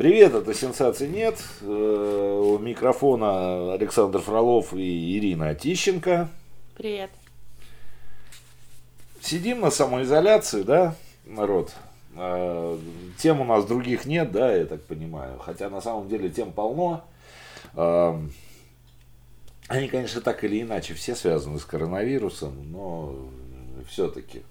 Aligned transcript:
Привет, 0.00 0.32
это 0.32 0.54
«Сенсаций 0.54 1.06
нет». 1.06 1.38
Э, 1.60 2.40
у 2.42 2.58
микрофона 2.58 3.74
Александр 3.74 4.20
Фролов 4.20 4.72
и 4.72 5.18
Ирина 5.18 5.54
Тищенко. 5.54 6.30
Привет. 6.74 7.10
Сидим 9.20 9.60
на 9.60 9.70
самоизоляции, 9.70 10.62
да, 10.62 10.94
народ? 11.26 11.74
Э, 12.16 12.78
тем 13.18 13.42
у 13.42 13.44
нас 13.44 13.66
других 13.66 14.06
нет, 14.06 14.32
да, 14.32 14.56
я 14.56 14.64
так 14.64 14.82
понимаю. 14.84 15.38
Хотя 15.38 15.68
на 15.68 15.82
самом 15.82 16.08
деле 16.08 16.30
тем 16.30 16.50
полно. 16.50 17.04
Э, 17.74 18.18
они, 19.68 19.88
конечно, 19.88 20.22
так 20.22 20.42
или 20.44 20.62
иначе 20.62 20.94
все 20.94 21.14
связаны 21.14 21.58
с 21.58 21.66
коронавирусом, 21.66 22.54
но 22.72 23.16
все-таки 23.86 24.44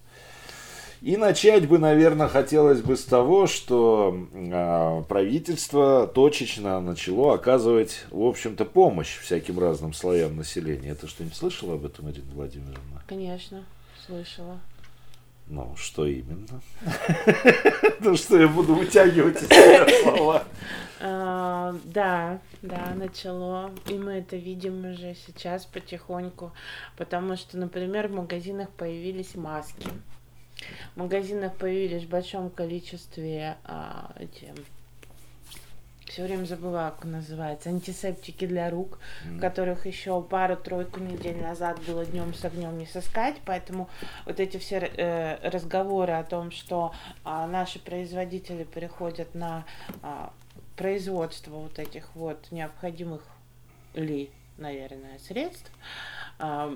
и 1.02 1.16
начать 1.18 1.68
бы, 1.68 1.80
наверное, 1.80 2.28
хотелось 2.28 2.82
бы 2.82 2.98
с 2.98 3.06
того, 3.06 3.48
что 3.48 4.28
э, 4.34 5.04
правительство 5.08 6.08
точечно 6.08 6.82
начало 6.82 7.36
оказывать, 7.36 8.06
в 8.12 8.22
общем-то, 8.24 8.66
помощь 8.66 9.18
всяким 9.20 9.60
разным 9.60 9.94
слоям 9.94 10.36
населения. 10.36 10.90
Это 10.90 11.08
что-нибудь 11.08 11.38
слышала 11.38 11.76
об 11.76 11.86
этом, 11.86 12.10
Ирина 12.12 12.32
Владимировна? 12.34 13.02
Конечно, 13.08 13.64
слышала. 14.06 14.60
Ну, 15.48 15.74
что 15.76 16.06
именно? 16.06 16.62
Ну, 18.02 18.16
что 18.16 18.40
я 18.40 18.48
буду 18.48 18.76
вытягивать 18.76 19.42
из 19.42 19.48
себя 19.48 19.88
слова? 20.04 20.44
А, 21.02 21.76
да, 21.86 22.42
да, 22.62 22.94
начало. 22.94 23.72
И 23.88 23.94
мы 23.94 24.16
это 24.16 24.36
видим 24.36 24.84
уже 24.86 25.16
сейчас 25.26 25.66
потихоньку. 25.66 26.52
Потому 26.98 27.38
что, 27.38 27.58
например, 27.58 28.10
в 28.10 28.16
магазинах 28.16 28.70
появились 28.72 29.36
маски. 29.36 29.88
В 30.96 31.00
магазинах 31.00 31.56
появились 31.56 32.04
в 32.04 32.10
большом 32.10 32.50
количестве 32.50 33.58
а, 33.64 34.14
эти 34.20 34.54
все 36.10 36.24
время 36.24 36.46
забыла, 36.46 36.94
как 36.96 37.06
называется, 37.06 37.70
антисептики 37.70 38.46
для 38.48 38.70
рук, 38.70 39.00
mm. 39.26 39.40
которых 39.40 39.86
еще 39.86 40.22
пару-тройку 40.22 41.00
недель 41.00 41.38
назад 41.38 41.80
было 41.86 42.04
днем 42.04 42.34
с 42.34 42.44
огнем 42.44 42.78
не 42.78 42.88
сыскать, 42.88 43.36
поэтому 43.46 43.90
вот 44.26 44.40
эти 44.40 44.58
все 44.58 44.78
э, 44.78 45.50
разговоры 45.50 46.14
о 46.14 46.24
том, 46.24 46.52
что 46.52 46.94
э, 47.24 47.46
наши 47.46 47.80
производители 47.80 48.64
переходят 48.64 49.36
на 49.36 49.66
э, 50.02 50.30
производство 50.76 51.52
вот 51.52 51.78
этих 51.78 52.16
вот 52.16 52.48
необходимых 52.52 53.22
ли, 53.94 54.32
наверное, 54.58 55.20
средств, 55.20 55.72
э, 56.40 56.76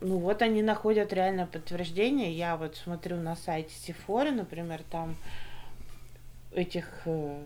ну 0.00 0.18
вот 0.18 0.42
они 0.42 0.62
находят 0.62 1.12
реально 1.12 1.46
подтверждение. 1.46 2.32
Я 2.32 2.56
вот 2.56 2.76
смотрю 2.76 3.16
на 3.16 3.36
сайте 3.36 3.74
Сифоры, 3.74 4.30
например, 4.30 4.82
там 4.90 5.16
этих 6.52 6.86
э, 7.04 7.42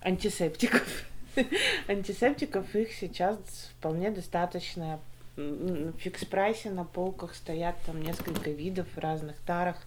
антисептиков. 0.00 1.06
антисептиков 1.88 2.74
их 2.74 2.92
сейчас 2.92 3.38
вполне 3.78 4.10
достаточно. 4.10 5.00
Фикс-прайсе 5.36 6.70
на 6.70 6.84
полках 6.84 7.34
стоят 7.34 7.74
там 7.86 8.00
несколько 8.00 8.50
видов 8.50 8.86
в 8.94 8.98
разных 8.98 9.36
тарах. 9.40 9.84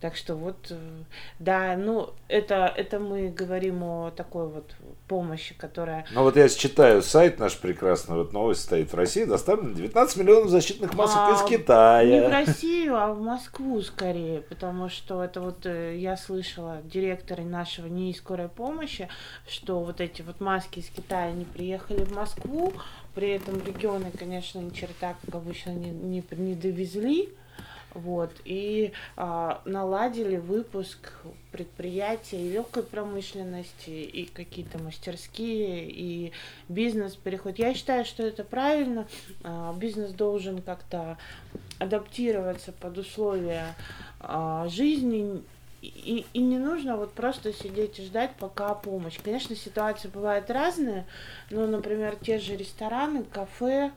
Так 0.00 0.16
что 0.16 0.34
вот, 0.34 0.68
э, 0.70 0.76
да, 1.38 1.76
ну, 1.76 2.14
это, 2.26 2.72
это 2.74 2.98
мы 2.98 3.28
говорим 3.28 3.82
о 3.82 4.10
такой 4.10 4.48
вот 4.48 4.74
помощи, 5.06 5.54
которая... 5.54 6.06
Ну 6.12 6.22
вот 6.22 6.36
я 6.36 6.48
читаю 6.48 7.02
сайт 7.02 7.38
наш 7.38 7.58
прекрасный, 7.58 8.16
вот 8.16 8.32
новость 8.32 8.62
стоит. 8.62 8.92
В 8.92 8.96
России, 8.96 9.24
доставлено 9.24 9.74
19 9.74 10.16
миллионов 10.16 10.48
защитных 10.48 10.94
масок 10.94 11.18
а, 11.18 11.32
из 11.34 11.42
Китая. 11.42 12.20
Не 12.20 12.26
в 12.26 12.30
Россию, 12.30 12.96
а 12.96 13.12
в 13.12 13.20
Москву 13.20 13.82
скорее, 13.82 14.40
потому 14.40 14.88
что 14.88 15.22
это 15.22 15.42
вот 15.42 15.66
э, 15.66 15.98
я 15.98 16.16
слышала 16.16 16.78
директора 16.82 17.42
нашего 17.42 17.86
НИИ 17.86 18.14
скорой 18.14 18.48
помощи, 18.48 19.06
что 19.46 19.80
вот 19.80 20.00
эти 20.00 20.22
вот 20.22 20.40
маски 20.40 20.78
из 20.78 20.88
Китая 20.88 21.30
не 21.32 21.44
приехали 21.44 22.04
в 22.04 22.14
Москву, 22.14 22.72
при 23.14 23.32
этом 23.32 23.62
регионы, 23.62 24.10
конечно, 24.18 24.60
ни 24.60 24.70
черта, 24.70 25.14
как 25.22 25.34
обычно, 25.34 25.70
не, 25.70 25.90
не, 25.90 26.24
не 26.30 26.54
довезли, 26.54 27.28
вот, 27.94 28.32
и 28.44 28.92
а, 29.16 29.60
наладили 29.64 30.36
выпуск 30.36 31.12
предприятий 31.52 32.50
легкой 32.52 32.82
промышленности 32.82 33.90
и 33.90 34.26
какие-то 34.26 34.78
мастерские 34.78 35.88
и 35.90 36.32
бизнес 36.68 37.16
переход. 37.16 37.58
Я 37.58 37.74
считаю, 37.74 38.04
что 38.04 38.22
это 38.22 38.44
правильно. 38.44 39.06
А, 39.42 39.74
бизнес 39.74 40.12
должен 40.12 40.62
как-то 40.62 41.18
адаптироваться 41.78 42.72
под 42.72 42.98
условия 42.98 43.74
а, 44.20 44.68
жизни 44.68 45.42
и, 45.82 46.26
и 46.34 46.40
не 46.40 46.58
нужно 46.58 46.96
вот 46.96 47.12
просто 47.12 47.52
сидеть 47.52 47.98
и 47.98 48.04
ждать, 48.04 48.32
пока 48.38 48.74
помощь. 48.74 49.18
Конечно, 49.22 49.56
ситуации 49.56 50.08
бывают 50.08 50.50
разные, 50.50 51.06
но, 51.50 51.66
например, 51.66 52.16
те 52.16 52.38
же 52.38 52.54
рестораны, 52.56 53.24
кафе, 53.24 53.90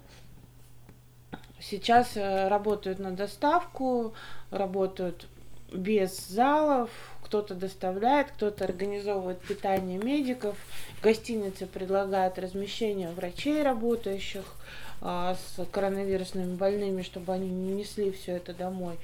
Сейчас 1.70 2.18
э, 2.18 2.48
работают 2.50 3.00
на 3.00 3.12
доставку, 3.12 4.14
работают 4.52 5.28
без 5.72 6.28
залов, 6.28 6.90
кто-то 7.24 7.56
доставляет, 7.56 8.32
кто-то 8.32 8.66
организовывает 8.66 9.40
питание 9.40 9.98
медиков, 9.98 10.56
гостиницы 11.02 11.66
предлагают 11.66 12.38
размещение 12.38 13.10
врачей, 13.10 13.64
работающих 13.64 14.44
а, 15.02 15.36
с 15.36 15.66
коронавирусными 15.72 16.56
больными, 16.56 17.02
чтобы 17.02 17.34
они 17.34 17.50
не 17.50 17.74
несли 17.74 18.12
все 18.12 18.34
это 18.34 18.54
домой. 18.54 19.00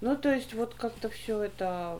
Ну, 0.00 0.16
то 0.16 0.32
есть 0.32 0.54
вот 0.54 0.74
как-то 0.74 1.08
все 1.08 1.42
это 1.42 1.98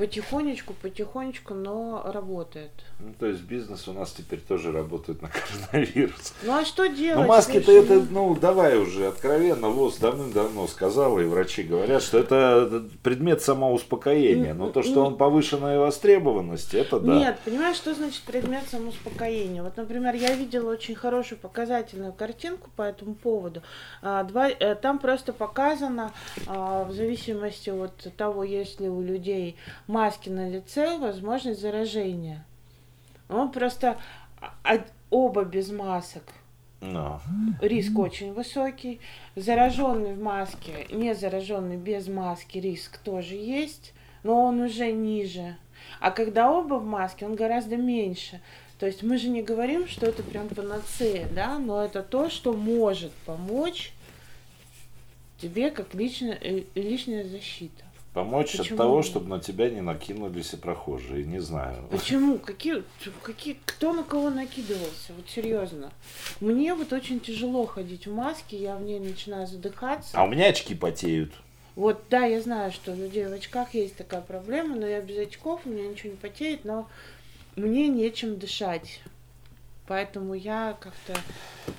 потихонечку, 0.00 0.72
потихонечку, 0.72 1.52
но 1.52 2.02
работает. 2.06 2.70
Ну, 3.00 3.12
то 3.18 3.26
есть 3.26 3.42
бизнес 3.42 3.86
у 3.86 3.92
нас 3.92 4.10
теперь 4.12 4.40
тоже 4.40 4.72
работает 4.72 5.20
на 5.20 5.28
коронавирус. 5.28 6.32
Ну, 6.42 6.54
а 6.54 6.64
что 6.64 6.86
делать? 6.86 7.20
Ну, 7.20 7.28
маски-то 7.28 7.70
это, 7.70 8.06
ну, 8.10 8.34
давай 8.34 8.78
уже 8.78 9.08
откровенно, 9.08 9.68
ВОЗ 9.68 9.98
давным-давно 9.98 10.66
сказал, 10.68 11.20
и 11.20 11.24
врачи 11.24 11.64
говорят, 11.64 12.02
что 12.02 12.18
это 12.18 12.82
предмет 13.02 13.42
самоуспокоения. 13.42 14.54
Но 14.54 14.70
то, 14.70 14.82
что 14.82 15.04
он 15.04 15.18
повышенная 15.18 15.78
востребованность, 15.78 16.72
это 16.72 16.98
да. 16.98 17.18
Нет, 17.18 17.38
понимаешь, 17.44 17.76
что 17.76 17.94
значит 17.94 18.22
предмет 18.22 18.64
самоуспокоения? 18.70 19.62
Вот, 19.62 19.76
например, 19.76 20.14
я 20.14 20.34
видела 20.34 20.70
очень 20.70 20.94
хорошую 20.94 21.38
показательную 21.38 22.14
картинку 22.14 22.70
по 22.74 22.82
этому 22.82 23.14
поводу. 23.14 23.60
А, 24.00 24.26
э, 24.60 24.74
там 24.76 24.98
просто 24.98 25.34
показано, 25.34 26.12
а, 26.46 26.84
в 26.84 26.92
зависимости 26.92 27.68
от 27.68 28.16
того, 28.16 28.44
есть 28.44 28.80
ли 28.80 28.88
у 28.88 29.02
людей 29.02 29.58
маски 29.90 30.28
на 30.28 30.48
лице, 30.48 30.98
возможность 30.98 31.60
заражения. 31.60 32.44
Он 33.28 33.50
просто 33.50 33.98
а, 34.40 34.78
оба 35.10 35.44
без 35.44 35.70
масок. 35.70 36.24
No. 36.80 37.20
Риск 37.60 37.98
очень 37.98 38.32
высокий. 38.32 39.00
Зараженный 39.36 40.14
в 40.14 40.22
маске, 40.22 40.86
не 40.90 41.14
зараженный 41.14 41.76
без 41.76 42.08
маски, 42.08 42.56
риск 42.58 42.98
тоже 42.98 43.34
есть, 43.34 43.92
но 44.22 44.44
он 44.44 44.60
уже 44.60 44.90
ниже. 44.90 45.56
А 46.00 46.10
когда 46.10 46.50
оба 46.50 46.74
в 46.74 46.86
маске, 46.86 47.26
он 47.26 47.34
гораздо 47.34 47.76
меньше. 47.76 48.40
То 48.78 48.86
есть 48.86 49.02
мы 49.02 49.18
же 49.18 49.28
не 49.28 49.42
говорим, 49.42 49.86
что 49.86 50.06
это 50.06 50.22
прям 50.22 50.48
панацея, 50.48 51.28
да, 51.34 51.58
но 51.58 51.84
это 51.84 52.02
то, 52.02 52.30
что 52.30 52.54
может 52.54 53.12
помочь 53.26 53.92
тебе 55.38 55.70
как 55.70 55.94
личная, 55.94 56.38
э, 56.40 56.64
личная 56.74 57.24
защита. 57.24 57.84
Помочь 58.12 58.56
Почему? 58.56 58.74
от 58.74 58.76
того, 58.76 59.02
чтобы 59.02 59.28
на 59.28 59.40
тебя 59.40 59.70
не 59.70 59.80
накинулись 59.80 60.52
и 60.52 60.56
прохожие, 60.56 61.24
не 61.24 61.38
знаю. 61.38 61.84
Почему? 61.90 62.38
Какие, 62.38 62.82
какие, 63.22 63.56
кто 63.64 63.92
на 63.92 64.02
кого 64.02 64.30
накидывался? 64.30 65.12
Вот 65.16 65.28
серьезно. 65.28 65.92
Мне 66.40 66.74
вот 66.74 66.92
очень 66.92 67.20
тяжело 67.20 67.66
ходить 67.66 68.08
в 68.08 68.12
маске, 68.12 68.56
я 68.56 68.74
в 68.74 68.82
ней 68.82 68.98
начинаю 68.98 69.46
задыхаться. 69.46 70.18
А 70.18 70.24
у 70.24 70.28
меня 70.28 70.48
очки 70.48 70.74
потеют. 70.74 71.32
Вот, 71.76 72.02
да, 72.10 72.24
я 72.24 72.40
знаю, 72.40 72.72
что 72.72 72.92
у 72.92 72.96
людей 72.96 73.26
в 73.26 73.32
очках 73.32 73.74
есть 73.74 73.96
такая 73.96 74.22
проблема, 74.22 74.74
но 74.74 74.86
я 74.86 75.00
без 75.00 75.18
очков, 75.18 75.60
у 75.64 75.70
меня 75.70 75.88
ничего 75.88 76.10
не 76.10 76.16
потеет, 76.16 76.64
но 76.64 76.88
мне 77.54 77.86
нечем 77.86 78.38
дышать. 78.38 79.00
Поэтому 79.90 80.34
я 80.34 80.76
как-то... 80.78 81.20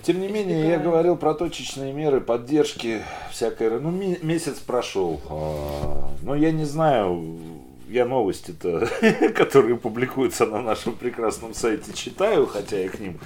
Тем 0.01 0.19
не 0.19 0.27
менее, 0.27 0.67
я 0.67 0.79
говорил 0.79 1.15
про 1.15 1.33
точечные 1.33 1.93
меры 1.93 2.19
поддержки 2.19 3.03
всякой... 3.31 3.79
Ну, 3.79 3.89
месяц 3.89 4.55
прошел. 4.55 5.21
А, 5.29 6.11
но 6.21 6.35
я 6.35 6.51
не 6.51 6.65
знаю, 6.65 7.39
я 7.87 8.03
новости-то, 8.03 8.89
которые 9.33 9.77
публикуются 9.77 10.45
на 10.45 10.61
нашем 10.61 10.97
прекрасном 10.97 11.53
сайте, 11.53 11.93
читаю, 11.93 12.47
хотя 12.47 12.79
я 12.79 12.89
к 12.89 12.99
ним 12.99 13.17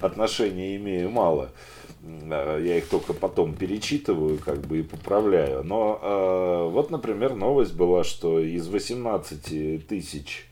отношения 0.00 0.74
имею 0.74 1.08
мало. 1.08 1.50
А, 2.02 2.58
я 2.58 2.78
их 2.78 2.88
только 2.88 3.12
потом 3.12 3.54
перечитываю, 3.54 4.38
как 4.38 4.62
бы 4.62 4.80
и 4.80 4.82
поправляю. 4.82 5.62
Но 5.62 6.00
э, 6.02 6.68
вот, 6.68 6.90
например, 6.90 7.36
новость 7.36 7.74
была, 7.74 8.02
что 8.02 8.40
из 8.40 8.66
18 8.66 9.86
тысяч 9.86 10.48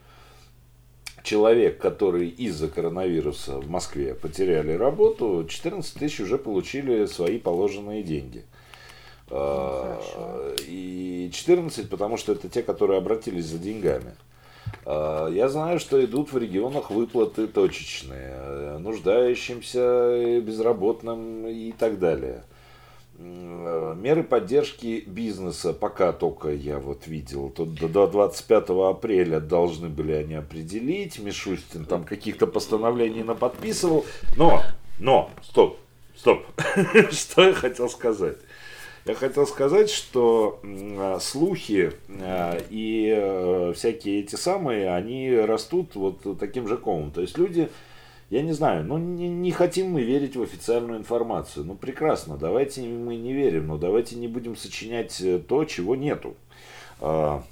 человек, 1.22 1.78
которые 1.78 2.28
из-за 2.28 2.68
коронавируса 2.68 3.58
в 3.58 3.68
Москве 3.68 4.14
потеряли 4.14 4.72
работу, 4.72 5.46
14 5.48 5.94
тысяч 5.94 6.20
уже 6.20 6.38
получили 6.38 7.06
свои 7.06 7.38
положенные 7.38 8.02
деньги. 8.02 8.44
Ну, 9.30 9.98
и 10.66 11.30
14, 11.32 11.88
потому 11.88 12.16
что 12.16 12.32
это 12.32 12.48
те, 12.48 12.62
которые 12.62 12.98
обратились 12.98 13.44
за 13.44 13.58
деньгами. 13.58 14.16
А, 14.84 15.28
я 15.28 15.48
знаю, 15.48 15.78
что 15.78 16.04
идут 16.04 16.32
в 16.32 16.38
регионах 16.38 16.90
выплаты 16.90 17.46
точечные, 17.46 18.78
нуждающимся, 18.78 20.40
безработным 20.40 21.46
и 21.46 21.72
так 21.72 21.98
далее. 21.98 22.42
Э, 23.22 23.94
меры 23.96 24.22
поддержки 24.22 25.04
бизнеса. 25.06 25.74
Пока 25.74 26.12
только 26.12 26.48
я 26.48 26.78
вот 26.78 27.06
видел, 27.06 27.50
тут 27.50 27.74
до 27.74 28.06
25 28.06 28.70
апреля 28.70 29.40
должны 29.40 29.88
были 29.88 30.12
они 30.12 30.34
определить, 30.34 31.18
Мишустин 31.18 31.84
там 31.84 32.04
каких-то 32.04 32.46
постановлений 32.46 33.22
наподписывал, 33.22 34.06
но, 34.38 34.62
но, 34.98 35.30
стоп, 35.42 35.78
стоп, 36.16 36.46
что 37.10 37.48
я 37.48 37.52
хотел 37.52 37.90
сказать. 37.90 38.38
Я 39.04 39.14
хотел 39.14 39.46
сказать, 39.46 39.90
что 39.90 40.58
э, 40.62 41.18
слухи 41.20 41.92
э, 42.08 42.60
и 42.70 43.72
всякие 43.74 44.20
эти 44.20 44.36
самые, 44.36 44.94
они 44.94 45.30
растут 45.34 45.94
вот 45.94 46.38
таким 46.38 46.66
же 46.66 46.78
комом. 46.78 47.10
То 47.10 47.20
есть 47.20 47.36
люди 47.36 47.68
я 48.30 48.42
не 48.42 48.52
знаю, 48.52 48.84
ну 48.84 48.96
не, 48.96 49.28
не 49.28 49.50
хотим 49.50 49.90
мы 49.90 50.02
верить 50.02 50.36
в 50.36 50.42
официальную 50.42 51.00
информацию. 51.00 51.64
Ну 51.64 51.74
прекрасно, 51.74 52.36
давайте 52.36 52.82
мы 52.82 53.16
не 53.16 53.32
верим, 53.32 53.66
но 53.66 53.76
давайте 53.76 54.14
не 54.14 54.28
будем 54.28 54.56
сочинять 54.56 55.20
э, 55.20 55.40
то, 55.40 55.64
чего 55.64 55.96
нету. 55.96 56.36
А, 57.00 57.42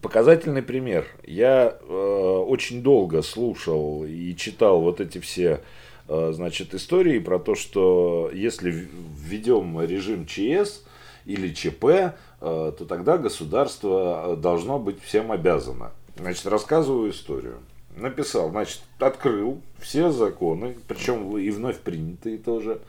показательный 0.00 0.62
пример. 0.62 1.06
Я 1.24 1.78
э, 1.80 1.86
очень 1.86 2.82
долго 2.82 3.22
слушал 3.22 4.04
и 4.04 4.34
читал 4.34 4.80
вот 4.80 5.00
эти 5.00 5.18
все 5.18 5.60
э, 6.08 6.32
значит, 6.34 6.74
истории 6.74 7.20
про 7.20 7.38
то, 7.38 7.54
что 7.54 8.32
если 8.34 8.68
введем 8.68 9.80
режим 9.80 10.26
ЧС 10.26 10.82
или 11.24 11.54
ЧП, 11.54 12.16
то 12.40 12.84
тогда 12.88 13.16
государство 13.16 14.36
должно 14.36 14.80
быть 14.80 15.00
всем 15.00 15.30
обязано. 15.30 15.92
Значит, 16.16 16.46
рассказываю 16.46 17.12
историю 17.12 17.60
написал, 17.96 18.50
значит, 18.50 18.80
открыл 18.98 19.60
все 19.78 20.10
законы, 20.10 20.76
причем 20.88 21.36
и 21.36 21.50
вновь 21.50 21.78
принятые 21.80 22.38
тоже, 22.38 22.80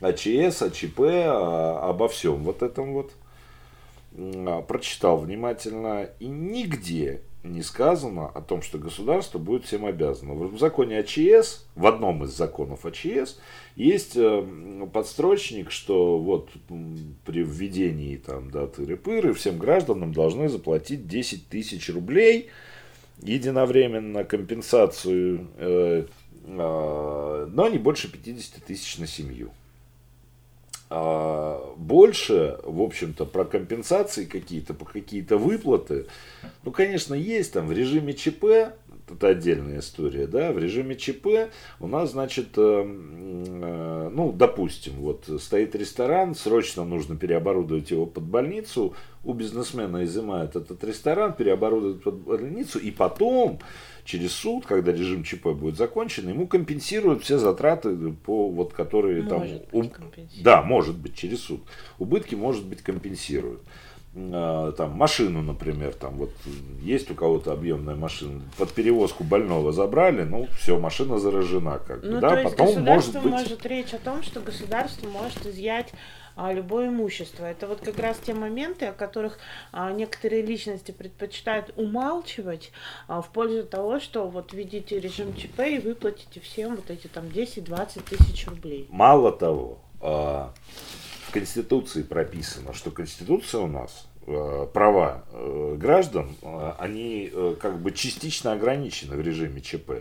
АЧС, 0.00 0.62
АЧП, 0.62 1.00
а, 1.00 1.90
обо 1.90 2.08
всем 2.08 2.42
вот 2.44 2.62
этом 2.62 2.92
вот. 2.94 3.12
А, 4.16 4.62
прочитал 4.62 5.18
внимательно, 5.18 6.08
и 6.18 6.26
нигде 6.26 7.22
не 7.42 7.62
сказано 7.62 8.28
о 8.28 8.42
том, 8.42 8.60
что 8.60 8.78
государство 8.78 9.38
будет 9.38 9.64
всем 9.64 9.86
обязано. 9.86 10.34
В 10.34 10.58
законе 10.58 10.98
АЧС, 10.98 11.66
в 11.74 11.86
одном 11.86 12.24
из 12.24 12.30
законов 12.30 12.84
АЧС, 12.84 13.38
есть 13.76 14.12
э, 14.14 14.86
подстрочник, 14.92 15.70
что 15.70 16.18
вот 16.18 16.50
при 17.24 17.42
введении 17.42 18.16
там, 18.16 18.50
да, 18.50 18.66
тыры-пыры 18.66 19.32
всем 19.32 19.56
гражданам 19.58 20.12
должны 20.12 20.50
заплатить 20.50 21.06
10 21.06 21.48
тысяч 21.48 21.88
рублей– 21.90 22.48
единовременно 23.22 24.24
компенсацию, 24.24 25.48
э, 25.56 26.06
э, 26.44 27.48
но 27.52 27.68
не 27.68 27.78
больше 27.78 28.10
50 28.10 28.64
тысяч 28.64 28.98
на 28.98 29.06
семью. 29.06 29.52
А 30.92 31.72
больше, 31.76 32.58
в 32.64 32.82
общем-то, 32.82 33.24
про 33.24 33.44
компенсации 33.44 34.24
какие-то, 34.24 34.74
по 34.74 34.84
какие-то 34.84 35.38
выплаты, 35.38 36.06
ну, 36.64 36.72
конечно, 36.72 37.14
есть 37.14 37.52
там 37.52 37.68
в 37.68 37.72
режиме 37.72 38.12
ЧП, 38.12 38.74
это 39.12 39.28
отдельная 39.28 39.80
история, 39.80 40.26
да, 40.26 40.52
в 40.52 40.58
режиме 40.58 40.96
ЧП 40.96 41.50
у 41.78 41.86
нас, 41.86 42.12
значит, 42.12 42.48
э, 42.56 42.60
э, 42.62 44.10
ну, 44.12 44.32
допустим, 44.32 44.94
вот 44.94 45.28
стоит 45.40 45.74
ресторан, 45.74 46.34
срочно 46.34 46.84
нужно 46.84 47.16
переоборудовать 47.16 47.90
его 47.90 48.06
под 48.06 48.24
больницу, 48.24 48.94
у 49.24 49.34
бизнесмена 49.34 50.04
изымают 50.04 50.56
этот 50.56 50.82
ресторан, 50.84 51.34
переоборудуют 51.34 52.02
под 52.02 52.14
больницу, 52.14 52.78
и 52.78 52.90
потом 52.90 53.60
через 54.04 54.32
суд, 54.32 54.66
когда 54.66 54.92
режим 54.92 55.24
ЧП 55.24 55.48
будет 55.48 55.76
закончен, 55.76 56.28
ему 56.28 56.46
компенсируют 56.46 57.22
все 57.22 57.38
затраты, 57.38 57.94
по, 58.24 58.48
вот, 58.48 58.72
которые 58.72 59.22
может 59.22 59.70
там... 59.70 59.80
У, 59.80 59.84
да, 60.42 60.62
может 60.62 60.96
быть, 60.96 61.14
через 61.14 61.40
суд. 61.40 61.60
Убытки, 61.98 62.34
может 62.34 62.64
быть, 62.64 62.82
компенсируют. 62.82 63.60
А, 64.16 64.72
там 64.72 64.90
машину, 64.92 65.40
например, 65.40 65.94
там 65.94 66.16
вот 66.16 66.30
есть 66.80 67.10
у 67.10 67.14
кого-то 67.14 67.52
объемная 67.52 67.94
машина, 67.94 68.42
под 68.58 68.72
перевозку 68.72 69.22
больного 69.22 69.72
забрали, 69.72 70.24
ну 70.24 70.48
все, 70.58 70.78
машина 70.78 71.18
заражена, 71.18 71.78
как 71.78 72.02
ну, 72.02 72.20
да, 72.20 72.30
то 72.30 72.40
есть 72.40 72.56
потом 72.56 72.82
может 72.82 73.14
быть. 73.14 73.24
может 73.24 73.66
речь 73.66 73.94
о 73.94 73.98
том, 73.98 74.24
что 74.24 74.40
государство 74.40 75.08
может 75.08 75.46
изъять 75.46 75.92
а, 76.34 76.52
любое 76.52 76.88
имущество. 76.88 77.44
Это 77.44 77.68
вот 77.68 77.80
как 77.82 78.00
раз 78.00 78.18
те 78.18 78.34
моменты, 78.34 78.86
о 78.86 78.92
которых 78.92 79.38
а, 79.70 79.92
некоторые 79.92 80.42
личности 80.42 80.90
предпочитают 80.90 81.72
умалчивать 81.76 82.72
а, 83.06 83.22
в 83.22 83.28
пользу 83.28 83.64
того, 83.64 84.00
что 84.00 84.26
вот 84.26 84.52
видите 84.52 84.98
режим 84.98 85.36
ЧП 85.36 85.60
и 85.60 85.78
выплатите 85.78 86.40
всем 86.40 86.74
вот 86.74 86.90
эти 86.90 87.06
там 87.06 87.26
10-20 87.26 88.02
тысяч 88.08 88.48
рублей. 88.48 88.88
Мало 88.90 89.30
того, 89.30 89.78
а, 90.00 90.52
в 91.30 91.32
Конституции 91.32 92.02
прописано, 92.02 92.74
что 92.74 92.90
Конституция 92.90 93.60
у 93.60 93.68
нас 93.68 94.08
э, 94.26 94.66
права 94.72 95.24
э, 95.30 95.76
граждан, 95.78 96.30
э, 96.42 96.72
они 96.78 97.32
как 97.60 97.78
бы 97.78 97.92
частично 97.92 98.52
ограничены 98.52 99.16
в 99.16 99.20
режиме 99.20 99.60
ЧП. 99.60 99.92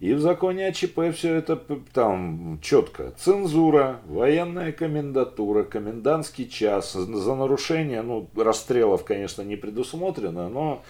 И 0.00 0.14
в 0.14 0.20
законе 0.20 0.66
о 0.66 0.72
ЧП 0.72 1.14
все 1.14 1.34
это 1.34 1.56
там 1.92 2.58
четко. 2.62 3.12
Цензура, 3.18 4.00
военная 4.06 4.72
комендатура, 4.72 5.62
комендантский 5.62 6.48
час. 6.48 6.92
За 6.92 7.34
нарушение, 7.34 8.02
ну, 8.02 8.28
расстрелов, 8.36 9.04
конечно, 9.04 9.42
не 9.42 9.56
предусмотрено, 9.56 10.48
но 10.48 10.82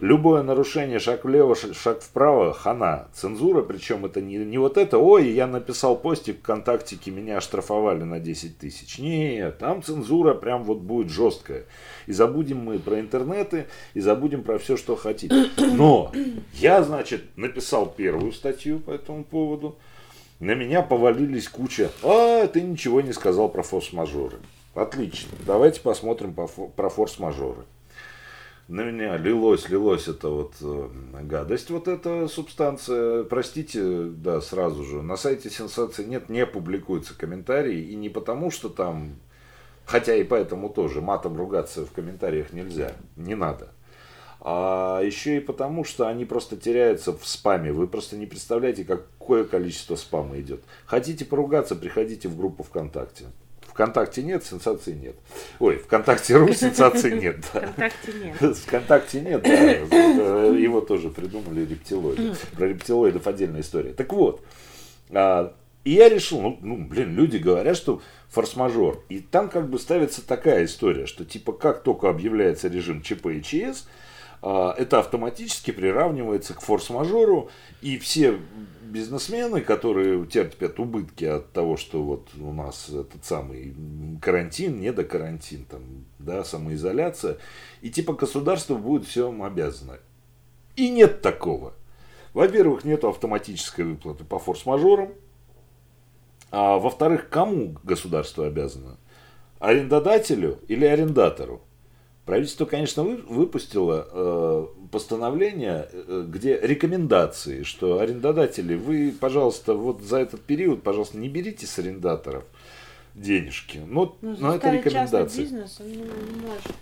любое 0.00 0.42
нарушение, 0.42 0.98
шаг 0.98 1.24
влево, 1.24 1.54
шаг 1.54 2.02
вправо, 2.02 2.52
хана. 2.52 3.08
Цензура, 3.12 3.62
причем 3.62 4.04
это 4.04 4.20
не, 4.20 4.36
не 4.36 4.58
вот 4.58 4.76
это, 4.76 4.98
ой, 4.98 5.28
я 5.30 5.46
написал 5.46 5.96
постик 5.96 6.40
ВКонтактике, 6.40 7.10
меня 7.10 7.38
оштрафовали 7.38 8.04
на 8.04 8.20
10 8.20 8.58
тысяч. 8.58 8.98
Нет, 8.98 9.58
там 9.58 9.82
цензура 9.82 10.34
прям 10.34 10.64
вот 10.64 10.78
будет 10.78 11.10
жесткая. 11.10 11.64
И 12.06 12.12
забудем 12.12 12.58
мы 12.58 12.78
про 12.78 13.00
интернеты, 13.00 13.66
и 13.94 14.00
забудем 14.00 14.42
про 14.42 14.58
все, 14.58 14.76
что 14.76 14.96
хотите. 14.96 15.50
Но 15.56 16.12
я, 16.54 16.82
значит, 16.82 17.24
написал 17.36 17.86
первую 17.86 18.32
статью 18.32 18.80
по 18.80 18.90
этому 18.90 19.24
поводу. 19.24 19.76
На 20.40 20.54
меня 20.54 20.82
повалились 20.82 21.48
куча. 21.48 21.90
А, 22.04 22.46
ты 22.46 22.62
ничего 22.62 23.00
не 23.00 23.12
сказал 23.12 23.48
про 23.48 23.62
форс-мажоры. 23.62 24.38
Отлично. 24.74 25.32
Давайте 25.44 25.80
посмотрим 25.80 26.32
про 26.32 26.88
форс-мажоры 26.88 27.64
на 28.68 28.82
меня 28.82 29.16
лилось, 29.16 29.70
лилось 29.70 30.08
это 30.08 30.28
вот 30.28 30.52
э, 30.60 30.88
гадость, 31.22 31.70
вот 31.70 31.88
эта 31.88 32.28
субстанция. 32.28 33.24
Простите, 33.24 34.04
да, 34.04 34.42
сразу 34.42 34.84
же. 34.84 35.02
На 35.02 35.16
сайте 35.16 35.48
сенсации 35.48 36.04
нет, 36.04 36.28
не 36.28 36.44
публикуются 36.44 37.16
комментарии. 37.16 37.80
И 37.80 37.96
не 37.96 38.10
потому, 38.10 38.50
что 38.50 38.68
там, 38.68 39.16
хотя 39.86 40.14
и 40.14 40.22
поэтому 40.22 40.68
тоже, 40.68 41.00
матом 41.00 41.38
ругаться 41.38 41.86
в 41.86 41.92
комментариях 41.92 42.52
нельзя, 42.52 42.92
не 43.16 43.34
надо. 43.34 43.72
А 44.40 45.00
еще 45.02 45.38
и 45.38 45.40
потому, 45.40 45.82
что 45.84 46.06
они 46.06 46.26
просто 46.26 46.58
теряются 46.58 47.16
в 47.16 47.26
спаме. 47.26 47.72
Вы 47.72 47.86
просто 47.86 48.16
не 48.16 48.26
представляете, 48.26 48.84
какое 48.84 49.44
количество 49.44 49.96
спама 49.96 50.38
идет. 50.40 50.62
Хотите 50.84 51.24
поругаться, 51.24 51.74
приходите 51.74 52.28
в 52.28 52.36
группу 52.36 52.62
ВКонтакте. 52.64 53.24
ВКонтакте 53.78 54.24
нет, 54.24 54.44
сенсации 54.44 54.92
нет. 54.92 55.14
Ой, 55.60 55.76
ВКонтакте 55.78 56.34
ру 56.34 56.52
сенсации 56.52 57.16
нет. 57.16 57.44
ВКонтакте 57.44 58.12
нет. 58.12 58.56
ВКонтакте 58.56 59.20
нет, 59.20 59.42
да. 59.44 59.50
Его 59.50 60.80
тоже 60.80 61.10
придумали 61.10 61.64
рептилоиды. 61.64 62.34
Про 62.56 62.66
рептилоидов 62.66 63.28
отдельная 63.28 63.60
история. 63.60 63.92
Так 63.92 64.12
вот, 64.12 64.44
а, 65.10 65.54
и 65.84 65.92
я 65.92 66.08
решил, 66.08 66.40
ну, 66.40 66.58
ну, 66.60 66.76
блин, 66.88 67.14
люди 67.14 67.36
говорят, 67.36 67.76
что 67.76 68.02
форс-мажор. 68.30 69.04
И 69.08 69.20
там 69.20 69.48
как 69.48 69.70
бы 69.70 69.78
ставится 69.78 70.26
такая 70.26 70.64
история, 70.64 71.06
что 71.06 71.24
типа 71.24 71.52
как 71.52 71.84
только 71.84 72.10
объявляется 72.10 72.66
режим 72.66 73.00
ЧП 73.00 73.26
и 73.26 73.42
ЧС, 73.44 73.86
это 74.40 75.00
автоматически 75.00 75.70
приравнивается 75.70 76.54
к 76.54 76.60
форс-мажору, 76.60 77.50
и 77.82 77.98
все 77.98 78.38
бизнесмены, 78.82 79.60
которые 79.60 80.24
терпят 80.26 80.78
убытки 80.78 81.24
от 81.24 81.52
того, 81.52 81.76
что 81.76 82.02
вот 82.02 82.28
у 82.40 82.52
нас 82.52 82.88
этот 82.88 83.24
самый 83.24 83.74
карантин, 84.22 84.80
не 84.80 84.92
до 84.92 85.04
карантин, 85.04 85.64
там, 85.64 85.82
да, 86.18 86.44
самоизоляция, 86.44 87.38
и 87.82 87.90
типа 87.90 88.14
государство 88.14 88.76
будет 88.76 89.06
всем 89.06 89.42
обязано. 89.42 89.98
И 90.76 90.88
нет 90.88 91.20
такого. 91.22 91.74
Во-первых, 92.32 92.84
нет 92.84 93.04
автоматической 93.04 93.84
выплаты 93.84 94.24
по 94.24 94.38
форс-мажорам, 94.38 95.12
а 96.50 96.78
во-вторых, 96.78 97.28
кому 97.28 97.76
государство 97.82 98.46
обязано? 98.46 98.96
Арендодателю 99.58 100.60
или 100.68 100.86
арендатору? 100.86 101.62
Правительство, 102.28 102.66
конечно, 102.66 103.04
выпустило 103.04 104.06
э, 104.12 104.66
постановление, 104.92 105.88
э, 105.90 106.26
где 106.28 106.60
рекомендации, 106.60 107.62
что 107.62 108.00
арендодатели, 108.00 108.74
вы, 108.74 109.14
пожалуйста, 109.18 109.72
вот 109.72 110.02
за 110.02 110.18
этот 110.18 110.42
период, 110.42 110.82
пожалуйста, 110.82 111.16
не 111.16 111.30
берите 111.30 111.64
с 111.64 111.78
арендаторов 111.78 112.44
денежки. 113.14 113.78
Но, 113.78 114.14
ну, 114.20 114.36
но 114.38 114.56
это 114.56 114.70
рекомендация. 114.70 115.42
бизнес, 115.42 115.80
он 115.80 115.86
не, 115.86 115.96
не 115.96 116.02
может. 116.02 116.76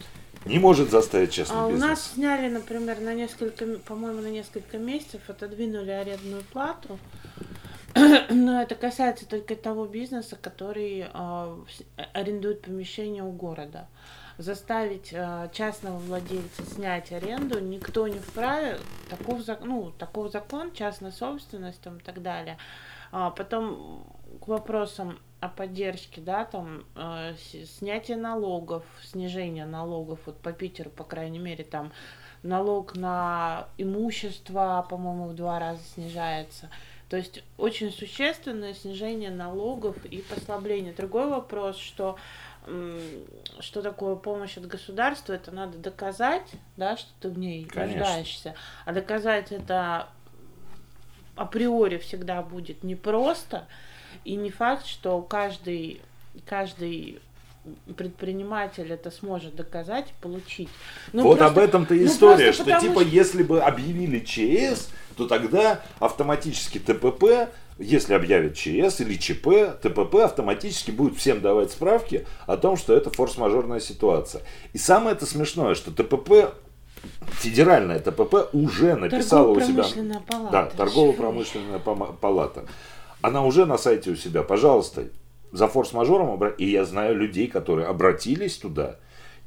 не 0.46 0.58
может 0.58 0.90
заставить 0.90 1.30
частный 1.30 1.56
А 1.56 1.66
у 1.66 1.70
бизнес. 1.70 1.90
нас 1.90 2.12
сняли, 2.14 2.52
например, 2.52 2.98
на 2.98 3.14
несколько, 3.14 3.66
по-моему, 3.86 4.22
на 4.22 4.30
несколько 4.30 4.78
месяцев 4.78 5.20
отодвинули 5.28 5.92
арендную 5.92 6.42
плату. 6.52 6.98
Но 8.30 8.62
это 8.62 8.74
касается 8.74 9.28
только 9.28 9.54
того 9.54 9.86
бизнеса, 9.86 10.36
который 10.42 11.04
а, 11.12 11.56
с- 11.70 11.84
арендует 12.14 12.62
помещение 12.62 13.22
у 13.22 13.30
города. 13.30 13.86
Заставить 14.38 15.14
а, 15.14 15.48
частного 15.48 15.98
владельца 15.98 16.62
снять 16.64 17.10
аренду 17.12 17.58
никто 17.58 18.06
не 18.06 18.18
вправе. 18.18 18.78
Таков, 19.08 19.40
ну, 19.62 19.92
таков 19.92 20.30
закон, 20.30 20.72
частная 20.72 21.10
собственность 21.10 21.80
там, 21.80 21.98
и 21.98 22.02
так 22.02 22.22
далее. 22.22 22.58
А 23.12 23.30
потом 23.30 24.06
к 24.40 24.48
вопросам 24.48 25.18
о 25.40 25.48
поддержке, 25.48 26.20
да, 26.20 26.44
там 26.44 26.84
э, 26.94 27.34
снятие 27.78 28.16
налогов, 28.16 28.84
снижение 29.02 29.66
налогов, 29.66 30.18
вот 30.26 30.38
по 30.38 30.52
Питеру, 30.52 30.90
по 30.90 31.04
крайней 31.04 31.38
мере, 31.38 31.62
там 31.62 31.92
налог 32.42 32.96
на 32.96 33.68
имущество, 33.78 34.86
по-моему, 34.88 35.28
в 35.28 35.34
два 35.34 35.58
раза 35.58 35.82
снижается. 35.94 36.70
То 37.08 37.16
есть 37.16 37.44
очень 37.56 37.92
существенное 37.92 38.74
снижение 38.74 39.30
налогов 39.30 40.04
и 40.06 40.22
послабление. 40.22 40.92
Другой 40.92 41.28
вопрос, 41.28 41.76
что 41.76 42.16
что 43.60 43.82
такое 43.82 44.16
помощь 44.16 44.56
от 44.56 44.66
государства, 44.66 45.32
это 45.32 45.52
надо 45.52 45.78
доказать, 45.78 46.50
да, 46.76 46.96
что 46.96 47.08
ты 47.20 47.28
в 47.28 47.38
ней 47.38 47.64
Конечно. 47.64 47.98
нуждаешься. 47.98 48.54
А 48.84 48.92
доказать 48.92 49.52
это 49.52 50.08
априори 51.36 51.98
всегда 51.98 52.42
будет 52.42 52.82
непросто. 52.82 53.66
И 54.24 54.34
не 54.34 54.50
факт, 54.50 54.86
что 54.86 55.20
каждый, 55.22 56.00
каждый 56.46 57.20
предприниматель 57.96 58.92
это 58.92 59.10
сможет 59.10 59.54
доказать 59.54 60.08
и 60.10 60.22
получить. 60.22 60.68
Ну, 61.12 61.22
вот 61.24 61.38
просто- 61.38 61.52
об 61.52 61.58
этом-то 61.58 61.94
и 61.94 62.00
ну, 62.00 62.06
история, 62.06 62.52
что 62.52 62.80
типа 62.80 63.00
если 63.00 63.42
бы 63.42 63.60
объявили 63.60 64.20
ЧС, 64.20 64.90
то 65.16 65.26
тогда 65.26 65.82
автоматически 65.98 66.78
ТПП, 66.78 67.50
если 67.78 68.14
объявят 68.14 68.54
ЧС 68.54 69.00
или 69.00 69.14
ЧП, 69.14 69.80
ТПП 69.82 70.16
автоматически 70.16 70.90
будет 70.90 71.16
всем 71.16 71.40
давать 71.40 71.70
справки 71.72 72.26
о 72.46 72.56
том, 72.56 72.76
что 72.76 72.94
это 72.94 73.10
форс-мажорная 73.10 73.80
ситуация. 73.80 74.42
И 74.72 74.78
самое 74.78 75.14
это 75.14 75.26
смешное, 75.26 75.74
что 75.74 75.90
ТПП, 75.90 76.54
федеральная 77.32 77.98
ТПП 77.98 78.48
уже 78.54 78.96
написала 78.96 79.48
у 79.48 79.60
себя... 79.60 79.84
Палата. 80.26 80.52
Да, 80.52 80.64
торгово-промышленная 80.76 81.78
палата. 81.78 82.64
Она 83.20 83.44
уже 83.44 83.66
на 83.66 83.76
сайте 83.76 84.10
у 84.10 84.16
себя, 84.16 84.42
пожалуйста, 84.42 85.04
за 85.52 85.68
форс-мажором, 85.68 86.30
обра- 86.30 86.54
и 86.56 86.70
я 86.70 86.84
знаю 86.84 87.16
людей, 87.16 87.46
которые 87.46 87.88
обратились 87.88 88.56
туда 88.56 88.96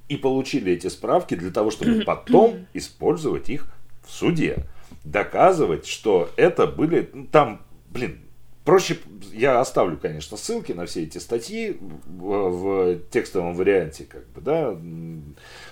и 0.07 0.17
получили 0.17 0.74
эти 0.74 0.88
справки 0.88 1.36
для 1.36 1.51
того, 1.51 1.71
чтобы 1.71 2.01
потом 2.05 2.67
использовать 2.74 3.50
их 3.50 3.67
в 4.05 4.12
суде. 4.12 4.65
Доказывать, 5.03 5.88
что 5.88 6.29
это 6.36 6.67
были, 6.67 7.09
ну, 7.13 7.25
там, 7.25 7.62
блин, 7.89 8.19
проще, 8.63 8.98
я 9.34 9.60
оставлю, 9.60 9.98
конечно, 9.98 10.38
ссылки 10.38 10.72
на 10.72 10.86
все 10.86 11.03
эти 11.03 11.17
статьи 11.17 11.77
в, 12.05 12.50
в 12.50 13.00
текстовом 13.10 13.55
варианте, 13.55 14.05
как 14.05 14.27
бы, 14.29 14.41
да, 14.41 14.77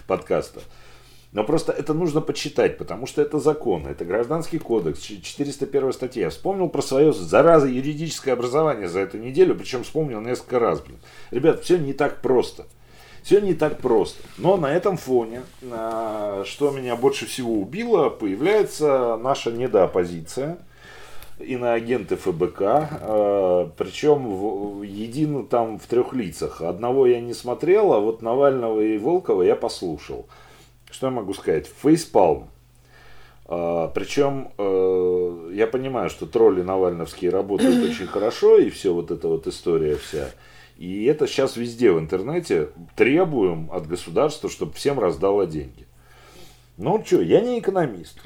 подкаста. 0.08 0.62
Но 1.34 1.44
просто 1.44 1.72
это 1.74 1.94
нужно 1.94 2.22
почитать, 2.22 2.78
потому 2.78 3.06
что 3.06 3.22
это 3.22 3.38
закон, 3.38 3.86
это 3.86 4.06
гражданский 4.06 4.60
кодекс, 4.60 5.02
ч- 5.02 5.22
401 5.22 5.94
статья. 5.94 6.24
Я 6.24 6.30
вспомнил 6.30 6.70
про 6.70 6.82
свое, 6.82 7.12
зараза, 7.14 7.68
юридическое 7.68 8.34
образование 8.34 8.88
за 8.88 9.02
эту 9.02 9.18
неделю, 9.18 9.56
причем 9.56 9.84
вспомнил 9.84 10.22
несколько 10.22 10.58
раз. 10.58 10.80
Блин. 10.82 10.98
Ребят, 11.30 11.64
все 11.64 11.78
не 11.78 11.94
так 11.94 12.22
просто. 12.22 12.66
Все 13.24 13.42
не 13.42 13.54
так 13.54 13.80
просто. 13.80 14.24
Но 14.38 14.56
на 14.56 14.74
этом 14.74 14.96
фоне, 14.96 15.42
а, 15.70 16.44
что 16.46 16.72
меня 16.72 16.96
больше 16.96 17.26
всего 17.26 17.60
убило, 17.60 18.10
появляется 18.10 19.20
наша 19.22 19.52
недооппозиция 19.52 20.60
иноагенты 21.40 22.16
ФБК, 22.16 22.62
э, 22.62 23.70
причем 23.78 24.28
в, 24.28 24.82
едино 24.84 25.44
там 25.44 25.80
в 25.80 25.86
трех 25.86 26.14
лицах. 26.14 26.62
Одного 26.62 27.08
я 27.08 27.20
не 27.20 27.34
смотрел, 27.34 27.94
а 27.94 28.00
вот 28.00 28.22
Навального 28.22 28.82
и 28.82 28.98
Волкова 28.98 29.44
я 29.44 29.56
послушал. 29.56 30.28
Что 30.90 31.08
я 31.08 31.12
могу 31.12 31.34
сказать? 31.34 31.70
Фейспалм. 31.82 32.50
А, 33.46 33.88
причем 33.90 34.52
э, 34.58 35.52
я 35.54 35.68
понимаю, 35.68 36.10
что 36.10 36.26
тролли 36.26 36.62
навальновские 36.62 37.32
работают 37.32 37.84
очень 37.90 38.08
хорошо, 38.08 38.58
и 38.58 38.70
все 38.70 38.94
вот 38.94 39.12
эта 39.12 39.28
вот 39.28 39.48
история 39.48 39.96
вся. 39.96 40.30
И 40.78 41.06
это 41.06 41.28
сейчас 41.28 41.58
везде 41.58 41.92
в 41.92 42.00
интернете 42.00 42.70
требуем 42.96 43.70
от 43.72 43.88
государства, 43.88 44.50
чтобы 44.50 44.74
всем 44.74 45.00
раздало 45.00 45.48
деньги. 45.48 45.88
Ну 46.78 47.04
что, 47.04 47.22
я 47.22 47.42
не 47.42 47.60
экономист. 47.60 48.20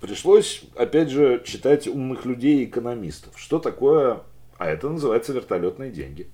Пришлось, 0.00 0.62
опять 0.76 1.10
же, 1.10 1.42
читать 1.44 1.86
умных 1.86 2.24
людей 2.24 2.60
и 2.60 2.64
экономистов. 2.64 3.32
Что 3.36 3.58
такое, 3.58 4.20
а 4.58 4.66
это 4.66 4.88
называется 4.88 5.32
вертолетные 5.32 5.90
деньги. 5.90 6.28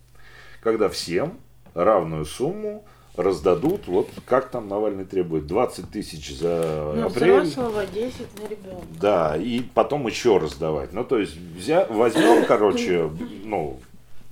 Когда 0.63 0.89
всем 0.89 1.39
равную 1.75 2.25
сумму 2.25 2.85
раздадут, 3.17 3.87
вот 3.87 4.09
как 4.27 4.51
там 4.51 4.69
Навальный 4.69 5.05
требует, 5.05 5.47
20 5.47 5.91
тысяч 5.91 6.37
за 6.37 6.93
Ну, 6.95 7.07
апрель. 7.07 7.41
взрослого 7.41 7.85
10 7.87 8.19
на 8.41 8.49
ребенка. 8.49 8.87
Да, 9.01 9.37
и 9.37 9.61
потом 9.61 10.07
еще 10.07 10.39
раздавать. 10.39 10.93
Ну, 10.93 11.03
то 11.03 11.19
есть, 11.19 11.37
взя... 11.37 11.87
возьмем, 11.87 12.45
короче, 12.47 13.11
ну, 13.45 13.81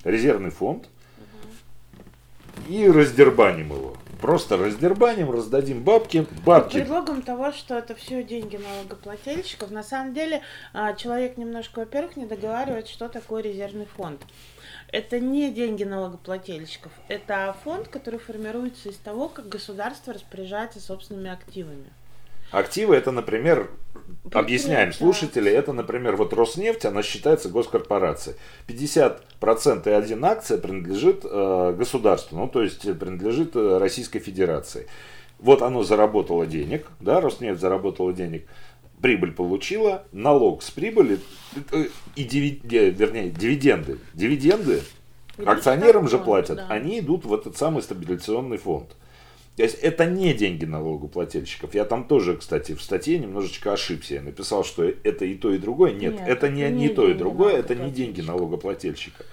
резервный 0.05 0.51
фонд 0.51 0.89
и 2.69 2.89
раздербаним 2.89 3.73
его. 3.73 3.97
Просто 4.25 4.57
раздербаним, 4.57 5.31
раздадим 5.31 5.83
бабки. 5.85 6.23
Под 6.23 6.45
Бабки. 6.45 6.79
предлогом 6.79 7.21
того, 7.21 7.53
что 7.53 7.77
это 7.77 7.95
все 7.95 8.25
деньги 8.25 8.57
налогоплательщиков, 8.57 9.71
на 9.71 9.83
самом 9.83 10.15
деле 10.15 10.41
а, 10.73 10.95
человек 10.95 11.37
немножко, 11.37 11.81
во-первых, 11.81 12.17
не 12.17 12.25
договаривает, 12.25 12.89
что 12.89 13.11
такое 13.11 13.43
резервный 13.43 13.85
фонд. 13.85 14.23
Это 14.91 15.21
не 15.21 15.53
деньги 15.53 15.85
налогоплательщиков, 15.85 16.91
это 17.09 17.55
фонд, 17.65 17.89
который 17.89 18.19
формируется 18.19 18.89
из 18.89 18.97
того, 18.97 19.29
как 19.29 19.51
государство 19.51 20.15
распоряжается 20.15 20.81
собственными 20.81 21.29
активами. 21.31 21.93
Активы 22.55 22.95
это, 22.95 23.11
например, 23.11 23.69
объясняем 24.33 24.93
слушатели, 24.93 25.51
это, 25.51 25.73
например, 25.73 26.15
вот 26.15 26.33
Роснефть, 26.33 26.85
она 26.85 27.03
считается 27.03 27.49
госкорпорацией. 27.49 28.37
50% 28.69 29.89
и 29.89 29.93
один 29.93 30.25
акция 30.25 30.59
принадлежит 30.59 31.25
э, 31.25 31.75
государству, 31.77 32.39
ну 32.39 32.47
то 32.47 32.63
есть 32.63 32.83
принадлежит 32.99 33.57
э, 33.57 33.79
Российской 33.79 34.21
Федерации. 34.21 34.87
Вот 35.41 35.63
оно 35.63 35.83
заработало 35.83 36.47
денег, 36.47 36.87
да, 37.01 37.21
Роснефть 37.21 37.61
заработала 37.61 38.13
денег, 38.13 38.47
прибыль 39.03 39.33
получила, 39.33 40.05
налог 40.13 40.63
с 40.63 40.71
прибыли 40.71 41.19
э, 41.73 41.87
и 42.15 42.23
диви- 42.23 42.61
э, 42.73 42.91
вернее, 42.91 43.31
дивиденды. 43.31 43.99
Дивиденды 44.15 44.83
акционерам 45.45 46.09
же 46.09 46.19
платят, 46.19 46.59
да. 46.59 46.67
они 46.69 47.01
идут 47.01 47.25
в 47.25 47.35
этот 47.35 47.57
самый 47.57 47.83
стабилизационный 47.83 48.59
фонд. 48.59 48.95
То 49.57 49.63
есть 49.63 49.77
это 49.77 50.05
не 50.07 50.35
деньги 50.35 50.65
налогоплательщиков. 50.65 51.75
Я 51.75 51.85
там 51.85 52.05
тоже, 52.09 52.37
кстати, 52.37 52.75
в 52.75 52.83
статье 52.83 53.19
немножечко 53.19 53.73
ошибся. 53.73 54.15
Я 54.15 54.23
написал, 54.23 54.65
что 54.65 54.85
это 54.85 55.25
и 55.25 55.35
то, 55.37 55.53
и 55.53 55.59
другое. 55.59 55.93
Нет, 55.93 56.15
Нет, 56.15 56.29
это 56.29 56.49
не, 56.49 56.63
это 56.63 56.73
не 56.75 56.83
не 56.83 56.89
то 56.89 57.09
и 57.09 57.15
другое, 57.15 57.57
это 57.59 57.75
не 57.75 57.91
деньги 57.91 58.21
налогоплательщика. 58.21 59.23
налогоплательщика. 59.23 59.25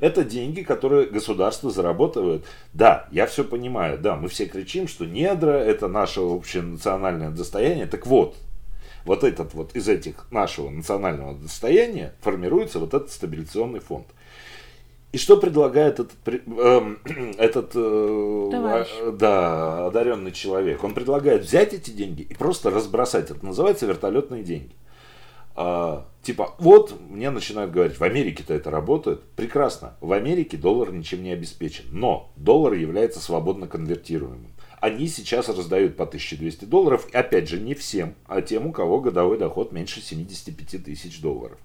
Это 0.00 0.24
деньги, 0.24 0.62
которые 0.62 1.06
государство 1.06 1.70
заработает. 1.70 2.44
Да, 2.72 3.06
я 3.12 3.26
все 3.26 3.44
понимаю. 3.44 3.98
Да, 3.98 4.16
мы 4.16 4.28
все 4.28 4.46
кричим, 4.46 4.88
что 4.88 5.04
недра 5.04 5.52
это 5.52 5.88
наше 5.88 6.20
общее 6.20 6.62
национальное 6.62 7.30
достояние. 7.30 7.86
Так 7.86 8.06
вот, 8.06 8.36
вот 9.04 9.24
этот 9.24 9.54
вот 9.54 9.76
из 9.76 9.88
этих 9.88 10.26
нашего 10.30 10.70
национального 10.70 11.34
достояния 11.34 12.14
формируется 12.20 12.78
вот 12.78 12.94
этот 12.94 13.10
стабилизационный 13.10 13.80
фонд. 13.80 14.06
И 15.12 15.18
что 15.18 15.36
предлагает 15.36 15.98
этот, 15.98 16.16
эм, 16.46 16.98
этот 17.38 17.72
э, 17.74 18.48
Товарищ. 18.52 18.88
а, 19.00 19.12
да, 19.12 19.86
одаренный 19.86 20.30
человек? 20.30 20.84
Он 20.84 20.94
предлагает 20.94 21.42
взять 21.42 21.74
эти 21.74 21.90
деньги 21.90 22.22
и 22.22 22.34
просто 22.34 22.70
разбросать. 22.70 23.30
Это 23.30 23.44
называется 23.44 23.86
вертолетные 23.86 24.44
деньги. 24.44 24.70
А, 25.56 26.06
типа, 26.22 26.54
вот 26.58 26.94
мне 27.08 27.30
начинают 27.30 27.72
говорить, 27.72 27.98
в 27.98 28.04
Америке-то 28.04 28.54
это 28.54 28.70
работает. 28.70 29.22
Прекрасно. 29.34 29.96
В 30.00 30.12
Америке 30.12 30.56
доллар 30.56 30.92
ничем 30.92 31.24
не 31.24 31.32
обеспечен. 31.32 31.86
Но 31.90 32.30
доллар 32.36 32.74
является 32.74 33.18
свободно 33.18 33.66
конвертируемым. 33.66 34.52
Они 34.80 35.08
сейчас 35.08 35.48
раздают 35.48 35.96
по 35.96 36.04
1200 36.04 36.64
долларов. 36.66 37.08
Опять 37.12 37.48
же, 37.48 37.58
не 37.60 37.74
всем, 37.74 38.14
а 38.26 38.40
тем, 38.42 38.66
у 38.66 38.72
кого 38.72 39.00
годовой 39.00 39.38
доход 39.38 39.72
меньше 39.72 40.00
75 40.00 40.84
тысяч 40.84 41.20
долларов. 41.20 41.58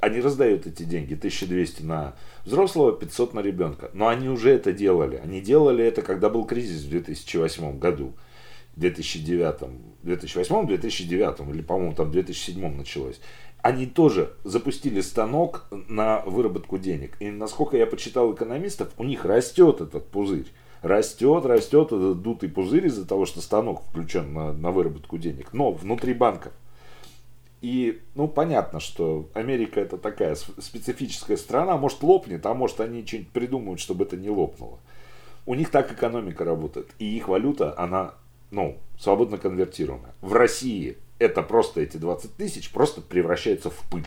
Они 0.00 0.20
раздают 0.20 0.66
эти 0.66 0.84
деньги, 0.84 1.14
1200 1.14 1.82
на 1.82 2.14
взрослого, 2.44 2.92
500 2.92 3.34
на 3.34 3.40
ребенка. 3.40 3.90
Но 3.92 4.08
они 4.08 4.28
уже 4.28 4.50
это 4.50 4.72
делали. 4.72 5.16
Они 5.16 5.40
делали 5.40 5.84
это, 5.84 6.02
когда 6.02 6.28
был 6.28 6.44
кризис 6.44 6.84
в 6.84 6.90
2008 6.90 7.78
году. 7.78 8.14
2009, 8.76 9.70
2008-2009, 10.04 11.50
или, 11.50 11.62
по-моему, 11.62 11.94
там 11.94 12.08
в 12.08 12.12
2007 12.12 12.76
началось. 12.76 13.20
Они 13.60 13.86
тоже 13.86 14.34
запустили 14.44 15.00
станок 15.00 15.66
на 15.88 16.22
выработку 16.26 16.78
денег. 16.78 17.16
И 17.18 17.30
насколько 17.30 17.76
я 17.76 17.86
почитал 17.86 18.32
экономистов, 18.32 18.90
у 18.96 19.04
них 19.04 19.24
растет 19.24 19.80
этот 19.80 20.06
пузырь. 20.08 20.46
Растет, 20.82 21.44
растет 21.44 21.88
этот 21.88 22.22
дутый 22.22 22.48
пузырь 22.48 22.86
из-за 22.86 23.04
того, 23.04 23.26
что 23.26 23.40
станок 23.40 23.82
включен 23.82 24.32
на, 24.32 24.52
на 24.52 24.70
выработку 24.70 25.18
денег. 25.18 25.52
Но 25.52 25.72
внутри 25.72 26.14
банка. 26.14 26.52
И, 27.60 28.00
ну, 28.14 28.28
понятно, 28.28 28.78
что 28.78 29.28
Америка 29.34 29.80
это 29.80 29.98
такая 29.98 30.36
специфическая 30.36 31.36
страна, 31.36 31.76
может 31.76 32.02
лопнет, 32.02 32.46
а 32.46 32.54
может 32.54 32.80
они 32.80 33.04
что-нибудь 33.04 33.30
придумают, 33.30 33.80
чтобы 33.80 34.04
это 34.04 34.16
не 34.16 34.30
лопнуло. 34.30 34.78
У 35.44 35.54
них 35.54 35.70
так 35.70 35.92
экономика 35.92 36.44
работает. 36.44 36.88
И 36.98 37.16
их 37.16 37.26
валюта, 37.26 37.74
она, 37.76 38.14
ну, 38.50 38.76
свободно 38.98 39.38
конвертируемая. 39.38 40.14
В 40.20 40.34
России 40.34 40.98
это 41.18 41.42
просто 41.42 41.80
эти 41.80 41.96
20 41.96 42.36
тысяч 42.36 42.70
просто 42.70 43.00
превращается 43.00 43.70
в 43.70 43.78
пыль. 43.90 44.06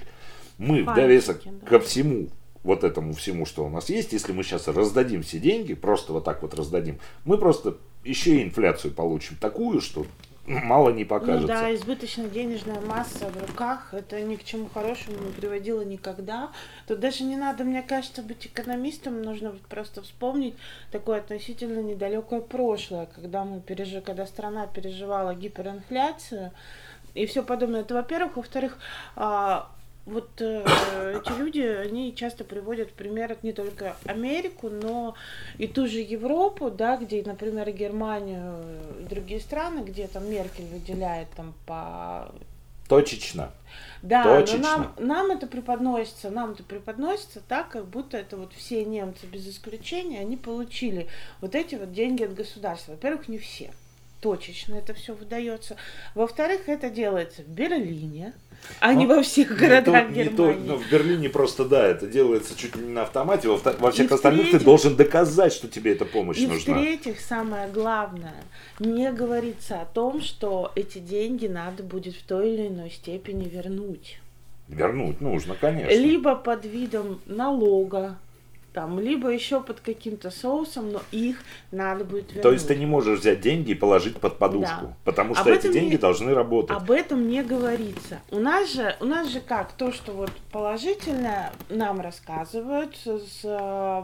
Мы 0.58 0.84
в 0.84 0.93
довесок 0.93 1.41
да. 1.43 1.51
ко 1.67 1.79
всему, 1.79 2.29
вот 2.63 2.84
этому 2.84 3.13
всему, 3.13 3.46
что 3.46 3.65
у 3.65 3.70
нас 3.70 3.89
есть, 3.89 4.13
если 4.13 4.31
мы 4.31 4.43
сейчас 4.43 4.67
раздадим 4.67 5.24
все 5.24 5.39
деньги, 5.39 5.74
просто 5.74 6.13
вот 6.13 6.24
так 6.24 6.41
вот 6.41 6.53
раздадим, 6.53 7.00
мы 7.25 7.38
просто 7.38 7.77
еще 8.03 8.38
и 8.38 8.43
инфляцию 8.43 8.93
получим 8.93 9.36
такую, 9.38 9.81
что 9.81 10.05
мало 10.45 10.89
не 10.89 11.05
покажется. 11.05 11.41
Ну 11.41 11.48
да, 11.48 11.75
избыточная 11.75 12.27
денежная 12.27 12.81
масса 12.81 13.27
в 13.27 13.48
руках, 13.48 13.93
это 13.93 14.21
ни 14.21 14.36
к 14.36 14.43
чему 14.43 14.69
хорошему 14.74 15.17
не 15.19 15.31
приводило 15.31 15.81
никогда. 15.81 16.51
Тут 16.88 17.00
даже 17.00 17.24
не 17.24 17.36
надо, 17.36 17.63
мне 17.63 17.81
кажется, 17.81 18.21
быть 18.21 18.48
экономистом, 18.48 19.21
нужно 19.21 19.53
просто 19.69 20.01
вспомнить 20.01 20.55
такое 20.91 21.19
относительно 21.19 21.79
недалекое 21.81 22.41
прошлое, 22.41 23.07
когда 23.07 23.43
мы 23.43 23.62
пережили, 23.62 24.01
когда 24.01 24.25
страна 24.25 24.67
переживала 24.67 25.36
гиперинфляцию 25.36 26.51
и 27.13 27.25
все 27.25 27.43
подобное. 27.43 27.81
Это, 27.81 27.93
во-первых. 27.93 28.38
Во-вторых, 28.38 28.77
а, 29.15 29.69
вот 30.05 30.29
э, 30.41 31.22
эти 31.22 31.38
люди, 31.38 31.62
они 31.62 32.15
часто 32.15 32.43
приводят 32.43 32.89
в 32.89 32.93
пример 32.93 33.38
не 33.43 33.53
только 33.53 33.96
Америку, 34.05 34.70
но 34.70 35.15
и 35.58 35.67
ту 35.67 35.88
же 35.88 36.00
Европу, 36.00 36.72
да, 36.72 36.98
где, 36.98 37.22
например, 37.24 37.72
Германию 37.72 38.63
и 39.00 39.03
другие 39.03 39.39
страны, 39.39 39.81
где 39.81 40.08
там 40.08 40.29
Меркель 40.29 40.65
выделяет 40.65 41.29
там 41.31 41.53
по... 41.67 42.31
Точечно. 42.88 43.51
Да, 44.01 44.24
Точечно. 44.24 44.58
но 44.58 44.63
нам, 44.63 44.93
нам 44.98 45.31
это 45.31 45.48
преподносится, 45.48 46.29
нам 46.29 46.51
это 46.51 46.63
преподносится 46.63 47.39
так, 47.48 47.70
как 47.70 47.86
будто 47.86 48.17
это 48.17 48.36
вот 48.36 48.51
все 48.53 48.84
немцы 48.84 49.27
без 49.27 49.48
исключения, 49.48 50.20
они 50.20 50.36
получили 50.36 51.08
вот 51.39 51.55
эти 51.55 51.75
вот 51.75 51.93
деньги 51.93 52.24
от 52.24 52.34
государства. 52.34 52.93
Во-первых, 52.93 53.27
не 53.29 53.38
все. 53.38 53.72
Точечно 54.21 54.75
это 54.75 54.93
все 54.93 55.13
выдается. 55.13 55.75
Во-вторых, 56.15 56.69
это 56.69 56.89
делается 56.89 57.41
в 57.41 57.47
Берлине, 57.47 58.33
а 58.79 58.93
не 58.93 59.07
во 59.07 59.21
всех 59.23 59.57
городах 59.57 60.09
не 60.11 60.25
то, 60.25 60.51
Германии. 60.51 60.59
Не 60.59 60.67
то, 60.67 60.73
ну, 60.73 60.77
в 60.77 60.91
Берлине 60.91 61.29
просто, 61.29 61.65
да, 61.65 61.87
это 61.87 62.07
делается 62.07 62.55
чуть 62.55 62.75
ли 62.75 62.83
не 62.83 62.93
на 62.93 63.01
автомате. 63.03 63.49
Во, 63.49 63.57
во 63.57 63.91
всех 63.91 64.11
и 64.11 64.13
остальных 64.13 64.51
ты 64.51 64.59
должен 64.59 64.95
доказать, 64.95 65.53
что 65.53 65.67
тебе 65.67 65.93
эта 65.93 66.05
помощь 66.05 66.37
и 66.37 66.47
нужна. 66.47 66.77
И 66.77 66.79
в-третьих, 66.79 67.19
самое 67.19 67.67
главное, 67.69 68.35
не 68.79 69.11
говорится 69.11 69.81
о 69.81 69.85
том, 69.85 70.21
что 70.21 70.71
эти 70.75 70.99
деньги 70.99 71.47
надо 71.47 71.83
будет 71.83 72.15
в 72.15 72.23
той 72.23 72.53
или 72.53 72.67
иной 72.67 72.91
степени 72.91 73.49
вернуть. 73.49 74.19
Вернуть 74.67 75.19
нужно, 75.19 75.55
конечно. 75.59 75.91
Либо 75.91 76.35
под 76.35 76.65
видом 76.65 77.19
налога, 77.25 78.17
там, 78.73 78.99
либо 78.99 79.29
еще 79.29 79.61
под 79.61 79.79
каким-то 79.81 80.31
соусом, 80.31 80.91
но 80.91 81.01
их 81.11 81.43
надо 81.71 82.05
будет 82.05 82.27
вернуть. 82.27 82.43
То 82.43 82.51
есть 82.51 82.67
ты 82.67 82.75
не 82.75 82.85
можешь 82.85 83.19
взять 83.19 83.41
деньги 83.41 83.71
и 83.71 83.75
положить 83.75 84.17
под 84.17 84.37
подушку, 84.37 84.87
да. 84.87 84.93
потому 85.03 85.35
что 85.35 85.43
об 85.43 85.49
эти 85.49 85.71
деньги 85.71 85.93
не, 85.93 85.97
должны 85.97 86.33
работать. 86.33 86.75
Об 86.75 86.89
этом 86.89 87.27
не 87.27 87.43
говорится. 87.43 88.21
У 88.29 88.39
нас 88.39 88.71
же, 88.73 88.95
у 88.99 89.05
нас 89.05 89.27
же 89.27 89.41
как, 89.41 89.73
то, 89.73 89.91
что 89.91 90.13
вот 90.13 90.31
положительное 90.51 91.51
нам 91.69 91.99
рассказывают 91.99 92.95
с 92.95 93.41
э, 93.43 94.03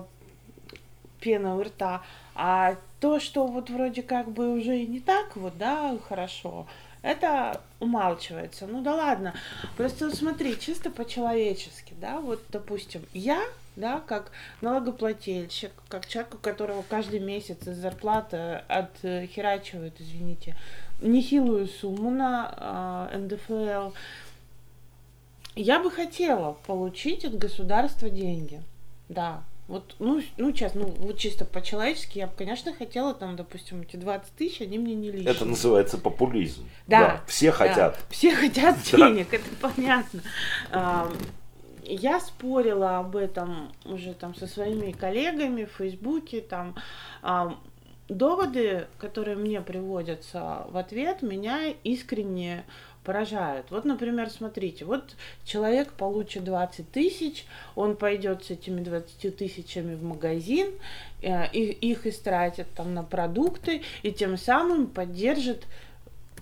пеной 1.21 1.57
у 1.57 1.63
рта, 1.63 2.03
а 2.35 2.75
то, 2.99 3.19
что 3.19 3.47
вот 3.47 3.69
вроде 3.69 4.01
как 4.01 4.29
бы 4.31 4.53
уже 4.53 4.79
и 4.79 4.87
не 4.87 4.99
так 4.99 5.35
вот, 5.35 5.57
да, 5.57 5.97
хорошо, 6.07 6.67
это 7.01 7.61
умалчивается. 7.79 8.67
Ну 8.67 8.81
да 8.81 8.95
ладно. 8.95 9.33
Просто 9.77 10.13
смотри, 10.13 10.59
чисто 10.59 10.89
по-человечески, 10.89 11.93
да, 12.01 12.19
вот, 12.19 12.43
допустим, 12.49 13.01
я 13.13 13.41
да, 13.77 14.01
как 14.05 14.31
налогоплательщик, 14.61 15.71
как 15.87 16.07
человек, 16.07 16.33
у 16.33 16.37
которого 16.37 16.83
каждый 16.89 17.19
месяц 17.19 17.65
из 17.65 17.77
зарплаты 17.77 18.63
отхерачивают, 18.67 20.01
извините, 20.01 20.55
нехилую 20.99 21.67
сумму 21.67 22.09
на 22.09 23.09
э, 23.13 23.17
НДФЛ, 23.19 23.95
я 25.55 25.79
бы 25.79 25.91
хотела 25.91 26.57
получить 26.65 27.23
от 27.23 27.37
государства 27.37 28.09
деньги. 28.09 28.61
Да, 29.09 29.43
вот, 29.67 29.95
ну, 29.99 30.23
ну, 30.37 30.51
сейчас, 30.51 30.73
ну, 30.73 30.85
вот 30.85 31.17
чисто 31.17 31.45
по-человечески, 31.45 32.17
я 32.17 32.27
бы, 32.27 32.33
конечно, 32.35 32.73
хотела 32.73 33.13
там, 33.13 33.35
допустим, 33.35 33.81
эти 33.81 33.95
20 33.95 34.31
тысяч, 34.33 34.61
они 34.61 34.79
мне 34.79 34.95
не 34.95 35.11
лишние. 35.11 35.31
Это 35.31 35.45
называется 35.45 35.97
популизм. 35.97 36.67
Да. 36.87 36.99
да 36.99 37.23
все 37.27 37.51
хотят. 37.51 37.93
Да, 37.93 37.99
все 38.09 38.35
хотят 38.35 38.81
денег, 38.91 39.33
это 39.33 39.49
понятно 39.61 40.21
я 41.95 42.19
спорила 42.19 42.99
об 42.99 43.15
этом 43.15 43.71
уже 43.85 44.13
там 44.13 44.35
со 44.35 44.47
своими 44.47 44.91
коллегами 44.91 45.65
в 45.65 45.71
Фейсбуке, 45.77 46.41
там 46.41 46.75
а, 47.21 47.57
доводы, 48.09 48.87
которые 48.97 49.37
мне 49.37 49.61
приводятся 49.61 50.65
в 50.69 50.77
ответ, 50.77 51.21
меня 51.21 51.73
искренне 51.83 52.65
поражают. 53.03 53.67
Вот, 53.69 53.85
например, 53.85 54.29
смотрите, 54.29 54.83
вот 54.83 55.15
человек 55.45 55.93
получит 55.93 56.43
20 56.43 56.91
тысяч, 56.91 57.45
он 57.73 57.95
пойдет 57.95 58.43
с 58.43 58.51
этими 58.51 58.81
20 58.81 59.37
тысячами 59.37 59.95
в 59.95 60.03
магазин, 60.03 60.73
э, 61.21 61.49
их, 61.51 61.77
их 61.81 62.05
истратит 62.05 62.67
там 62.75 62.93
на 62.93 63.03
продукты 63.03 63.81
и 64.03 64.11
тем 64.11 64.35
самым 64.35 64.87
поддержит 64.87 65.67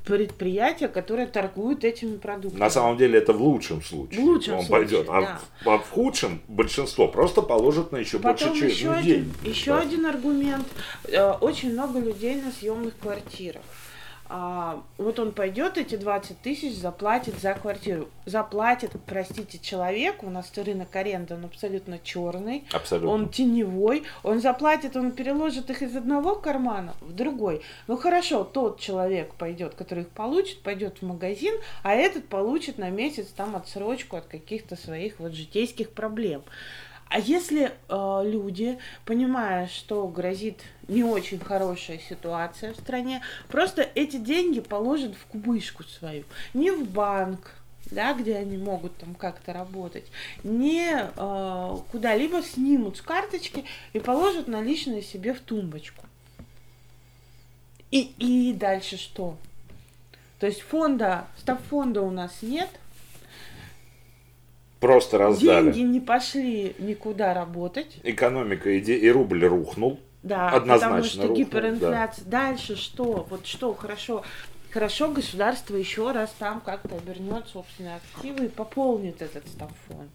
предприятия, 0.06 0.88
которые 0.88 1.28
торгуют 1.28 1.84
этими 1.84 2.18
продуктами. 2.18 2.60
На 2.60 2.70
самом 2.70 2.98
деле 2.98 3.20
это 3.20 3.34
в 3.34 3.42
лучшем 3.42 3.82
случае. 3.82 4.22
В 4.22 4.24
лучшем 4.24 4.56
он 4.56 4.66
случае, 4.66 4.88
пойдет. 4.88 5.08
А, 5.10 5.22
да. 5.22 5.40
в, 5.64 5.70
а 5.70 5.78
в 5.80 5.90
худшем 5.90 6.42
большинство 6.48 7.08
просто 7.08 7.42
положит 7.42 7.92
на 7.92 7.98
еще 7.98 8.20
Потом 8.20 8.50
больше 8.50 8.66
еще 8.66 8.94
людей. 8.96 9.14
Один, 9.16 9.34
еще 9.44 9.74
да. 9.74 9.82
один 9.82 10.06
аргумент. 10.06 10.68
Э, 11.06 11.32
очень 11.32 11.74
много 11.74 12.00
людей 12.00 12.36
на 12.42 12.52
съемных 12.52 12.98
квартирах 13.00 13.64
а, 14.28 14.84
вот 14.98 15.20
он 15.20 15.32
пойдет, 15.32 15.78
эти 15.78 15.96
20 15.96 16.40
тысяч 16.42 16.76
заплатит 16.76 17.36
за 17.40 17.54
квартиру. 17.54 18.10
Заплатит, 18.26 18.92
простите, 19.06 19.60
человек, 19.60 20.24
у 20.24 20.30
нас 20.30 20.52
рынок 20.58 20.96
аренды, 20.96 21.36
он 21.36 21.46
абсолютно 21.46 22.00
черный, 22.00 22.64
абсолютно. 22.72 23.12
он 23.12 23.30
теневой, 23.30 24.04
он 24.24 24.42
заплатит, 24.42 24.96
он 24.96 25.12
переложит 25.12 25.70
их 25.70 25.84
из 25.84 25.96
одного 25.96 26.36
кармана 26.36 26.96
в 27.02 27.14
другой. 27.14 27.62
Ну 27.88 27.98
хорошо, 27.98 28.44
тот 28.44 28.80
человек 28.80 29.36
пойдет, 29.36 29.76
который 29.76 30.04
их 30.04 30.10
получит, 30.10 30.64
пойдет 30.64 31.00
в 31.00 31.06
магазин, 31.06 31.54
а 31.84 31.94
этот 31.94 32.28
получит 32.28 32.80
на 32.80 32.90
месяц 32.90 33.28
там 33.28 33.56
отсрочку 33.56 34.18
от 34.18 34.26
каких-то 34.26 34.76
своих 34.76 35.20
вот 35.20 35.34
житейских 35.34 35.92
проблем. 35.92 36.42
А 37.10 37.20
если 37.20 37.72
э, 37.88 38.22
люди, 38.26 38.80
понимая, 39.06 39.68
что 39.68 40.08
грозит 40.08 40.62
не 40.88 41.04
очень 41.04 41.40
хорошая 41.40 42.00
ситуация 42.00 42.74
в 42.74 42.78
стране, 42.78 43.22
просто 43.48 43.88
эти 43.96 44.18
деньги 44.18 44.60
положат 44.60 45.16
в 45.16 45.26
кубышку 45.28 45.84
свою, 45.84 46.24
не 46.54 46.72
в 46.72 46.90
банк, 46.90 47.54
да, 47.92 48.14
где 48.14 48.36
они 48.38 48.58
могут 48.58 48.98
там 48.98 49.14
как-то 49.14 49.54
работать, 49.54 50.06
не 50.44 50.94
э, 50.94 51.78
куда-либо 51.92 52.42
снимут 52.42 52.98
с 52.98 53.02
карточки 53.02 53.66
и 53.94 54.00
положат 54.00 54.48
наличные 54.48 55.04
себе 55.04 55.34
в 55.34 55.42
тумбочку. 55.42 56.04
И, 57.92 58.14
и 58.18 58.54
дальше 58.54 58.98
что? 58.98 59.38
То 60.40 60.48
есть 60.48 60.62
фонда, 60.62 61.28
стаб 61.38 61.62
фонда 61.70 62.02
у 62.02 62.10
нас 62.10 62.42
нет– 62.42 62.70
Просто 64.80 65.18
раздали. 65.18 65.72
Деньги 65.72 65.94
не 65.94 66.00
пошли 66.00 66.76
никуда 66.80 67.34
работать. 67.34 67.98
Экономика 68.04 68.70
и, 68.70 68.80
и 68.80 69.10
рубль 69.10 69.46
рухнул. 69.46 70.00
Да, 70.22 70.50
Однозначно 70.50 70.88
потому 70.88 71.04
что 71.04 71.22
рухнул, 71.22 71.38
гиперинфляция. 71.38 72.26
Да. 72.26 72.32
Дальше 72.32 72.76
что? 72.76 73.26
Вот 73.30 73.46
что 73.46 73.74
хорошо? 73.74 74.24
Хорошо, 74.72 75.10
государство 75.10 75.76
еще 75.76 76.12
раз 76.12 76.36
там 76.38 76.60
как-то 76.60 76.98
обернет 76.98 77.48
собственные 77.48 77.96
активы 77.96 78.46
и 78.46 78.50
пополнит 78.50 79.22
этот 79.22 79.48
стамфон. 79.48 80.10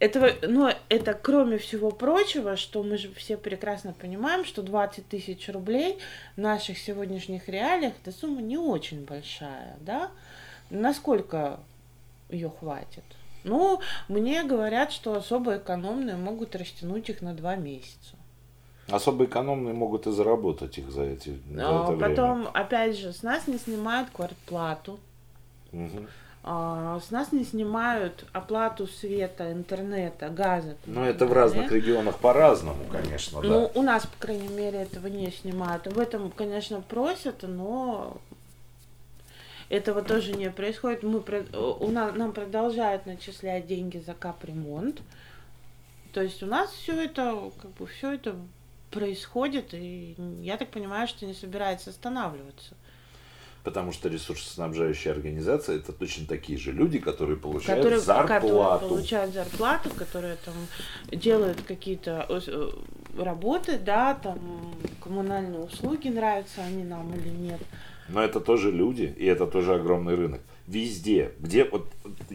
Это, 0.00 0.34
ну, 0.42 0.70
это 0.88 1.14
кроме 1.14 1.58
всего 1.58 1.90
прочего, 1.90 2.56
что 2.56 2.82
мы 2.82 2.98
же 2.98 3.12
все 3.14 3.36
прекрасно 3.36 3.92
понимаем, 3.92 4.44
что 4.44 4.62
20 4.62 5.08
тысяч 5.08 5.48
рублей 5.48 5.98
в 6.36 6.40
наших 6.40 6.78
сегодняшних 6.78 7.48
реалиях, 7.48 7.94
эта 8.02 8.16
сумма 8.16 8.42
не 8.42 8.58
очень 8.58 9.04
большая, 9.04 9.76
да? 9.80 10.10
Насколько 10.70 11.60
ее 12.30 12.50
хватит? 12.50 13.04
Ну, 13.44 13.80
мне 14.08 14.42
говорят, 14.42 14.90
что 14.90 15.14
особо 15.14 15.58
экономные 15.58 16.16
могут 16.16 16.56
растянуть 16.56 17.08
их 17.10 17.22
на 17.22 17.34
два 17.34 17.56
месяца. 17.56 18.16
Особо 18.88 19.24
экономные 19.24 19.74
могут 19.74 20.06
и 20.06 20.12
заработать 20.12 20.78
их 20.78 20.90
за 20.90 21.04
эти. 21.04 21.38
Но 21.46 21.86
за 21.86 21.92
это 21.92 22.00
потом, 22.00 22.42
время. 22.42 22.50
опять 22.52 22.98
же, 22.98 23.12
с 23.12 23.22
нас 23.22 23.46
не 23.46 23.58
снимают 23.58 24.10
квартплату. 24.10 24.98
Угу. 25.72 26.06
А, 26.46 27.00
с 27.00 27.10
нас 27.10 27.32
не 27.32 27.44
снимают 27.44 28.26
оплату 28.34 28.86
света, 28.86 29.50
интернета, 29.50 30.28
газа. 30.28 30.76
Ну, 30.84 31.02
это 31.02 31.24
в 31.24 31.32
разных 31.32 31.72
регионах 31.72 32.18
по-разному, 32.18 32.84
конечно, 32.92 33.40
да. 33.40 33.48
Ну, 33.48 33.70
у 33.74 33.82
нас, 33.82 34.06
по 34.06 34.26
крайней 34.26 34.48
мере, 34.48 34.82
этого 34.82 35.06
не 35.06 35.30
снимают. 35.30 35.86
Об 35.86 35.98
этом, 35.98 36.30
конечно, 36.30 36.82
просят, 36.82 37.42
но 37.42 38.18
этого 39.68 40.02
тоже 40.02 40.32
не 40.32 40.50
происходит. 40.50 41.02
Мы, 41.02 41.22
у 41.52 41.90
нас, 41.90 42.14
нам 42.14 42.32
продолжают 42.32 43.06
начислять 43.06 43.66
деньги 43.66 43.98
за 43.98 44.14
капремонт. 44.14 45.00
То 46.12 46.22
есть 46.22 46.42
у 46.42 46.46
нас 46.46 46.70
все 46.70 47.04
это, 47.04 47.50
как 47.60 47.72
бы, 47.72 47.86
все 47.86 48.12
это 48.12 48.36
происходит, 48.90 49.74
и 49.74 50.14
я 50.40 50.56
так 50.56 50.70
понимаю, 50.70 51.08
что 51.08 51.26
не 51.26 51.34
собирается 51.34 51.90
останавливаться. 51.90 52.76
Потому 53.64 53.92
что 53.92 54.10
ресурсоснабжающая 54.10 55.10
организация 55.10 55.76
это 55.76 55.92
точно 55.92 56.26
такие 56.26 56.58
же 56.58 56.70
люди, 56.70 56.98
которые 56.98 57.38
получают 57.38 57.82
которые, 57.82 57.98
зарплату. 57.98 58.44
Которые 58.44 58.88
получают 58.88 59.34
зарплату, 59.34 59.90
которые 59.96 60.36
там 60.44 60.54
делают 61.10 61.62
какие-то 61.62 62.26
э, 62.28 62.70
работы, 63.18 63.78
да, 63.78 64.14
там 64.14 64.74
коммунальные 65.02 65.60
услуги, 65.60 66.08
нравятся 66.08 66.62
они 66.62 66.84
нам 66.84 67.12
или 67.14 67.30
нет. 67.30 67.60
Но 68.08 68.22
это 68.22 68.40
тоже 68.40 68.70
люди, 68.70 69.14
и 69.16 69.24
это 69.24 69.46
тоже 69.46 69.74
огромный 69.74 70.14
рынок. 70.14 70.40
Везде, 70.66 71.32
где 71.38 71.64
вот 71.64 71.86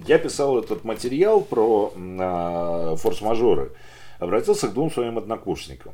я 0.08 0.18
писал 0.18 0.60
этот 0.60 0.84
материал 0.84 1.42
про 1.42 1.94
э, 1.96 2.96
форс-мажоры, 2.98 3.72
обратился 4.20 4.68
к 4.68 4.74
двум 4.74 4.92
своим 4.92 5.18
однокурсникам. 5.18 5.94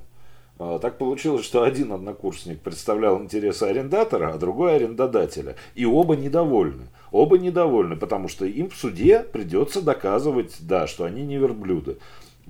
А, 0.57 0.79
так 0.79 0.97
получилось, 0.97 1.45
что 1.45 1.63
один 1.63 1.91
однокурсник 1.91 2.61
представлял 2.61 3.21
интересы 3.21 3.63
арендатора, 3.63 4.33
а 4.33 4.37
другой 4.37 4.77
арендодателя. 4.77 5.55
И 5.75 5.85
оба 5.85 6.15
недовольны. 6.15 6.87
Оба 7.11 7.37
недовольны, 7.37 7.95
потому 7.95 8.27
что 8.27 8.45
им 8.45 8.69
в 8.69 8.75
суде 8.75 9.19
придется 9.19 9.81
доказывать, 9.81 10.55
да, 10.61 10.87
что 10.87 11.03
они 11.03 11.23
не 11.23 11.37
верблюды. 11.37 11.97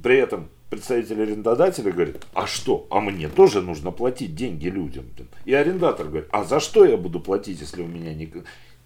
При 0.01 0.17
этом 0.17 0.49
представитель 0.69 1.21
арендодателя 1.21 1.91
говорит, 1.91 2.25
а 2.33 2.47
что, 2.47 2.87
а 2.89 2.99
мне 2.99 3.29
тоже 3.29 3.61
нужно 3.61 3.91
платить 3.91 4.35
деньги 4.35 4.67
людям. 4.67 5.05
И 5.45 5.53
арендатор 5.53 6.07
говорит, 6.07 6.29
а 6.31 6.43
за 6.43 6.59
что 6.59 6.85
я 6.85 6.97
буду 6.97 7.19
платить, 7.19 7.61
если 7.61 7.81
у 7.81 7.87
меня 7.87 8.13
не... 8.13 8.31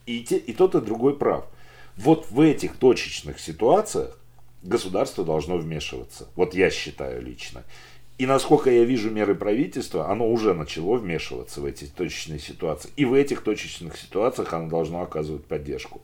И, 0.06 0.24
те, 0.24 0.38
и 0.38 0.54
тот, 0.54 0.76
и 0.76 0.82
другой 0.82 1.16
прав. 1.16 1.46
Вот 1.96 2.32
в 2.32 2.40
этих 2.42 2.78
точечных 2.78 3.40
ситуациях 3.40 4.18
государство 4.64 5.24
должно 5.24 5.58
вмешиваться. 5.58 6.28
Вот 6.36 6.54
я 6.54 6.70
считаю 6.70 7.22
лично. 7.22 7.64
И 8.18 8.26
насколько 8.26 8.70
я 8.70 8.84
вижу 8.84 9.10
меры 9.10 9.34
правительства, 9.34 10.10
оно 10.10 10.30
уже 10.30 10.54
начало 10.54 10.98
вмешиваться 10.98 11.62
в 11.62 11.66
эти 11.66 11.86
точечные 11.86 12.40
ситуации. 12.40 12.90
И 12.98 13.06
в 13.06 13.14
этих 13.14 13.42
точечных 13.42 13.98
ситуациях 13.98 14.54
оно 14.54 14.68
должно 14.68 15.02
оказывать 15.02 15.46
поддержку. 15.46 16.02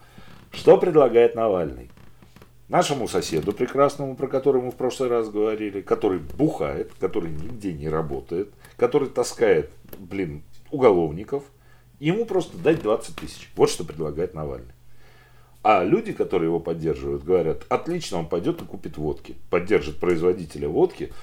Что 0.52 0.78
предлагает 0.78 1.36
Навальный? 1.36 1.90
Нашему 2.68 3.08
соседу 3.08 3.54
прекрасному, 3.54 4.16
про 4.16 4.28
которого 4.28 4.64
мы 4.64 4.72
в 4.72 4.76
прошлый 4.76 5.08
раз 5.08 5.30
говорили, 5.30 5.82
который 5.82 6.18
бухает, 6.18 6.92
который 7.00 7.30
нигде 7.30 7.74
не 7.74 7.90
работает, 7.90 8.52
который 8.76 9.08
таскает, 9.08 9.70
блин, 10.00 10.44
уголовников, 10.72 11.44
ему 12.00 12.26
просто 12.26 12.58
дать 12.58 12.82
20 12.82 13.16
тысяч. 13.16 13.52
Вот 13.56 13.70
что 13.70 13.84
предлагает 13.84 14.34
Навальный. 14.34 14.74
А 15.62 15.84
люди, 15.84 16.12
которые 16.12 16.48
его 16.48 16.60
поддерживают, 16.60 17.24
говорят, 17.24 17.66
отлично, 17.70 18.20
он 18.20 18.28
пойдет 18.28 18.62
и 18.62 18.66
купит 18.66 18.98
водки, 18.98 19.36
поддержит 19.52 20.00
производителя 20.00 20.68
водки, 20.68 21.14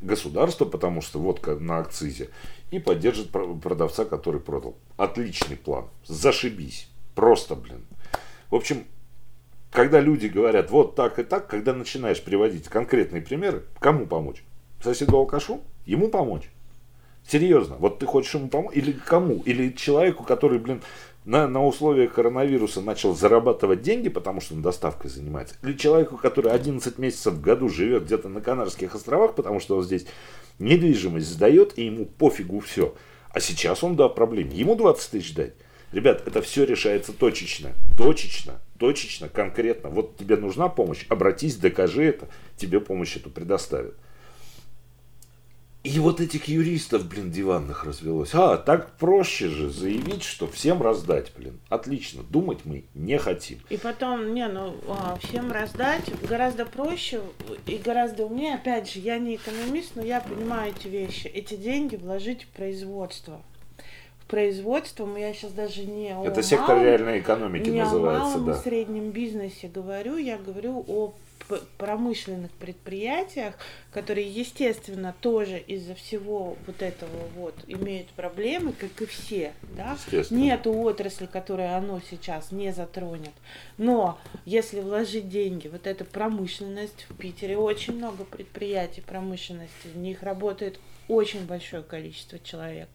государство, 0.00 0.64
потому 0.64 1.00
что 1.02 1.18
водка 1.18 1.56
на 1.56 1.78
акцизе, 1.78 2.30
и 2.70 2.78
поддержит 2.78 3.30
продавца, 3.30 4.04
который 4.04 4.40
продал. 4.40 4.76
Отличный 4.96 5.56
план. 5.56 5.86
Зашибись. 6.06 6.88
Просто, 7.14 7.54
блин. 7.54 7.84
В 8.50 8.54
общем, 8.54 8.84
когда 9.72 10.00
люди 10.00 10.26
говорят 10.26 10.70
вот 10.70 10.94
так 10.94 11.18
и 11.18 11.22
так, 11.22 11.48
когда 11.48 11.72
начинаешь 11.72 12.22
приводить 12.22 12.68
конкретные 12.68 13.22
примеры, 13.22 13.64
кому 13.80 14.06
помочь? 14.06 14.44
Соседу 14.82 15.16
алкашу? 15.16 15.62
Ему 15.86 16.08
помочь? 16.08 16.50
Серьезно, 17.26 17.76
вот 17.78 17.98
ты 17.98 18.06
хочешь 18.06 18.34
ему 18.34 18.48
помочь? 18.48 18.76
Или 18.76 18.92
кому? 18.92 19.42
Или 19.46 19.70
человеку, 19.70 20.24
который, 20.24 20.58
блин, 20.58 20.82
на, 21.24 21.48
на 21.48 21.64
условиях 21.64 22.12
коронавируса 22.12 22.82
начал 22.82 23.14
зарабатывать 23.14 23.80
деньги, 23.80 24.10
потому 24.10 24.40
что 24.40 24.54
он 24.54 24.62
доставкой 24.62 25.10
занимается, 25.10 25.54
или 25.62 25.72
человеку, 25.74 26.18
который 26.18 26.52
11 26.52 26.98
месяцев 26.98 27.34
в 27.34 27.40
году 27.40 27.68
живет 27.68 28.04
где-то 28.04 28.28
на 28.28 28.40
Канарских 28.40 28.94
островах, 28.94 29.34
потому 29.34 29.60
что 29.60 29.76
он 29.78 29.84
здесь 29.84 30.04
недвижимость 30.58 31.28
сдает, 31.28 31.78
и 31.78 31.86
ему 31.86 32.04
пофигу 32.04 32.60
все. 32.60 32.94
А 33.30 33.40
сейчас 33.40 33.82
он, 33.82 33.96
да, 33.96 34.08
проблем. 34.08 34.50
Ему 34.50 34.74
20 34.74 35.10
тысяч 35.10 35.34
дать. 35.34 35.54
Ребят, 35.92 36.26
это 36.26 36.40
все 36.40 36.64
решается 36.64 37.12
точечно. 37.12 37.72
Точечно, 37.96 38.60
точечно, 38.78 39.28
конкретно. 39.28 39.90
Вот 39.90 40.16
тебе 40.16 40.36
нужна 40.36 40.68
помощь, 40.68 41.04
обратись, 41.08 41.56
докажи 41.56 42.04
это, 42.04 42.28
тебе 42.56 42.80
помощь 42.80 43.16
эту 43.16 43.30
предоставят. 43.30 43.94
И 45.84 45.98
вот 45.98 46.20
этих 46.20 46.46
юристов, 46.46 47.08
блин, 47.08 47.32
диванных 47.32 47.84
развелось. 47.84 48.30
А, 48.34 48.56
так 48.56 48.92
проще 48.98 49.48
же 49.48 49.68
заявить, 49.68 50.22
что 50.22 50.46
всем 50.46 50.80
раздать, 50.80 51.32
блин. 51.36 51.58
Отлично, 51.68 52.22
думать 52.22 52.60
мы 52.64 52.84
не 52.94 53.18
хотим. 53.18 53.58
И 53.68 53.76
потом, 53.76 54.32
не, 54.32 54.46
ну, 54.46 54.76
а, 54.86 55.18
всем 55.20 55.50
раздать 55.50 56.04
гораздо 56.22 56.66
проще 56.66 57.20
и 57.66 57.78
гораздо 57.78 58.26
умнее. 58.26 58.54
Опять 58.54 58.92
же, 58.92 59.00
я 59.00 59.18
не 59.18 59.34
экономист, 59.34 59.96
но 59.96 60.02
я 60.02 60.20
понимаю 60.20 60.72
эти 60.72 60.86
вещи. 60.86 61.26
Эти 61.26 61.56
деньги 61.56 61.96
вложить 61.96 62.44
в 62.44 62.48
производство. 62.48 63.42
В 64.32 64.34
производство, 64.34 65.14
я 65.14 65.34
сейчас 65.34 65.52
даже 65.52 65.84
не 65.84 66.08
о 66.16 66.24
Это 66.24 66.42
сектор 66.42 66.76
малом, 66.76 66.84
реальной 66.84 67.20
экономики 67.20 67.68
не 67.68 67.82
называется, 67.82 68.36
о 68.36 68.38
малом 68.38 68.46
да. 68.46 68.54
среднем 68.54 69.10
бизнесе 69.10 69.68
говорю, 69.68 70.16
я 70.16 70.38
говорю 70.38 70.82
о 70.88 71.12
промышленных 71.76 72.50
предприятиях, 72.52 73.54
которые, 73.92 74.26
естественно, 74.26 75.14
тоже 75.20 75.58
из-за 75.58 75.94
всего 75.94 76.56
вот 76.66 76.80
этого 76.80 77.10
вот 77.36 77.54
имеют 77.66 78.08
проблемы, 78.08 78.72
как 78.72 79.02
и 79.02 79.04
все. 79.04 79.52
Да? 79.76 79.98
Нет 80.30 80.66
отрасли, 80.66 81.26
которая 81.26 81.76
оно 81.76 82.00
сейчас 82.08 82.52
не 82.52 82.72
затронет. 82.72 83.34
Но 83.76 84.18
если 84.46 84.80
вложить 84.80 85.28
деньги, 85.28 85.68
вот 85.68 85.86
эта 85.86 86.06
промышленность, 86.06 87.04
в 87.10 87.16
Питере 87.16 87.58
очень 87.58 87.96
много 87.98 88.24
предприятий 88.24 89.02
промышленности, 89.02 89.88
в 89.92 89.98
них 89.98 90.22
работает 90.22 90.80
очень 91.08 91.46
большое 91.46 91.82
количество 91.82 92.38
человек. 92.38 92.88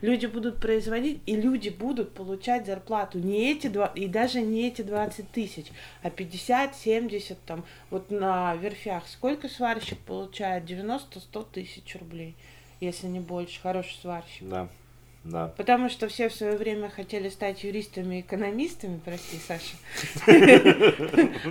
Люди 0.00 0.26
будут 0.26 0.60
производить, 0.60 1.20
и 1.26 1.36
люди 1.36 1.68
будут 1.68 2.14
получать 2.14 2.66
зарплату 2.66 3.18
не 3.18 3.50
эти 3.50 3.66
два, 3.66 3.86
и 3.94 4.06
даже 4.06 4.40
не 4.40 4.68
эти 4.68 4.82
20 4.82 5.30
тысяч, 5.30 5.66
а 6.02 6.10
50, 6.10 6.74
70, 6.74 7.38
там, 7.44 7.64
вот 7.90 8.10
на 8.10 8.54
верфях. 8.56 9.06
Сколько 9.08 9.48
сварщик 9.48 9.98
получает? 9.98 10.64
90-100 10.64 11.46
тысяч 11.52 11.96
рублей, 11.96 12.36
если 12.80 13.06
не 13.06 13.20
больше. 13.20 13.60
Хороший 13.60 13.98
сварщик. 14.00 14.48
Да. 14.48 14.68
Да. 15.24 15.52
Потому 15.56 15.88
что 15.90 16.08
все 16.08 16.28
в 16.28 16.34
свое 16.34 16.56
время 16.56 16.88
хотели 16.88 17.28
стать 17.28 17.64
юристами 17.64 18.16
и 18.16 18.20
экономистами, 18.20 19.00
прости, 19.04 19.38
Саша. 19.38 19.76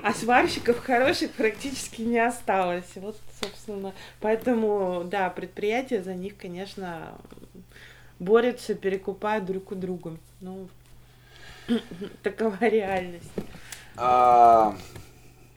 А 0.04 0.14
сварщиков 0.14 0.80
хороших 0.80 1.32
практически 1.32 2.02
не 2.02 2.20
осталось. 2.20 2.90
Вот, 2.96 3.18
собственно, 3.42 3.94
поэтому, 4.20 5.04
да, 5.06 5.30
предприятия 5.30 6.02
за 6.02 6.16
них, 6.16 6.38
конечно, 6.38 7.14
борются, 8.20 8.74
перекупают 8.74 9.46
друг 9.46 9.72
у 9.72 9.76
друга. 9.76 10.18
Ну, 10.42 10.70
такова 12.24 12.58
реальность. 12.62 13.32
А, 13.96 14.76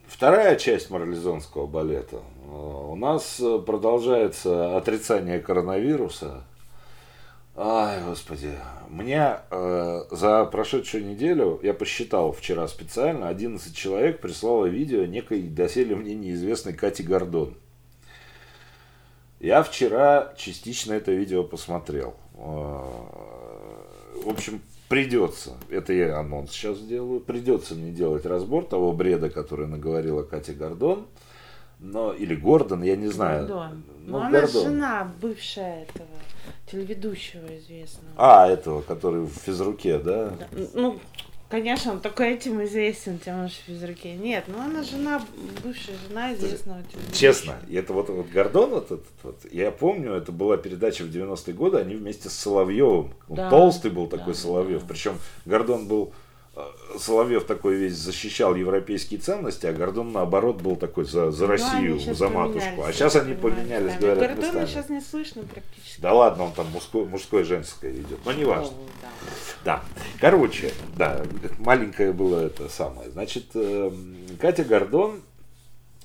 вторая 0.08 0.56
часть 0.56 0.90
морализонского 0.90 1.66
балета. 1.66 2.20
У 2.50 2.96
нас 2.96 3.40
продолжается 3.64 4.76
отрицание 4.76 5.38
коронавируса 5.38 6.42
Ай, 7.62 8.02
господи. 8.02 8.54
Мне 8.88 9.36
э, 9.50 10.04
за 10.10 10.46
прошедшую 10.46 11.04
неделю, 11.04 11.60
я 11.62 11.74
посчитал 11.74 12.32
вчера 12.32 12.66
специально, 12.68 13.28
11 13.28 13.76
человек 13.76 14.22
прислало 14.22 14.64
видео 14.64 15.04
некой 15.04 15.42
доселе 15.42 15.94
мне 15.94 16.14
неизвестной 16.14 16.72
Кати 16.72 17.02
Гордон. 17.02 17.52
Я 19.40 19.62
вчера 19.62 20.32
частично 20.38 20.94
это 20.94 21.12
видео 21.12 21.44
посмотрел. 21.44 22.14
Э, 22.32 22.38
в 24.24 24.28
общем, 24.28 24.62
придется, 24.88 25.58
это 25.68 25.92
я 25.92 26.18
анонс 26.18 26.52
сейчас 26.52 26.78
сделаю, 26.78 27.20
придется 27.20 27.74
мне 27.74 27.92
делать 27.92 28.24
разбор 28.24 28.64
того 28.64 28.94
бреда, 28.94 29.28
который 29.28 29.66
наговорила 29.66 30.22
Катя 30.22 30.54
Гордон. 30.54 31.06
Но, 31.80 32.12
или 32.12 32.34
Гордон, 32.34 32.82
я 32.82 32.96
не 32.96 33.08
знаю. 33.08 33.46
Гордон. 33.46 33.82
Ну, 34.06 34.18
Но 34.18 34.24
она 34.24 34.40
Гордон. 34.40 34.64
жена 34.64 35.12
бывшая 35.20 35.84
этого 35.84 36.08
телеведущего 36.70 37.58
известного. 37.58 38.12
А, 38.16 38.48
этого, 38.48 38.82
который 38.82 39.22
в 39.22 39.32
физруке, 39.32 39.98
да? 39.98 40.30
да. 40.30 40.48
Ну, 40.74 40.98
конечно, 41.48 41.92
он 41.92 42.00
только 42.00 42.24
этим 42.24 42.62
известен, 42.64 43.18
тем 43.18 43.48
же 43.48 43.54
физруке. 43.66 44.14
Нет, 44.14 44.44
ну 44.48 44.60
она 44.60 44.82
жена, 44.82 45.22
бывшая 45.62 45.96
жена 46.08 46.34
известного 46.34 46.82
телеведущего. 46.82 47.16
Честно, 47.16 47.54
и 47.68 47.76
это 47.76 47.92
вот, 47.92 48.08
вот 48.08 48.28
Гордон, 48.28 48.70
вот 48.70 48.86
этот 48.86 49.06
вот, 49.22 49.36
я 49.50 49.70
помню, 49.70 50.12
это 50.12 50.32
была 50.32 50.56
передача 50.56 51.04
в 51.04 51.08
90-е 51.08 51.54
годы, 51.54 51.78
они 51.78 51.94
вместе 51.94 52.28
с 52.28 52.34
Соловьевым. 52.34 53.14
Он 53.28 53.36
да, 53.36 53.50
толстый 53.50 53.90
был 53.90 54.06
такой 54.06 54.34
да, 54.34 54.38
Соловьев. 54.38 54.82
Да. 54.82 54.88
Причем 54.88 55.18
Гордон 55.44 55.88
был 55.88 56.12
Соловьев 56.98 57.44
такой 57.44 57.76
весь 57.76 57.96
защищал 57.96 58.54
европейские 58.54 59.20
ценности, 59.20 59.66
а 59.66 59.72
Гордон 59.72 60.12
наоборот 60.12 60.60
был 60.60 60.76
такой 60.76 61.04
за, 61.04 61.30
за 61.30 61.44
Ну, 61.46 61.50
Россию, 61.52 62.00
за 62.00 62.28
матушку. 62.28 62.60
А 62.68 62.74
поменялись, 62.74 62.96
сейчас 62.96 63.16
они 63.16 63.34
поменялись, 63.34 63.92
да. 63.94 63.98
говорят, 63.98 64.18
Гордона 64.18 64.46
местами. 64.46 64.66
сейчас 64.66 64.88
не 64.90 65.00
слышно 65.00 65.42
практически. 65.42 66.00
Да 66.00 66.12
ладно, 66.12 66.44
он 66.44 66.52
там 66.52 66.66
мужское, 66.70 67.04
мужское 67.04 67.44
женское 67.44 67.90
ведет. 67.92 68.18
Но 68.24 68.32
не 68.32 68.44
важно. 68.44 68.76
Да. 69.00 69.08
Да. 69.64 69.82
Короче, 70.20 70.72
да, 70.96 71.22
маленькое 71.58 72.12
было 72.12 72.40
это 72.46 72.68
самое. 72.68 73.10
Значит, 73.10 73.46
эм, 73.54 74.16
Катя 74.40 74.64
Гордон 74.64 75.20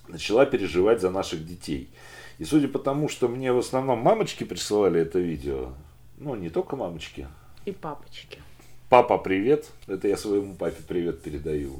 начала 0.07 0.45
переживать 0.45 1.01
за 1.01 1.09
наших 1.09 1.45
детей. 1.45 1.89
И 2.37 2.45
судя 2.45 2.67
по 2.67 2.79
тому, 2.79 3.09
что 3.09 3.27
мне 3.27 3.51
в 3.51 3.57
основном 3.57 3.99
мамочки 3.99 4.43
присылали 4.43 5.01
это 5.01 5.19
видео, 5.19 5.73
ну, 6.17 6.35
не 6.35 6.49
только 6.49 6.75
мамочки. 6.75 7.27
И 7.65 7.71
папочки. 7.71 8.39
Папа, 8.87 9.17
привет. 9.17 9.71
Это 9.87 10.07
я 10.07 10.15
своему 10.15 10.53
папе 10.53 10.83
привет 10.87 11.23
передаю. 11.23 11.79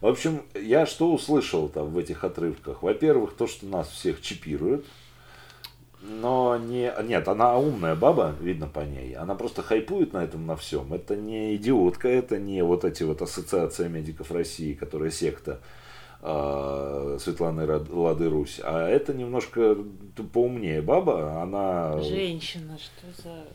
В 0.00 0.06
общем, 0.06 0.42
я 0.54 0.86
что 0.86 1.12
услышал 1.12 1.68
там 1.68 1.90
в 1.90 1.98
этих 1.98 2.22
отрывках? 2.22 2.84
Во-первых, 2.84 3.34
то, 3.34 3.48
что 3.48 3.66
нас 3.66 3.88
всех 3.88 4.22
чипируют. 4.22 4.86
Но 6.02 6.56
не... 6.56 6.92
Нет, 7.02 7.26
она 7.26 7.58
умная 7.58 7.96
баба, 7.96 8.34
видно 8.40 8.68
по 8.68 8.80
ней. 8.80 9.14
Она 9.14 9.34
просто 9.34 9.62
хайпует 9.62 10.12
на 10.12 10.22
этом 10.22 10.46
на 10.46 10.54
всем. 10.54 10.92
Это 10.94 11.16
не 11.16 11.56
идиотка, 11.56 12.08
это 12.08 12.38
не 12.38 12.62
вот 12.62 12.84
эти 12.84 13.02
вот 13.02 13.20
ассоциация 13.20 13.88
медиков 13.88 14.30
России, 14.30 14.74
которая 14.74 15.10
секта 15.10 15.60
э, 16.22 17.18
Светланы 17.20 17.66
Лады 17.66 18.28
Русь. 18.28 18.60
А 18.62 18.86
это 18.86 19.14
немножко 19.14 19.76
поумнее 20.32 20.80
баба. 20.80 21.42
Она... 21.42 22.00
Женщина, 22.02 22.78
что 22.78 23.22
за... 23.22 23.46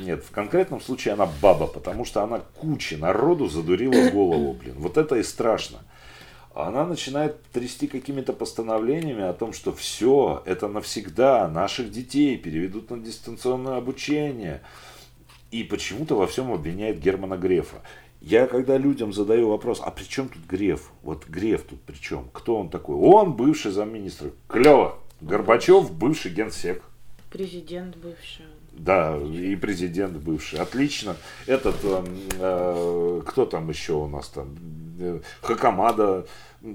Нет, 0.00 0.24
в 0.24 0.30
конкретном 0.30 0.80
случае 0.80 1.14
она 1.14 1.28
баба, 1.42 1.66
потому 1.66 2.04
что 2.04 2.22
она 2.22 2.40
куче 2.40 2.96
народу 2.96 3.48
задурила 3.48 4.10
голову, 4.10 4.52
блин. 4.52 4.74
Вот 4.78 4.96
это 4.96 5.16
и 5.16 5.22
страшно. 5.22 5.78
Она 6.54 6.86
начинает 6.86 7.42
трясти 7.52 7.86
какими-то 7.86 8.32
постановлениями 8.32 9.22
о 9.22 9.32
том, 9.32 9.52
что 9.52 9.72
все, 9.72 10.42
это 10.44 10.68
навсегда, 10.68 11.48
наших 11.48 11.90
детей 11.90 12.36
переведут 12.36 12.90
на 12.90 12.98
дистанционное 12.98 13.76
обучение. 13.76 14.62
И 15.50 15.62
почему-то 15.62 16.16
во 16.16 16.26
всем 16.26 16.52
обвиняет 16.52 16.98
Германа 17.00 17.36
Грефа. 17.36 17.82
Я 18.20 18.46
когда 18.46 18.76
людям 18.76 19.12
задаю 19.12 19.48
вопрос, 19.48 19.80
а 19.82 19.90
при 19.90 20.04
чем 20.04 20.28
тут 20.28 20.44
Греф? 20.46 20.90
Вот 21.02 21.26
Греф 21.28 21.62
тут 21.62 21.80
при 21.82 21.94
чем? 21.94 22.28
Кто 22.32 22.56
он 22.56 22.68
такой? 22.68 22.96
Он 22.96 23.34
бывший 23.34 23.70
замминистра. 23.70 24.30
Клево. 24.48 24.98
Горбачев 25.20 25.92
бывший 25.92 26.32
генсек. 26.32 26.82
Президент 27.30 27.96
бывший. 27.96 28.46
Да, 28.78 29.16
и 29.16 29.56
президент 29.56 30.16
бывший. 30.16 30.60
Отлично. 30.60 31.16
Этот, 31.46 31.76
э, 31.82 32.04
э, 32.38 33.22
кто 33.26 33.44
там 33.44 33.68
еще 33.68 33.94
у 33.94 34.06
нас 34.06 34.28
там? 34.28 34.56
Э, 35.00 35.20
Хакамада, 35.42 36.26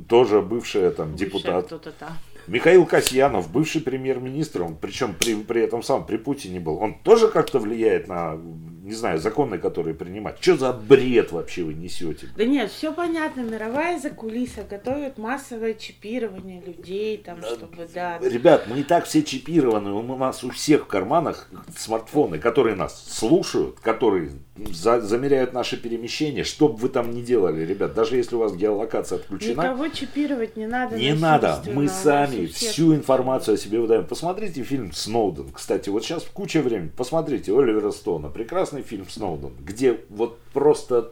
тоже 0.08 0.42
бывший 0.42 0.92
там 0.92 1.12
Бывший 1.12 1.26
депутат. 1.26 1.70
там. 2.00 2.10
Михаил 2.48 2.86
Касьянов, 2.86 3.50
бывший 3.50 3.82
премьер-министр, 3.82 4.64
он 4.64 4.76
причем 4.76 5.16
при, 5.18 5.36
при 5.36 5.62
этом 5.62 5.82
сам 5.82 6.06
при 6.06 6.18
Путине 6.18 6.60
был. 6.60 6.78
Он 6.78 6.94
тоже 6.94 7.30
как-то 7.30 7.60
влияет 7.60 8.10
на, 8.10 8.38
не 8.84 8.92
знаю, 8.94 9.18
законы, 9.18 9.58
которые 9.58 9.96
принимать. 9.96 10.38
Что 10.42 10.58
за 10.58 10.74
бред 10.74 11.32
вообще 11.32 11.64
вы 11.64 11.74
несете? 11.74 12.28
Да 12.36 12.44
нет, 12.44 12.70
все 12.70 12.92
понятно, 12.92 13.42
мировая 13.42 13.98
закулиса 13.98 14.64
готовит 14.70 15.18
массовое 15.18 15.74
чипирование 15.74 16.62
людей, 16.62 17.18
там, 17.18 17.42
чтобы, 17.42 17.88
да. 17.94 18.20
Ребят, 18.20 18.66
мы 18.68 18.82
и 18.82 18.84
так 18.84 19.06
все 19.06 19.24
чипированы, 19.24 19.92
у 19.94 20.18
нас 20.18 20.44
у 20.44 20.50
всех 20.50 20.84
в 20.84 20.88
карманах 20.88 21.50
смартфоны, 21.78 22.40
которые 22.40 22.76
нас 22.76 23.06
слушают, 23.10 23.80
которые 23.80 24.32
за- 24.70 25.00
замеряют 25.02 25.54
наши 25.54 25.78
перемещения, 25.78 26.44
что 26.44 26.68
бы 26.68 26.76
вы 26.76 26.90
там 26.90 27.12
ни 27.12 27.22
делали, 27.22 27.66
ребят, 27.66 27.94
даже 27.94 28.18
если 28.18 28.36
у 28.36 28.40
вас 28.40 28.54
геолокация 28.54 29.18
отключена, 29.20 29.62
Никого 29.62 29.88
чипировать 29.88 30.58
не 30.58 30.68
надо. 30.68 30.98
не 30.98 31.14
надо, 31.14 31.64
мы 31.74 31.88
сами 31.88 32.48
всю 32.48 32.94
информацию 32.94 33.56
о 33.56 33.58
себе 33.58 33.80
выдаем. 33.80 34.06
Посмотрите 34.06 34.62
фильм 34.64 34.92
«Сноуден». 34.92 35.52
Кстати, 35.54 35.90
вот 35.90 36.04
сейчас 36.04 36.24
куча 36.34 36.62
времени. 36.62 36.90
Посмотрите 36.96 37.58
Оливера 37.58 37.92
Стоуна. 37.92 38.30
Прекрасный 38.74 38.82
фильм 38.82 39.08
«Сноуден», 39.08 39.54
где 39.60 40.00
вот 40.10 40.40
просто 40.52 41.12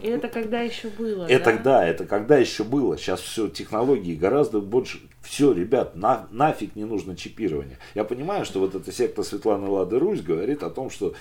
И 0.00 0.08
это 0.08 0.28
когда 0.28 0.62
еще 0.62 0.88
было, 0.88 1.26
это 1.26 1.52
да? 1.52 1.58
да, 1.58 1.86
это 1.86 2.06
когда 2.06 2.38
еще 2.38 2.64
было. 2.64 2.96
Сейчас 2.96 3.20
все 3.20 3.48
технологии 3.48 4.14
гораздо 4.14 4.60
больше. 4.60 5.00
Все, 5.20 5.52
ребят, 5.52 5.94
на, 5.94 6.26
нафиг 6.30 6.76
не 6.76 6.84
нужно 6.84 7.14
чипирование. 7.14 7.78
Я 7.94 8.04
понимаю, 8.04 8.46
что 8.46 8.60
вот 8.60 8.74
эта 8.74 8.90
секта 8.90 9.22
Светланы 9.22 9.68
Лады 9.68 9.98
Русь 9.98 10.22
говорит 10.22 10.62
о 10.62 10.70
том, 10.70 10.88
что 10.88 11.14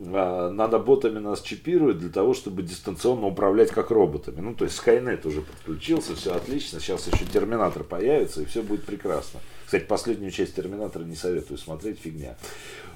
а, 0.00 0.50
надо 0.50 0.80
ботами 0.80 1.20
нас 1.20 1.40
чипировать 1.40 1.98
для 1.98 2.10
того, 2.10 2.34
чтобы 2.34 2.62
дистанционно 2.62 3.26
управлять 3.26 3.70
как 3.70 3.90
роботами. 3.92 4.40
Ну, 4.40 4.54
то 4.54 4.64
есть 4.64 4.80
Skynet 4.84 5.24
уже 5.28 5.42
подключился, 5.42 6.16
все 6.16 6.34
отлично. 6.34 6.80
Сейчас 6.80 7.06
еще 7.06 7.24
Терминатор 7.26 7.84
появится, 7.84 8.42
и 8.42 8.46
все 8.46 8.62
будет 8.62 8.84
прекрасно. 8.84 9.38
Кстати, 9.66 9.84
последнюю 9.84 10.30
часть 10.30 10.56
Терминатора 10.56 11.04
не 11.04 11.16
советую 11.16 11.58
смотреть, 11.58 11.98
фигня. 12.00 12.36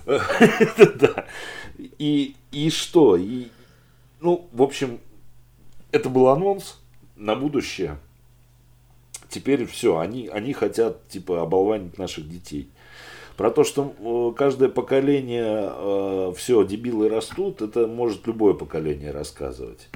Да. 0.08 1.26
И, 1.98 2.34
и 2.50 2.70
что? 2.70 3.16
И, 3.16 3.48
ну, 4.20 4.48
в 4.52 4.62
общем, 4.62 5.00
это 5.92 6.08
был 6.08 6.28
анонс 6.28 6.80
на 7.16 7.36
будущее. 7.36 7.98
Теперь 9.28 9.66
все, 9.66 9.98
они, 9.98 10.28
они 10.28 10.54
хотят 10.54 11.06
типа 11.08 11.42
оболванить 11.42 11.98
наших 11.98 12.28
детей. 12.28 12.70
Про 13.36 13.50
то, 13.50 13.62
что 13.62 13.94
э, 13.98 14.36
каждое 14.36 14.68
поколение 14.68 16.32
все, 16.34 16.64
дебилы 16.64 17.08
растут, 17.08 17.62
это 17.62 17.86
может 17.86 18.26
любое 18.26 18.54
поколение 18.54 19.10
рассказывать. 19.10 19.88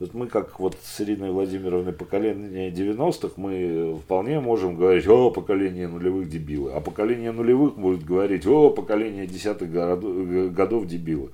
Вот 0.00 0.14
мы, 0.14 0.28
как 0.28 0.58
вот 0.58 0.78
с 0.82 0.98
Ириной 1.02 1.30
Владимировной 1.30 1.92
поколение 1.92 2.70
90-х, 2.70 3.34
мы 3.36 3.98
вполне 3.98 4.40
можем 4.40 4.74
говорить, 4.74 5.06
о, 5.06 5.30
поколение 5.30 5.88
нулевых 5.88 6.26
дебилы. 6.26 6.72
А 6.72 6.80
поколение 6.80 7.32
нулевых 7.32 7.76
будет 7.76 8.02
говорить, 8.02 8.46
о, 8.46 8.70
поколение 8.70 9.26
десятых 9.26 9.70
годов 9.70 10.86
дебилы. 10.86 11.32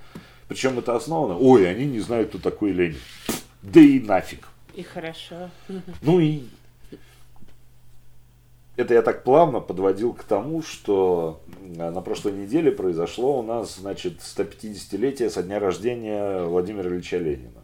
Причем 0.49 0.81
это 0.81 0.97
основано, 0.97 1.39
ой, 1.39 1.71
они 1.71 1.87
не 1.87 2.01
знают, 2.01 2.31
кто 2.31 2.39
такой 2.39 2.73
Ленин. 2.73 2.99
Да 3.63 3.81
и 3.81 4.01
нафиг. 4.01 4.49
И 4.75 4.83
хорошо. 4.83 5.49
Ну 6.03 6.19
и 6.19 6.43
это 8.75 8.95
я 8.95 9.03
так 9.03 9.23
плавно 9.23 9.61
подводил 9.61 10.13
к 10.13 10.25
тому, 10.25 10.63
что 10.63 11.41
э, 11.61 11.91
на 11.91 12.01
прошлой 12.01 12.33
неделе 12.33 12.73
произошло 12.73 13.39
у 13.39 13.43
нас, 13.43 13.77
значит, 13.77 14.19
150-летие 14.19 15.31
со 15.31 15.45
дня 15.45 15.61
рождения 15.61 16.43
Владимира 16.43 16.91
Ильича 16.91 17.19
Ленина. 17.19 17.63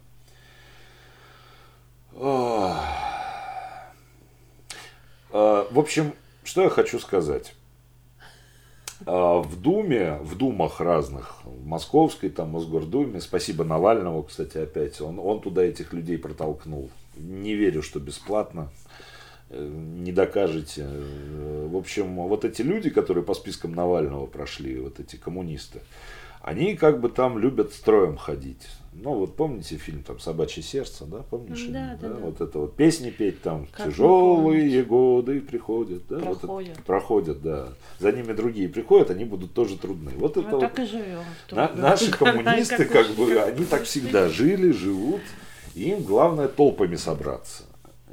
Э, 2.15 2.73
В 5.71 5.79
общем, 5.79 6.13
что 6.43 6.61
я 6.63 6.69
хочу 6.69 6.99
сказать. 6.99 7.55
Э, 9.05 9.41
В 9.43 9.59
Думе, 9.59 10.19
в 10.21 10.37
Думах 10.37 10.79
разных, 10.79 11.41
в 11.43 11.65
Московской, 11.65 12.29
там, 12.29 12.49
Мосгордуме, 12.51 13.19
спасибо 13.21 13.63
Навальному, 13.63 14.23
кстати, 14.23 14.57
опять, 14.57 15.01
он, 15.01 15.19
он 15.19 15.41
туда 15.41 15.63
этих 15.63 15.93
людей 15.93 16.17
протолкнул. 16.17 16.89
Не 17.15 17.55
верю, 17.55 17.81
что 17.81 17.99
бесплатно 17.99 18.69
э, 19.49 19.67
не 19.67 20.11
докажете. 20.11 20.85
Э, 20.87 21.67
В 21.71 21.75
общем, 21.77 22.15
вот 22.15 22.45
эти 22.45 22.61
люди, 22.61 22.89
которые 22.89 23.23
по 23.23 23.33
спискам 23.33 23.73
Навального 23.73 24.27
прошли, 24.27 24.79
вот 24.79 24.99
эти 24.99 25.15
коммунисты, 25.15 25.81
они 26.43 26.75
как 26.75 26.99
бы 26.99 27.09
там 27.09 27.39
любят 27.39 27.73
строем 27.73 28.17
ходить. 28.17 28.67
Ну, 28.95 29.15
вот 29.15 29.35
помните 29.35 29.77
фильм 29.77 30.03
там 30.03 30.19
«Собачье 30.19 30.61
сердце», 30.61 31.05
да, 31.05 31.19
помнишь? 31.29 31.65
Да, 31.69 31.97
да, 31.99 32.09
да. 32.09 32.15
Вот 32.15 32.41
это 32.41 32.59
вот 32.59 32.75
песни 32.75 33.09
петь 33.09 33.41
там 33.41 33.65
Как 33.71 33.87
«Тяжелые 33.87 34.83
годы 34.83 35.41
приходят». 35.41 36.03
Да, 36.07 36.17
вот 36.19 36.37
это- 36.37 36.39
Проходят. 36.47 36.83
проходят, 36.85 37.41
да. 37.41 37.69
За 37.99 38.11
ними 38.11 38.33
другие 38.33 38.69
приходят, 38.69 39.09
они 39.09 39.25
будут 39.25 39.53
тоже 39.53 39.79
трудны. 39.79 40.11
Вот 40.17 40.37
это 40.37 40.41
Мы 40.47 40.51
вот 40.51 40.59
так 40.59 40.79
и 40.79 40.85
живем. 40.85 41.23
на- 41.51 41.73
наши 41.73 42.11
коммунисты, 42.17 42.85
как 42.85 43.07
бы, 43.15 43.39
они 43.41 43.65
так 43.65 43.83
всегда 43.83 44.29
жили, 44.29 44.71
живут, 44.71 45.21
и 45.73 45.89
им 45.89 46.03
главное 46.03 46.47
толпами 46.47 46.95
собраться. 46.95 47.63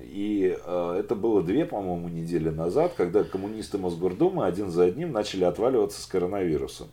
И 0.02 0.56
э, 0.64 0.96
это 0.98 1.14
было 1.14 1.42
две, 1.42 1.66
по-моему, 1.66 2.08
недели 2.08 2.48
назад, 2.48 2.94
когда 2.96 3.22
коммунисты 3.22 3.76
Мосгордумы 3.76 4.46
один 4.46 4.70
за 4.70 4.84
одним 4.84 5.12
начали 5.12 5.44
отваливаться 5.44 6.00
с 6.00 6.06
коронавирусом. 6.06 6.88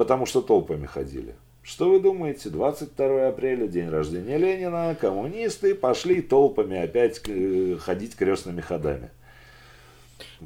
Потому 0.00 0.24
что 0.24 0.40
толпами 0.40 0.86
ходили. 0.86 1.34
Что 1.62 1.90
вы 1.90 2.00
думаете? 2.00 2.48
22 2.48 3.28
апреля, 3.28 3.66
день 3.66 3.90
рождения 3.90 4.38
Ленина, 4.38 4.96
коммунисты 4.98 5.74
пошли 5.74 6.22
толпами 6.22 6.78
опять 6.78 7.20
э, 7.28 7.76
ходить 7.78 8.16
крестными 8.16 8.62
ходами. 8.62 9.10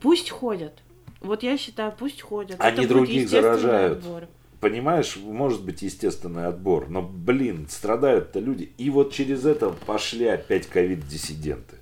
Пусть 0.02 0.28
ходят. 0.28 0.72
Вот 1.20 1.44
я 1.44 1.56
считаю, 1.56 1.94
пусть 1.96 2.20
ходят. 2.20 2.56
Они 2.58 2.78
будет 2.78 2.88
других 2.88 3.28
заражают. 3.28 3.98
отбор. 3.98 4.24
Понимаешь, 4.58 5.16
может 5.18 5.64
быть 5.64 5.82
естественный 5.82 6.46
отбор, 6.46 6.88
но, 6.88 7.00
блин, 7.00 7.68
страдают-то 7.70 8.40
люди. 8.40 8.72
И 8.76 8.90
вот 8.90 9.12
через 9.12 9.46
это 9.46 9.70
пошли 9.70 10.26
опять 10.26 10.66
ковид-диссиденты. 10.66 11.76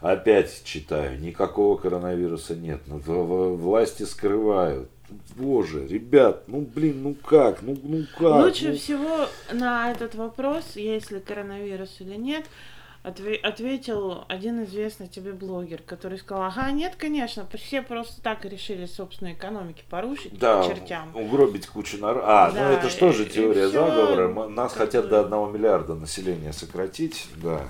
Опять 0.00 0.62
читаю, 0.64 1.20
никакого 1.20 1.76
коронавируса 1.76 2.56
нет. 2.56 2.80
В- 2.86 3.56
власти 3.56 4.04
скрывают. 4.04 4.88
Боже, 5.36 5.86
ребят, 5.86 6.44
ну 6.46 6.60
блин, 6.60 7.02
ну 7.02 7.14
как, 7.14 7.62
ну, 7.62 7.76
ну 7.82 8.04
как? 8.18 8.44
Лучше 8.44 8.70
ну... 8.70 8.76
всего 8.76 9.28
на 9.52 9.90
этот 9.90 10.14
вопрос, 10.14 10.76
есть 10.76 11.10
ли 11.10 11.20
коронавирус 11.20 11.96
или 12.00 12.14
нет, 12.16 12.44
отве- 13.04 13.36
ответил 13.36 14.24
один 14.28 14.64
известный 14.64 15.08
тебе 15.08 15.32
блогер, 15.32 15.82
который 15.84 16.18
сказал, 16.18 16.44
ага, 16.44 16.70
нет, 16.70 16.94
конечно, 16.96 17.46
все 17.54 17.82
просто 17.82 18.22
так 18.22 18.44
решили 18.44 18.86
собственной 18.86 19.34
экономики 19.34 19.84
порушить 19.88 20.38
да, 20.38 20.62
чертям. 20.64 21.14
угробить 21.14 21.66
кучу 21.66 21.98
народа. 21.98 22.24
А, 22.26 22.48
ну 22.48 22.54
Да, 22.54 22.70
это 22.70 22.88
что 22.88 23.12
же 23.12 23.26
теория 23.26 23.68
заговора? 23.68 24.28
Нас 24.48 24.72
хотят 24.72 25.08
до 25.08 25.20
одного 25.20 25.50
миллиарда 25.50 25.94
населения 25.94 26.52
сократить, 26.52 27.28
да. 27.36 27.62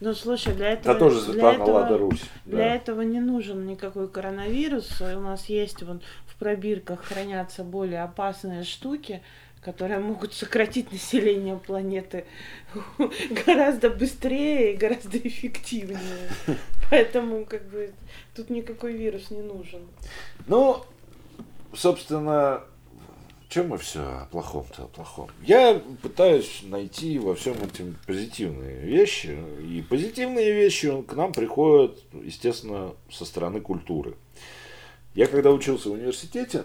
Ну, 0.00 0.14
слушай, 0.14 0.54
для 0.54 0.72
этого... 0.72 0.92
Это 0.92 0.98
тоже 0.98 1.20
для 1.20 1.32
Светлана 1.32 1.54
этого- 1.54 1.70
Лада 1.70 1.98
Русь. 1.98 2.22
Для 2.44 2.58
да. 2.58 2.74
этого 2.74 3.00
не 3.02 3.20
нужен 3.20 3.66
никакой 3.66 4.08
коронавирус. 4.08 5.00
У 5.00 5.20
нас 5.20 5.46
есть 5.46 5.82
вон 5.82 6.02
в 6.26 6.36
пробирках 6.36 7.02
хранятся 7.04 7.64
более 7.64 8.02
опасные 8.02 8.64
штуки, 8.64 9.22
которые 9.62 9.98
могут 10.00 10.34
сократить 10.34 10.92
население 10.92 11.56
планеты 11.56 12.26
гораздо 13.46 13.90
быстрее 13.90 14.74
и 14.74 14.76
гораздо 14.76 15.18
эффективнее. 15.18 16.30
Поэтому 16.90 17.46
как 17.46 17.64
бы 17.68 17.92
тут 18.34 18.50
никакой 18.50 18.92
вирус 18.92 19.30
не 19.30 19.40
нужен. 19.40 19.80
Ну, 20.46 20.84
собственно, 21.74 22.62
чем 23.48 23.68
мы 23.68 23.78
все 23.78 24.00
о 24.00 24.28
плохом-то, 24.30 24.84
о 24.84 24.86
плохом? 24.88 25.30
Я 25.42 25.80
пытаюсь 26.02 26.62
найти 26.62 27.18
во 27.18 27.34
всем 27.34 27.54
этом 27.62 27.96
позитивные 28.06 28.80
вещи. 28.80 29.38
И 29.62 29.84
позитивные 29.88 30.52
вещи 30.52 31.02
к 31.02 31.14
нам 31.14 31.32
приходят, 31.32 31.98
естественно, 32.12 32.92
со 33.10 33.24
стороны 33.24 33.60
культуры. 33.60 34.14
Я 35.14 35.26
когда 35.26 35.52
учился 35.52 35.88
в 35.88 35.92
университете, 35.92 36.64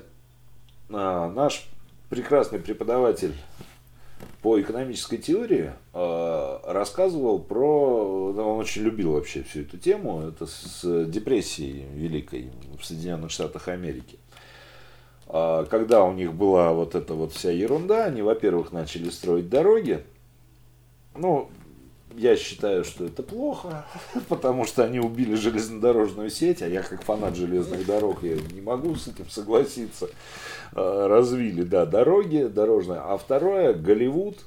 а, 0.89 1.29
наш 1.29 1.67
прекрасный 2.09 2.59
преподаватель 2.59 3.35
по 4.41 4.59
экономической 4.59 5.17
теории 5.17 5.71
э, 5.93 6.59
рассказывал 6.65 7.39
про... 7.39 8.33
Он 8.33 8.59
очень 8.59 8.81
любил 8.81 9.13
вообще 9.13 9.43
всю 9.43 9.61
эту 9.61 9.77
тему. 9.77 10.21
Это 10.21 10.47
с 10.47 11.05
депрессией 11.05 11.85
великой 11.93 12.51
в 12.79 12.85
Соединенных 12.85 13.31
Штатах 13.31 13.67
Америки. 13.67 14.17
А, 14.17 14.30
Когда 15.31 16.03
у 16.03 16.11
них 16.11 16.33
была 16.33 16.73
вот 16.73 16.93
эта 16.93 17.13
вот 17.13 17.31
вся 17.31 17.51
ерунда, 17.51 18.05
они, 18.05 18.21
во-первых, 18.21 18.73
начали 18.73 19.09
строить 19.09 19.49
дороги. 19.49 20.03
Ну, 21.15 21.49
я 22.15 22.35
считаю, 22.35 22.83
что 22.83 23.05
это 23.05 23.23
плохо, 23.23 23.85
потому 24.29 24.65
что 24.65 24.83
они 24.83 24.99
убили 24.99 25.35
железнодорожную 25.35 26.29
сеть, 26.29 26.61
а 26.61 26.67
я 26.67 26.83
как 26.83 27.03
фанат 27.03 27.35
железных 27.35 27.85
дорог, 27.85 28.23
я 28.23 28.35
не 28.35 28.61
могу 28.61 28.95
с 28.95 29.07
этим 29.07 29.29
согласиться. 29.29 30.09
А, 30.73 31.07
Развили, 31.07 31.63
да, 31.63 31.85
дороги 31.85 32.49
дорожные. 32.53 32.99
А 32.99 33.17
второе, 33.17 33.73
Голливуд, 33.73 34.37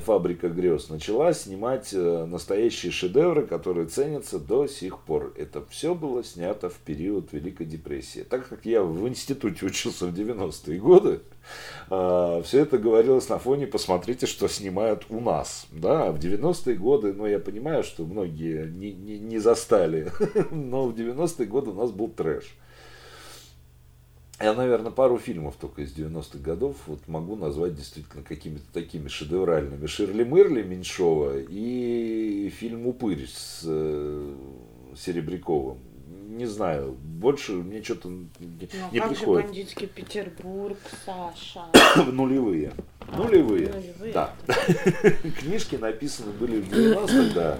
фабрика 0.00 0.48
грез, 0.48 0.88
начала 0.88 1.32
снимать 1.32 1.92
э, 1.92 2.24
настоящие 2.26 2.92
шедевры, 2.92 3.46
которые 3.46 3.86
ценятся 3.86 4.38
до 4.38 4.66
сих 4.66 5.00
пор. 5.00 5.32
Это 5.36 5.64
все 5.70 5.94
было 5.94 6.22
снято 6.24 6.68
в 6.68 6.74
период 6.74 7.32
Великой 7.32 7.66
депрессии. 7.66 8.20
Так 8.20 8.48
как 8.48 8.64
я 8.64 8.82
в 8.82 9.08
институте 9.08 9.66
учился 9.66 10.06
в 10.06 10.14
90-е 10.14 10.78
годы, 10.78 11.20
все 11.86 12.42
это 12.60 12.78
говорилось 12.78 13.28
на 13.28 13.38
фоне, 13.38 13.66
посмотрите, 13.66 14.26
что 14.26 14.48
снимают 14.48 15.06
у 15.08 15.20
нас. 15.20 15.66
Да, 15.70 16.10
в 16.10 16.18
90-е 16.18 16.74
годы, 16.76 17.12
ну, 17.12 17.26
я 17.26 17.38
понимаю, 17.38 17.84
что 17.84 18.04
многие 18.04 18.68
не, 18.70 18.92
не, 18.92 19.18
не 19.18 19.38
застали, 19.38 20.10
но 20.50 20.88
в 20.88 20.94
90-е 20.94 21.46
годы 21.46 21.70
у 21.70 21.74
нас 21.74 21.90
был 21.90 22.08
трэш. 22.08 22.44
Я, 24.38 24.52
наверное, 24.52 24.90
пару 24.92 25.18
фильмов 25.18 25.54
только 25.58 25.80
из 25.82 25.94
90-х 25.96 26.38
годов 26.38 26.76
вот 26.86 27.00
могу 27.08 27.36
назвать 27.36 27.74
действительно 27.74 28.22
какими-то 28.22 28.70
такими 28.72 29.08
шедевральными. 29.08 29.86
Ширли 29.86 30.24
Мырли 30.24 30.62
Меньшова 30.62 31.38
и 31.38 32.50
фильм 32.50 32.86
«Упырь» 32.86 33.26
с 33.26 33.62
э, 33.64 34.34
Серебряковым. 34.94 35.78
Не 36.28 36.44
знаю, 36.44 36.92
больше 37.02 37.52
мне 37.52 37.82
что-то 37.82 38.08
Ну, 38.08 38.28
не 38.92 38.98
как 39.00 39.10
же 39.12 39.16
приходит. 39.16 39.46
бандитский 39.46 39.86
Петербург, 39.86 40.76
Саша? 41.06 41.64
Нулевые. 42.12 42.72
А, 43.08 43.16
Нулевые. 43.16 43.68
нулевые. 43.72 44.12
Да. 44.12 44.34
Книжки 45.40 45.76
написаны 45.76 46.32
были 46.32 46.60
в 46.60 46.68
90-х, 46.70 47.34
да. 47.34 47.58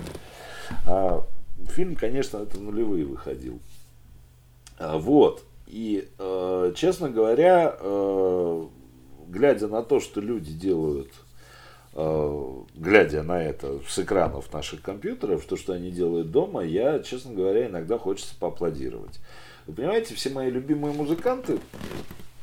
А 0.87 1.27
фильм, 1.71 1.97
конечно, 1.97 2.37
это 2.39 2.59
нулевые 2.61 3.07
выходил. 3.07 3.61
А, 4.79 4.99
Вот. 4.99 5.43
И, 5.67 6.09
э, 6.19 6.73
честно 6.77 7.11
говоря, 7.11 7.77
э, 7.79 8.67
глядя 9.29 9.69
на 9.69 9.83
то, 9.83 9.99
что 9.99 10.21
люди 10.21 10.53
делают, 10.53 11.11
э, 11.95 12.53
глядя 12.77 13.23
на 13.25 13.43
это 13.43 13.81
с 13.89 13.99
экранов 13.99 14.53
наших 14.53 14.83
компьютеров, 14.83 15.45
то, 15.45 15.57
что 15.57 15.73
они 15.73 15.91
делают 15.91 16.31
дома, 16.31 16.65
я, 16.65 17.01
честно 17.01 17.35
говоря, 17.35 17.67
иногда 17.67 17.99
хочется 17.99 18.35
поаплодировать. 18.39 19.19
Вы 19.67 19.75
понимаете, 19.75 20.15
все 20.15 20.31
мои 20.31 20.51
любимые 20.51 20.95
музыканты, 20.95 21.59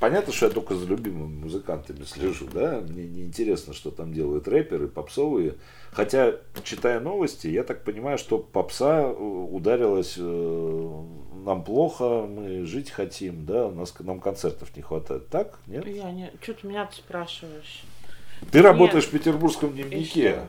понятно, 0.03 0.33
что 0.33 0.47
я 0.47 0.51
только 0.51 0.75
за 0.75 0.85
любимыми 0.85 1.43
музыкантами 1.43 2.03
слежу, 2.03 2.45
да, 2.53 2.81
мне 2.81 3.07
не 3.07 3.23
интересно, 3.23 3.73
что 3.73 3.89
там 3.89 4.11
делают 4.11 4.49
рэперы, 4.49 4.89
попсовые, 4.89 5.55
хотя, 5.93 6.33
читая 6.65 6.99
новости, 6.99 7.47
я 7.47 7.63
так 7.63 7.85
понимаю, 7.85 8.17
что 8.17 8.37
попса 8.37 9.03
э, 9.03 9.13
ударилась 9.13 10.15
э, 10.17 11.03
нам 11.45 11.63
плохо, 11.63 12.25
мы 12.27 12.65
жить 12.65 12.91
хотим, 12.91 13.45
да, 13.45 13.67
у 13.67 13.71
нас 13.71 13.93
нам 13.99 14.19
концертов 14.19 14.75
не 14.75 14.81
хватает, 14.81 15.29
так, 15.29 15.57
нет? 15.67 15.87
Я 15.87 16.11
не... 16.11 16.33
Что 16.41 16.53
ты 16.55 16.67
меня 16.67 16.89
спрашиваешь? 16.91 17.85
Ты 18.51 18.61
работаешь 18.61 19.05
в 19.05 19.09
петербургском 19.09 19.71
дневнике. 19.71 20.41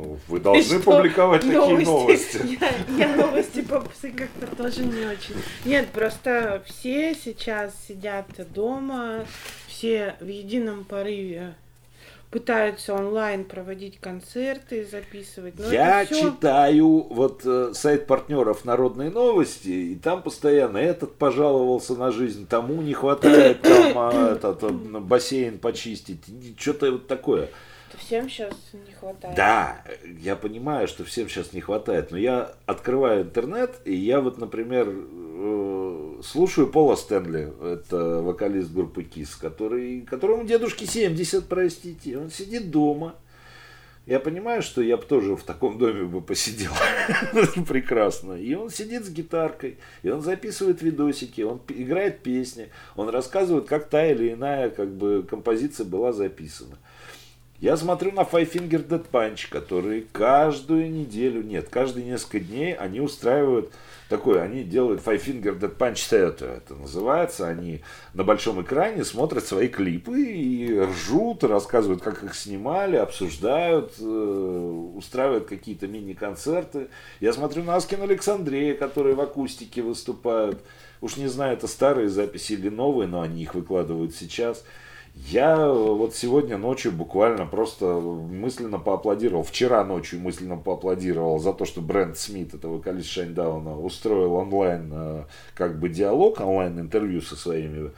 Ну, 0.00 0.18
вы 0.28 0.40
должны 0.40 0.80
что? 0.80 0.92
публиковать 0.96 1.42
такие 1.42 1.78
новости. 1.78 2.58
Я, 2.60 3.06
я 3.06 3.16
новости 3.16 3.62
попсы 3.62 4.10
как-то 4.10 4.56
тоже 4.56 4.84
не 4.84 5.06
очень. 5.06 5.34
Нет, 5.64 5.88
просто 5.88 6.62
все 6.66 7.14
сейчас 7.14 7.74
сидят 7.86 8.26
дома, 8.52 9.24
все 9.68 10.16
в 10.20 10.26
едином 10.26 10.84
порыве 10.84 11.54
пытаются 12.30 12.94
онлайн 12.94 13.44
проводить 13.44 13.98
концерты, 13.98 14.86
записывать. 14.86 15.58
Но 15.58 15.70
Я 15.70 16.02
это 16.02 16.14
всё- 16.14 16.30
читаю 16.30 17.06
вот 17.10 17.42
э, 17.44 17.72
сайт 17.74 18.06
партнеров 18.06 18.64
Народные 18.64 19.10
новости, 19.10 19.68
и 19.68 19.94
там 19.96 20.22
постоянно 20.22 20.78
этот 20.78 21.16
пожаловался 21.16 21.96
на 21.96 22.12
жизнь, 22.12 22.46
тому 22.46 22.82
не 22.82 22.94
хватает 22.94 23.62
там 23.62 23.92
а, 23.96 24.34
этот, 24.34 24.62
э, 24.62 24.68
бассейн 24.70 25.58
почистить, 25.58 26.20
что-то 26.56 26.92
вот 26.92 27.08
такое. 27.08 27.48
Всем 27.98 28.28
сейчас 28.28 28.54
не 28.72 28.92
хватает. 28.92 29.36
Да, 29.36 29.84
я 30.20 30.36
понимаю, 30.36 30.88
что 30.88 31.04
всем 31.04 31.28
сейчас 31.28 31.52
не 31.52 31.60
хватает, 31.60 32.10
но 32.10 32.18
я 32.18 32.54
открываю 32.66 33.22
интернет, 33.22 33.76
и 33.84 33.94
я 33.94 34.20
вот, 34.20 34.38
например, 34.38 34.88
э, 34.88 36.20
слушаю 36.24 36.68
Пола 36.68 36.96
Стэнли, 36.96 37.52
это 37.62 38.22
вокалист 38.22 38.72
группы 38.72 39.02
Кис, 39.02 39.36
который, 39.36 40.02
которому 40.02 40.44
дедушке 40.44 40.86
70, 40.86 41.48
простите, 41.48 42.18
он 42.18 42.30
сидит 42.30 42.70
дома. 42.70 43.14
Я 44.06 44.18
понимаю, 44.18 44.62
что 44.62 44.82
я 44.82 44.96
бы 44.96 45.04
тоже 45.04 45.36
в 45.36 45.44
таком 45.44 45.78
доме 45.78 46.04
бы 46.04 46.20
посидел 46.20 46.72
прекрасно. 47.68 48.32
И 48.32 48.54
он 48.54 48.70
сидит 48.70 49.04
с 49.04 49.10
гитаркой, 49.10 49.78
и 50.02 50.08
он 50.08 50.22
записывает 50.22 50.82
видосики, 50.82 51.42
он 51.42 51.60
играет 51.68 52.20
песни, 52.20 52.70
он 52.96 53.08
рассказывает, 53.10 53.66
как 53.66 53.88
та 53.88 54.06
или 54.06 54.32
иная 54.32 54.70
как 54.70 54.92
бы, 54.92 55.22
композиция 55.22 55.84
была 55.84 56.12
записана. 56.12 56.78
Я 57.60 57.76
смотрю 57.76 58.12
на 58.12 58.22
Five 58.22 58.52
Finger 58.52 58.88
Dead 58.88 59.04
Punch, 59.12 59.50
которые 59.50 60.06
каждую 60.12 60.90
неделю, 60.90 61.42
нет, 61.42 61.68
каждые 61.68 62.06
несколько 62.06 62.40
дней 62.40 62.72
они 62.72 63.00
устраивают 63.00 63.70
такое, 64.08 64.40
они 64.40 64.64
делают 64.64 65.02
Five 65.04 65.22
Finger 65.22 65.58
Dead 65.58 65.76
Punch 65.76 66.16
это, 66.16 66.46
это 66.46 66.74
называется, 66.74 67.48
они 67.48 67.82
на 68.14 68.24
большом 68.24 68.62
экране 68.62 69.04
смотрят 69.04 69.44
свои 69.44 69.68
клипы 69.68 70.22
и 70.22 70.80
ржут, 70.80 71.44
рассказывают, 71.44 72.02
как 72.02 72.24
их 72.24 72.34
снимали, 72.34 72.96
обсуждают, 72.96 73.92
э, 74.00 74.92
устраивают 74.94 75.44
какие-то 75.44 75.86
мини-концерты. 75.86 76.88
Я 77.20 77.34
смотрю 77.34 77.62
на 77.62 77.76
Аскин 77.76 78.00
Александрея, 78.00 78.74
которые 78.74 79.14
в 79.14 79.20
акустике 79.20 79.82
выступают. 79.82 80.62
Уж 81.02 81.18
не 81.18 81.26
знаю, 81.26 81.52
это 81.52 81.66
старые 81.66 82.08
записи 82.08 82.54
или 82.54 82.70
новые, 82.70 83.06
но 83.06 83.20
они 83.20 83.42
их 83.42 83.54
выкладывают 83.54 84.14
сейчас. 84.14 84.64
Я 85.14 85.68
вот 85.68 86.14
сегодня 86.14 86.56
ночью 86.56 86.92
буквально 86.92 87.46
просто 87.46 87.86
мысленно 87.86 88.78
поаплодировал, 88.78 89.42
вчера 89.42 89.84
ночью 89.84 90.20
мысленно 90.20 90.56
поаплодировал 90.56 91.38
за 91.38 91.52
то, 91.52 91.64
что 91.64 91.80
Брент 91.80 92.16
Смит, 92.16 92.54
это 92.54 92.68
вокалист 92.68 93.08
Шайндауна, 93.08 93.78
устроил 93.78 94.34
онлайн 94.34 94.90
э, 94.92 95.24
как 95.54 95.78
бы 95.78 95.88
диалог, 95.88 96.40
онлайн-интервью 96.40 97.20
со 97.22 97.36
своими 97.36 97.90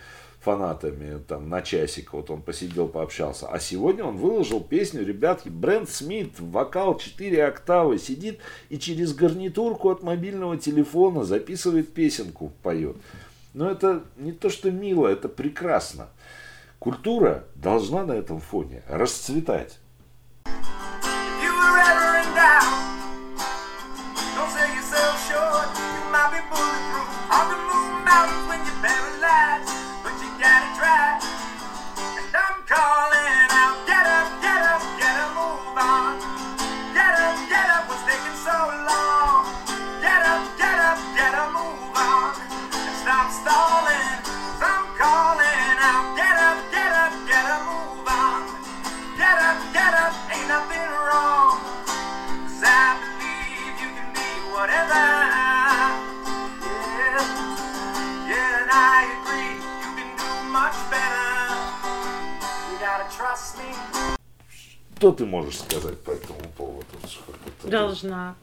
фанатами 0.42 1.22
там 1.22 1.48
на 1.48 1.62
часик, 1.62 2.12
вот 2.12 2.30
он 2.30 2.42
посидел, 2.42 2.88
пообщался. 2.88 3.46
А 3.46 3.60
сегодня 3.60 4.04
он 4.04 4.16
выложил 4.16 4.60
песню, 4.60 5.06
ребятки, 5.06 5.48
Брент 5.48 5.88
Смит, 5.88 6.40
вокал 6.40 6.98
4 6.98 7.44
октавы, 7.44 7.98
сидит 7.98 8.40
и 8.68 8.78
через 8.78 9.14
гарнитурку 9.14 9.90
от 9.90 10.02
мобильного 10.02 10.56
телефона 10.56 11.24
записывает 11.24 11.94
песенку, 11.94 12.52
поет. 12.62 12.96
Но 13.54 13.70
это 13.70 14.02
не 14.16 14.32
то, 14.32 14.50
что 14.50 14.70
мило, 14.70 15.06
это 15.06 15.28
прекрасно. 15.28 16.08
Культура 16.82 17.44
должна 17.54 18.04
на 18.04 18.10
этом 18.10 18.40
фоне 18.40 18.82
расцветать. 18.88 19.78
Что 65.03 65.11
ты 65.11 65.26
можешь 65.26 65.59
сказать 65.59 65.98
по 66.03 66.12
этому 66.12 66.38
поводу? 66.57 66.86
Должна. 67.64 68.36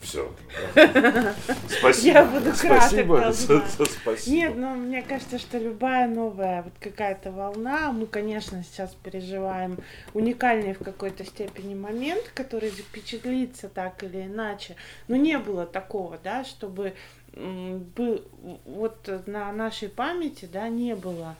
Все. 0.00 0.32
Спасибо. 1.66 2.06
Я 2.06 2.24
буду 2.24 2.54
Спасибо. 2.54 3.32
Спасибо. 3.32 4.16
Нет, 4.28 4.54
ну 4.54 4.76
мне 4.76 5.02
кажется, 5.02 5.40
что 5.40 5.58
любая 5.58 6.06
новая 6.06 6.62
вот 6.62 6.72
какая-то 6.78 7.32
волна, 7.32 7.90
мы, 7.90 8.06
конечно, 8.06 8.62
сейчас 8.62 8.94
переживаем 9.02 9.78
уникальный 10.12 10.74
в 10.74 10.84
какой-то 10.84 11.24
степени 11.24 11.74
момент, 11.74 12.30
который 12.32 12.70
запечатлится 12.70 13.68
так 13.68 14.04
или 14.04 14.22
иначе. 14.22 14.76
Но 15.08 15.16
не 15.16 15.36
было 15.36 15.66
такого, 15.66 16.16
да, 16.22 16.44
чтобы 16.44 16.94
был 17.34 18.22
вот 18.66 19.10
на 19.26 19.52
нашей 19.52 19.88
памяти, 19.88 20.44
да, 20.44 20.68
не 20.68 20.94
было 20.94 21.34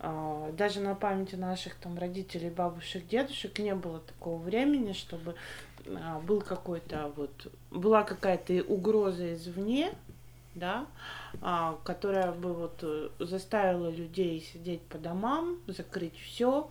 даже 0.00 0.80
на 0.80 0.94
памяти 0.94 1.34
наших 1.34 1.74
там 1.74 1.98
родителей, 1.98 2.48
бабушек, 2.50 3.06
дедушек 3.06 3.58
не 3.58 3.74
было 3.74 4.00
такого 4.00 4.38
времени, 4.42 4.92
чтобы 4.92 5.34
а, 5.86 6.20
был 6.20 6.40
какой-то 6.40 7.12
вот 7.16 7.52
была 7.70 8.02
какая-то 8.02 8.62
угроза 8.64 9.34
извне, 9.34 9.92
да, 10.54 10.86
а, 11.42 11.78
которая 11.84 12.32
бы 12.32 12.54
вот 12.54 12.78
э, 12.82 13.10
заставила 13.18 13.90
людей 13.90 14.40
сидеть 14.40 14.82
по 14.82 14.98
домам, 14.98 15.58
закрыть 15.66 16.18
все. 16.18 16.70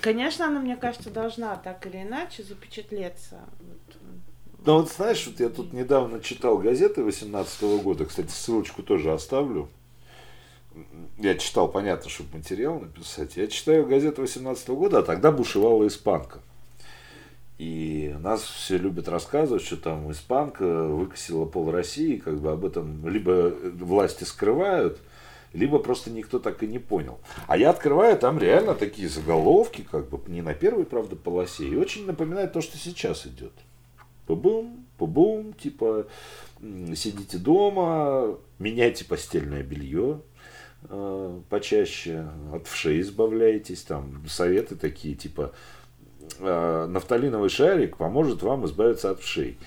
Конечно, 0.00 0.46
она, 0.46 0.60
мне 0.60 0.76
кажется, 0.76 1.10
должна 1.10 1.56
так 1.56 1.86
или 1.86 2.02
иначе 2.02 2.42
запечатлеться. 2.42 3.40
Ну 4.64 4.78
вот 4.78 4.92
знаешь, 4.92 5.26
вот 5.26 5.40
я 5.40 5.48
тут 5.48 5.72
недавно 5.72 6.20
читал 6.20 6.56
газеты 6.58 7.02
18 7.02 7.82
года, 7.82 8.04
кстати, 8.04 8.30
ссылочку 8.30 8.82
тоже 8.84 9.12
оставлю. 9.12 9.68
Я 11.18 11.34
читал, 11.34 11.68
понятно, 11.68 12.08
чтобы 12.08 12.38
материал 12.38 12.78
написать. 12.78 13.36
Я 13.36 13.48
читаю 13.48 13.86
газеты 13.86 14.20
18 14.20 14.68
года, 14.70 15.00
а 15.00 15.02
тогда 15.02 15.32
бушевала 15.32 15.86
испанка. 15.88 16.38
И 17.58 18.14
нас 18.20 18.42
все 18.42 18.78
любят 18.78 19.08
рассказывать, 19.08 19.64
что 19.64 19.76
там 19.76 20.10
испанка 20.12 20.64
выкосила 20.86 21.44
пол 21.44 21.70
России, 21.72 22.16
как 22.16 22.40
бы 22.40 22.52
об 22.52 22.64
этом 22.64 23.06
либо 23.08 23.52
власти 23.80 24.22
скрывают, 24.22 24.98
либо 25.52 25.80
просто 25.80 26.10
никто 26.10 26.38
так 26.38 26.62
и 26.62 26.68
не 26.68 26.78
понял. 26.78 27.18
А 27.48 27.56
я 27.56 27.70
открываю, 27.70 28.16
там 28.16 28.38
реально 28.38 28.74
такие 28.74 29.08
заголовки, 29.08 29.84
как 29.88 30.08
бы 30.08 30.20
не 30.30 30.40
на 30.40 30.54
первой, 30.54 30.84
правда, 30.84 31.16
полосе, 31.16 31.66
и 31.66 31.76
очень 31.76 32.06
напоминает 32.06 32.52
то, 32.52 32.60
что 32.60 32.78
сейчас 32.78 33.26
идет. 33.26 33.52
Пубум, 34.26 34.86
пубум, 34.98 35.52
типа 35.52 36.06
сидите 36.94 37.38
дома, 37.38 38.38
меняйте 38.58 39.04
постельное 39.04 39.62
белье 39.62 40.20
э, 40.88 41.40
почаще, 41.48 42.28
от 42.52 42.68
вшей 42.68 43.00
избавляйтесь, 43.00 43.82
там 43.82 44.22
советы 44.28 44.76
такие, 44.76 45.14
типа 45.14 45.52
э, 46.38 46.86
нафталиновый 46.88 47.48
шарик 47.50 47.96
поможет 47.96 48.42
вам 48.42 48.64
избавиться 48.66 49.10
от 49.10 49.20
вшей. 49.20 49.58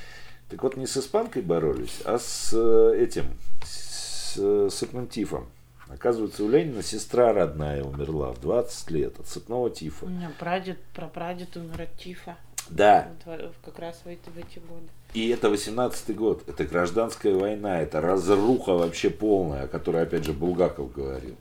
Так 0.50 0.62
вот, 0.64 0.78
не 0.78 0.86
с 0.86 0.96
испанкой 0.98 1.42
боролись, 1.42 2.02
а 2.06 2.20
с 2.20 2.52
э, 2.54 2.98
этим, 2.98 3.26
с 3.64 4.38
э, 4.38 4.70
сыпным 4.72 5.08
тифом. 5.08 5.48
Оказывается, 5.88 6.44
у 6.44 6.50
Ленина 6.50 6.82
сестра 6.82 7.34
родная 7.34 7.84
умерла 7.84 8.32
в 8.32 8.42
20 8.42 8.92
лет 8.92 9.20
от 9.20 9.28
сыпного 9.28 9.70
тифа. 9.70 10.06
У 10.06 10.10
меня 10.10 10.32
прадед, 10.40 10.80
прапрадед 10.94 11.56
умер 11.58 11.82
от 11.82 11.98
тифа. 11.98 12.38
Да. 12.70 13.10
Как 13.64 13.80
раз 13.80 14.02
в 14.04 14.08
эти, 14.08 14.30
в 14.30 14.38
эти 14.38 14.60
годы. 14.60 14.88
И 15.14 15.30
это 15.30 15.48
18-й 15.48 16.14
год, 16.14 16.44
это 16.48 16.66
гражданская 16.66 17.36
война, 17.36 17.82
это 17.82 18.02
разруха 18.02 18.74
вообще 18.74 19.10
полная, 19.10 19.64
о 19.64 19.68
которой, 19.68 20.04
опять 20.04 20.26
же, 20.26 20.34
Булгаков 20.34 20.92
говорил. 20.92 21.36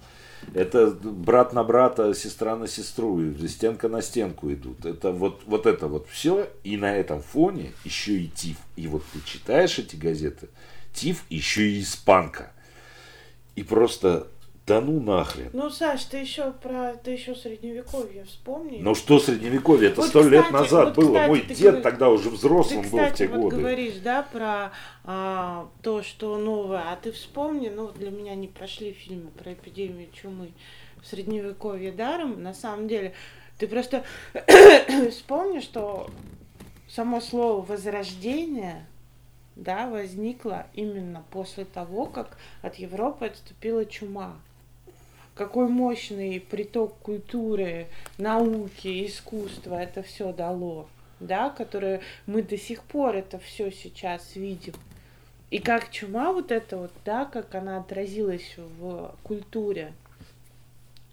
Это 0.52 0.90
брат 0.90 1.52
на 1.52 1.64
брата, 1.64 2.14
сестра 2.14 2.56
на 2.56 2.68
сестру, 2.68 3.20
стенка 3.48 3.88
на 3.88 4.02
стенку 4.02 4.52
идут. 4.52 4.84
Это 4.84 5.10
вот, 5.10 5.42
вот 5.46 5.66
это 5.66 5.88
вот 5.88 6.06
все. 6.08 6.48
И 6.62 6.76
на 6.76 6.94
этом 6.94 7.22
фоне 7.22 7.72
еще 7.84 8.12
и 8.12 8.28
ТИФ. 8.28 8.56
И 8.76 8.86
вот 8.86 9.02
ты 9.12 9.20
читаешь 9.24 9.78
эти 9.78 9.96
газеты, 9.96 10.48
ТИФ 10.92 11.24
еще 11.30 11.68
и 11.68 11.80
испанка. 11.80 12.52
И 13.56 13.62
просто 13.62 14.26
да 14.66 14.80
ну 14.80 14.98
нахрен. 14.98 15.50
Ну, 15.52 15.68
Саш, 15.68 16.04
ты 16.04 16.16
еще 16.18 16.50
про 16.52 16.94
ты 16.94 17.10
еще 17.10 17.34
средневековье 17.34 18.24
вспомни. 18.24 18.78
Ну 18.80 18.94
что 18.94 19.18
средневековье? 19.18 19.90
Это 19.90 20.00
сто 20.02 20.22
вот, 20.22 20.30
лет 20.30 20.50
назад 20.50 20.96
вот, 20.96 21.04
было. 21.04 21.12
Кстати, 21.12 21.28
Мой 21.28 21.40
дед 21.42 21.58
говоришь, 21.58 21.82
тогда 21.82 22.08
уже 22.08 22.30
взрослым 22.30 22.82
ты, 22.82 22.88
кстати, 22.88 23.02
был 23.02 23.10
в 23.10 23.14
те 23.14 23.28
вот 23.28 23.40
годы. 23.42 23.56
Ты 23.56 23.62
говоришь, 23.62 23.94
да, 24.02 24.22
про 24.22 24.72
а, 25.04 25.68
то, 25.82 26.02
что 26.02 26.38
новое. 26.38 26.82
А 26.90 26.96
ты 26.96 27.12
вспомни, 27.12 27.68
ну, 27.68 27.92
для 27.92 28.10
меня 28.10 28.34
не 28.34 28.48
прошли 28.48 28.92
фильмы 28.92 29.30
про 29.32 29.52
эпидемию 29.52 30.08
чумы 30.12 30.52
в 31.02 31.06
средневековье 31.06 31.92
даром. 31.92 32.42
На 32.42 32.54
самом 32.54 32.88
деле, 32.88 33.12
ты 33.58 33.68
просто 33.68 34.02
вспомни, 35.10 35.60
что 35.60 36.08
само 36.88 37.20
слово 37.20 37.60
возрождение 37.60 38.86
да, 39.56 39.88
возникло 39.88 40.66
именно 40.72 41.22
после 41.30 41.66
того, 41.66 42.06
как 42.06 42.38
от 42.62 42.76
Европы 42.76 43.26
отступила 43.26 43.84
чума 43.84 44.36
какой 45.34 45.68
мощный 45.68 46.40
приток 46.40 46.96
культуры, 46.98 47.86
науки, 48.18 49.06
искусства 49.06 49.82
это 49.82 50.02
все 50.02 50.32
дало, 50.32 50.88
да, 51.20 51.50
которые 51.50 52.00
мы 52.26 52.42
до 52.42 52.56
сих 52.56 52.82
пор 52.82 53.16
это 53.16 53.38
все 53.38 53.70
сейчас 53.70 54.36
видим. 54.36 54.74
И 55.50 55.58
как 55.58 55.90
чума 55.90 56.32
вот 56.32 56.50
это 56.50 56.76
вот, 56.76 56.92
да, 57.04 57.24
как 57.24 57.54
она 57.54 57.78
отразилась 57.78 58.56
в 58.56 59.14
культуре, 59.22 59.92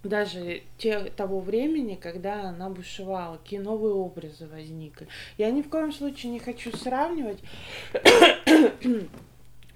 даже 0.03 0.63
те, 0.77 0.99
того 1.11 1.39
времени, 1.39 1.95
когда 1.95 2.49
она 2.49 2.69
бушевала, 2.69 3.37
какие 3.37 3.59
новые 3.59 3.93
образы 3.93 4.47
возникли. 4.47 5.07
Я 5.37 5.51
ни 5.51 5.61
в 5.61 5.69
коем 5.69 5.91
случае 5.91 6.31
не 6.31 6.39
хочу 6.39 6.75
сравнивать 6.75 7.37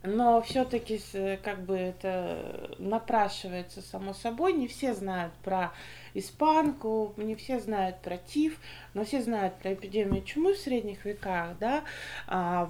но 0.05 0.41
все-таки 0.41 0.99
как 1.43 1.63
бы 1.63 1.75
это 1.75 2.75
напрашивается 2.79 3.81
само 3.81 4.13
собой. 4.13 4.53
Не 4.53 4.67
все 4.67 4.93
знают 4.93 5.33
про 5.43 5.73
испанку, 6.13 7.13
не 7.17 7.35
все 7.35 7.59
знают 7.59 8.01
про 8.01 8.17
ТИФ, 8.17 8.57
но 8.93 9.03
все 9.03 9.21
знают 9.21 9.55
про 9.55 9.73
эпидемию 9.73 10.23
чумы 10.23 10.53
в 10.53 10.57
средних 10.57 11.05
веках, 11.05 11.57
да. 11.59 11.83
А, 12.27 12.69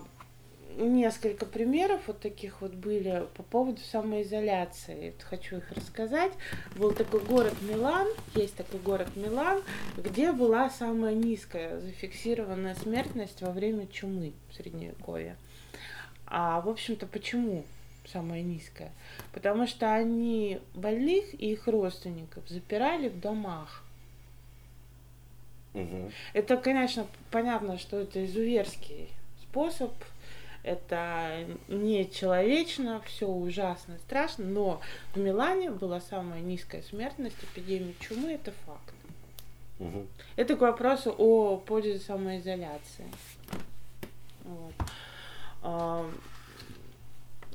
несколько 0.78 1.46
примеров 1.46 2.02
вот 2.08 2.20
таких 2.20 2.62
вот 2.62 2.74
были 2.74 3.28
по 3.36 3.44
поводу 3.44 3.82
самоизоляции. 3.82 5.12
Вот 5.12 5.24
хочу 5.24 5.58
их 5.58 5.72
рассказать. 5.72 6.34
Был 6.76 6.92
такой 6.92 7.22
город 7.22 7.54
Милан, 7.62 8.08
есть 8.36 8.56
такой 8.56 8.80
город 8.80 9.10
Милан, 9.16 9.62
где 9.98 10.32
была 10.32 10.70
самая 10.70 11.14
низкая 11.14 11.80
зафиксированная 11.80 12.76
смертность 12.76 13.42
во 13.42 13.52
время 13.52 13.88
чумы 13.88 14.34
в 14.50 14.56
Средневековье. 14.56 15.38
А, 16.28 16.62
в 16.62 16.70
общем-то, 16.70 17.06
почему 17.08 17.64
самая 18.12 18.42
низкая? 18.42 18.92
Потому 19.34 19.68
что 19.68 19.94
они 19.94 20.60
больных 20.74 21.34
и 21.34 21.52
их 21.52 21.68
родственников 21.68 22.48
запирали 22.48 23.10
в 23.10 23.20
домах. 23.20 23.84
Угу. 25.74 26.12
Это, 26.34 26.58
конечно, 26.58 27.06
понятно, 27.32 27.78
что 27.78 28.00
это 28.00 28.26
изуверский 28.26 29.10
способ, 29.44 29.92
это 30.64 31.46
нечеловечно, 31.68 33.02
все 33.06 33.28
ужасно, 33.28 33.98
страшно, 34.00 34.46
но 34.46 34.82
в 35.14 35.20
Милане 35.20 35.70
была 35.70 36.02
самая 36.02 36.42
низкая 36.42 36.82
смертность 36.82 37.38
эпидемии 37.44 37.96
чумы, 38.00 38.34
это 38.34 38.52
факт. 38.66 38.96
Угу. 39.80 40.08
Это 40.38 40.56
к 40.56 40.62
вопросу 40.62 41.14
о 41.18 41.58
пользе 41.58 42.00
самоизоляции. 42.00 43.06
Вот. 45.66 46.12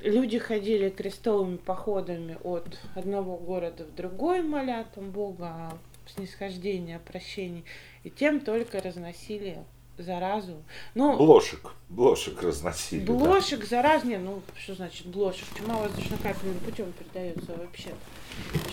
люди 0.03 0.39
ходили 0.39 0.91
крестовыми 0.91 1.57
походами 1.57 2.39
от 2.43 2.79
одного 2.95 3.37
города 3.37 3.85
в 3.85 3.95
другой, 3.95 4.43
моля 4.43 4.87
там 4.95 5.11
Бога 5.11 5.73
снисхождения, 6.07 6.99
прощения, 6.99 7.63
и 8.03 8.11
тем 8.11 8.41
только 8.41 8.81
разносили 8.81 9.59
заразу. 9.99 10.63
Ну, 10.95 11.17
блошек, 11.17 11.73
блошек 11.89 12.43
разносили. 12.43 13.05
Блошек, 13.05 13.61
да. 13.61 13.67
зараз, 13.67 14.05
не, 14.05 14.19
ну, 14.19 14.43
что 14.59 14.75
значит 14.75 15.07
блошек? 15.07 15.47
Чума 15.57 15.77
воздушно-капельным 15.79 16.59
путем 16.61 16.93
передается 16.93 17.53
вообще, 17.57 17.91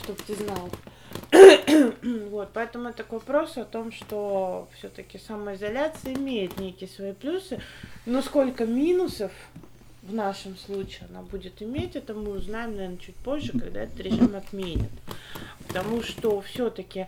чтобы 0.04 0.20
ты 0.26 0.36
знал. 0.36 0.70
вот, 2.30 2.50
поэтому 2.54 2.90
это 2.90 3.04
к 3.04 3.12
вопросу 3.12 3.62
о 3.62 3.66
том, 3.66 3.92
что 3.92 4.68
все-таки 4.78 5.18
самоизоляция 5.18 6.14
имеет 6.14 6.60
некие 6.60 6.90
свои 6.90 7.14
плюсы, 7.14 7.60
но 8.06 8.22
сколько 8.22 8.66
минусов 8.66 9.32
в 10.04 10.14
нашем 10.14 10.56
случае 10.58 11.08
она 11.10 11.22
будет 11.22 11.62
иметь, 11.62 11.96
это 11.96 12.14
мы 12.14 12.32
узнаем, 12.32 12.76
наверное, 12.76 12.98
чуть 12.98 13.16
позже, 13.16 13.52
когда 13.52 13.82
этот 13.82 14.00
режим 14.00 14.36
отменят. 14.36 14.92
Потому 15.68 16.02
что 16.02 16.40
все-таки 16.42 17.08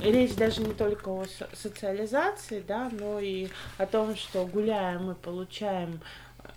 речь 0.00 0.34
даже 0.34 0.60
не 0.60 0.74
только 0.74 1.08
о 1.08 1.24
социализации, 1.52 2.64
да, 2.66 2.90
но 2.90 3.20
и 3.20 3.48
о 3.78 3.86
том, 3.86 4.16
что 4.16 4.44
гуляя 4.44 4.98
мы 4.98 5.14
получаем 5.14 6.00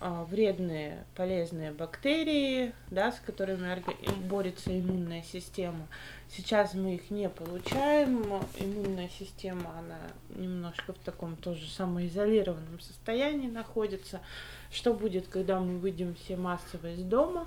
вредные 0.00 1.04
полезные 1.16 1.72
бактерии, 1.72 2.72
да, 2.90 3.10
с 3.12 3.20
которыми 3.20 3.82
борется 4.28 4.78
иммунная 4.78 5.22
система. 5.22 5.88
Сейчас 6.30 6.74
мы 6.74 6.96
их 6.96 7.10
не 7.10 7.28
получаем, 7.28 8.22
иммунная 8.58 9.08
система, 9.18 9.70
она 9.78 9.98
немножко 10.36 10.92
в 10.92 10.98
таком 10.98 11.36
тоже 11.36 11.68
самоизолированном 11.68 12.80
состоянии 12.80 13.48
находится. 13.48 14.20
Что 14.70 14.92
будет, 14.92 15.28
когда 15.28 15.58
мы 15.58 15.78
выйдем 15.78 16.14
все 16.14 16.36
массово 16.36 16.92
из 16.92 17.02
дома, 17.02 17.46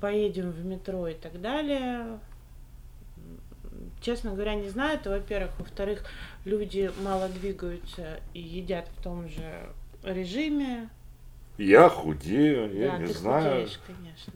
поедем 0.00 0.50
в 0.50 0.64
метро 0.64 1.08
и 1.08 1.14
так 1.14 1.40
далее? 1.40 2.18
Честно 4.00 4.32
говоря, 4.32 4.54
не 4.54 4.68
знаю. 4.68 4.98
Это, 4.98 5.10
во-первых. 5.10 5.58
Во-вторых, 5.58 6.04
люди 6.44 6.90
мало 7.02 7.28
двигаются 7.28 8.20
и 8.34 8.40
едят 8.40 8.88
в 8.88 9.02
том 9.02 9.28
же 9.28 9.70
режиме. 10.02 10.88
Я 11.58 11.88
худею, 11.88 12.74
я 12.74 12.92
да, 12.92 12.98
не 12.98 13.06
ты 13.06 13.14
знаю. 13.14 13.62
Худеешь, 13.62 13.80
конечно. 13.86 14.32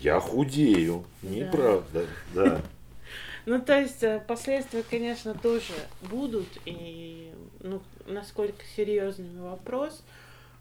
Я 0.00 0.20
худею, 0.20 1.04
неправда, 1.22 2.06
да. 2.34 2.60
Ну, 3.46 3.60
то 3.60 3.80
есть 3.80 4.02
э, 4.02 4.22
последствия, 4.28 4.82
конечно, 4.82 5.34
тоже 5.34 5.72
будут, 6.02 6.46
и 6.66 7.32
ну, 7.60 7.80
насколько 8.06 8.62
серьезный 8.76 9.40
вопрос, 9.40 10.04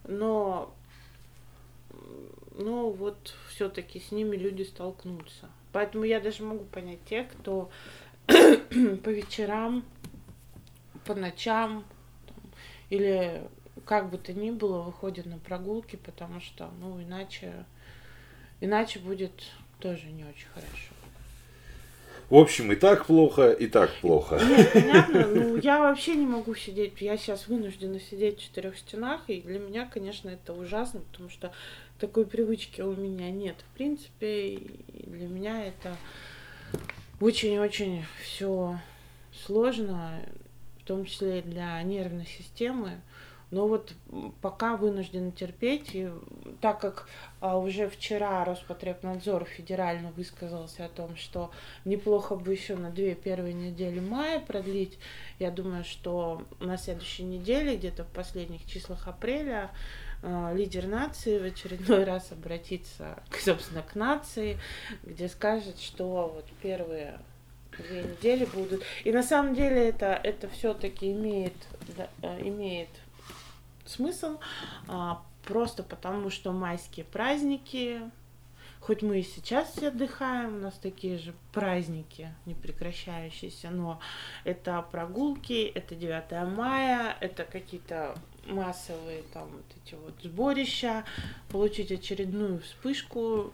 но 0.07 0.73
ну 2.57 2.89
вот 2.89 3.35
все-таки 3.49 3.99
с 3.99 4.11
ними 4.11 4.35
люди 4.35 4.63
столкнутся. 4.63 5.49
Поэтому 5.71 6.03
я 6.03 6.19
даже 6.19 6.43
могу 6.43 6.65
понять 6.65 7.03
тех, 7.05 7.27
кто 7.29 7.69
по 8.27 9.09
вечерам, 9.09 9.83
по 11.05 11.15
ночам 11.15 11.83
там, 12.27 12.51
или 12.89 13.43
как 13.85 14.09
бы 14.09 14.17
то 14.17 14.33
ни 14.33 14.51
было 14.51 14.81
выходит 14.81 15.25
на 15.25 15.37
прогулки, 15.37 15.95
потому 15.95 16.39
что, 16.41 16.69
ну, 16.79 17.01
иначе, 17.01 17.65
иначе 18.61 18.99
будет 18.99 19.31
тоже 19.79 20.07
не 20.07 20.23
очень 20.23 20.47
хорошо. 20.53 20.93
В 22.29 22.35
общем, 22.35 22.71
и 22.71 22.75
так 22.75 23.07
плохо, 23.07 23.49
и 23.49 23.65
так 23.65 23.91
плохо. 24.01 24.39
Нет, 24.39 24.71
понятно. 24.71 25.27
Ну, 25.27 25.55
я 25.57 25.79
вообще 25.79 26.15
не 26.15 26.27
могу 26.27 26.53
сидеть. 26.53 26.93
Я 27.01 27.17
сейчас 27.17 27.47
вынуждена 27.47 27.99
сидеть 27.99 28.37
в 28.37 28.43
четырех 28.43 28.77
стенах, 28.77 29.21
и 29.27 29.41
для 29.41 29.57
меня, 29.57 29.89
конечно, 29.91 30.29
это 30.29 30.53
ужасно, 30.53 31.01
потому 31.11 31.29
что 31.29 31.51
такой 31.99 32.27
привычки 32.27 32.81
у 32.81 32.95
меня 32.95 33.31
нет. 33.31 33.55
В 33.71 33.77
принципе, 33.77 34.49
и 34.49 35.07
для 35.07 35.27
меня 35.27 35.65
это 35.65 35.97
очень-очень 37.19 38.05
все 38.23 38.79
сложно, 39.45 40.19
в 40.81 40.83
том 40.83 41.05
числе 41.05 41.39
и 41.39 41.41
для 41.41 41.81
нервной 41.81 42.27
системы. 42.27 43.01
Но 43.51 43.67
вот 43.67 43.93
пока 44.41 44.77
вынуждены 44.77 45.31
терпеть, 45.31 45.95
и 45.95 46.09
так 46.61 46.79
как 46.79 47.07
а, 47.41 47.57
уже 47.57 47.89
вчера 47.89 48.45
Роспотребнадзор 48.45 49.45
федерально 49.45 50.11
высказался 50.11 50.85
о 50.85 50.89
том, 50.89 51.15
что 51.15 51.49
неплохо 51.83 52.35
бы 52.35 52.51
еще 52.51 52.75
на 52.75 52.91
две 52.91 53.15
первые 53.15 53.53
недели 53.53 53.99
мая 53.99 54.39
продлить, 54.39 54.99
я 55.39 55.49
думаю, 55.49 55.83
что 55.83 56.43
на 56.59 56.77
следующей 56.77 57.23
неделе, 57.23 57.75
где-то 57.75 58.03
в 58.03 58.09
последних 58.09 58.65
числах 58.67 59.07
апреля, 59.07 59.71
а, 60.21 60.53
лидер 60.53 60.85
нации 60.85 61.39
в 61.39 61.43
очередной 61.43 62.03
раз 62.03 62.31
обратится, 62.31 63.23
собственно, 63.39 63.81
к 63.81 63.95
нации, 63.95 64.59
где 65.03 65.27
скажет, 65.27 65.79
что 65.79 66.31
вот 66.35 66.45
первые 66.61 67.19
две 67.77 68.03
недели 68.03 68.45
будут. 68.45 68.83
И 69.03 69.11
на 69.11 69.23
самом 69.23 69.55
деле 69.55 69.89
это, 69.89 70.19
это 70.23 70.49
все-таки 70.49 71.11
имеет, 71.11 71.55
да, 71.97 72.09
имеет 72.41 72.89
смысл, 73.89 74.39
а, 74.87 75.23
просто 75.43 75.83
потому 75.83 76.29
что 76.29 76.51
майские 76.51 77.05
праздники, 77.05 78.01
хоть 78.79 79.01
мы 79.01 79.19
и 79.19 79.23
сейчас 79.23 79.71
все 79.71 79.89
отдыхаем, 79.89 80.57
у 80.57 80.59
нас 80.59 80.75
такие 80.75 81.17
же 81.17 81.33
праздники 81.51 82.33
непрекращающиеся, 82.45 83.69
но 83.69 83.99
это 84.43 84.81
прогулки, 84.91 85.63
это 85.63 85.95
9 85.95 86.55
мая, 86.55 87.17
это 87.19 87.43
какие-то 87.43 88.15
массовые 88.45 89.23
там 89.33 89.49
вот 89.49 89.65
эти 89.83 89.95
вот 89.95 90.15
сборища, 90.23 91.03
получить 91.49 91.91
очередную 91.91 92.59
вспышку 92.61 93.53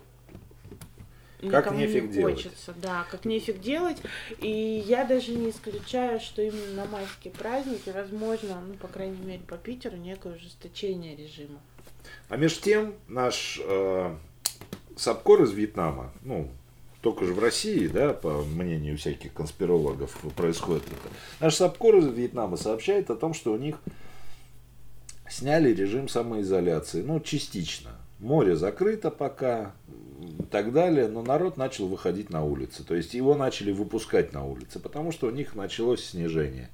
как 1.49 1.71
нефиг 1.71 2.11
не 2.11 2.21
хочется, 2.21 2.67
делать. 2.67 2.81
да, 2.81 3.05
как 3.09 3.25
нефиг 3.25 3.59
делать. 3.59 3.97
И 4.39 4.83
я 4.87 5.05
даже 5.05 5.31
не 5.31 5.49
исключаю, 5.49 6.19
что 6.19 6.41
именно 6.41 6.73
на 6.73 6.85
майские 6.85 7.33
праздники, 7.33 7.89
возможно, 7.89 8.61
ну, 8.67 8.73
по 8.75 8.87
крайней 8.87 9.23
мере, 9.23 9.41
по 9.47 9.57
Питеру, 9.57 9.97
некое 9.97 10.35
ужесточение 10.35 11.15
режима. 11.15 11.59
А 12.29 12.37
между 12.37 12.61
тем 12.61 12.95
наш 13.07 13.59
э, 13.63 14.15
Сапкор 14.95 15.43
из 15.43 15.51
Вьетнама, 15.51 16.11
ну, 16.23 16.49
только 17.01 17.25
же 17.25 17.33
в 17.33 17.39
России, 17.39 17.87
да, 17.87 18.13
по 18.13 18.41
мнению 18.41 18.97
всяких 18.97 19.33
конспирологов, 19.33 20.17
происходит 20.35 20.85
это. 20.87 21.13
Наш 21.39 21.55
Сапкор 21.55 21.97
из 21.97 22.07
Вьетнама 22.07 22.57
сообщает 22.57 23.11
о 23.11 23.15
том, 23.15 23.33
что 23.33 23.53
у 23.53 23.57
них 23.57 23.79
сняли 25.29 25.73
режим 25.73 26.07
самоизоляции, 26.07 27.03
ну, 27.03 27.19
частично. 27.19 27.91
Море 28.19 28.55
закрыто 28.55 29.11
пока, 29.11 29.73
и 30.19 30.43
так 30.43 30.71
далее, 30.71 31.07
но 31.07 31.21
народ 31.21 31.57
начал 31.57 31.87
выходить 31.87 32.29
на 32.29 32.43
улицы. 32.43 32.83
То 32.83 32.95
есть 32.95 33.13
его 33.13 33.35
начали 33.35 33.71
выпускать 33.71 34.33
на 34.33 34.45
улицы, 34.45 34.79
потому 34.79 35.11
что 35.11 35.27
у 35.27 35.31
них 35.31 35.55
началось 35.55 36.03
снижение. 36.03 36.69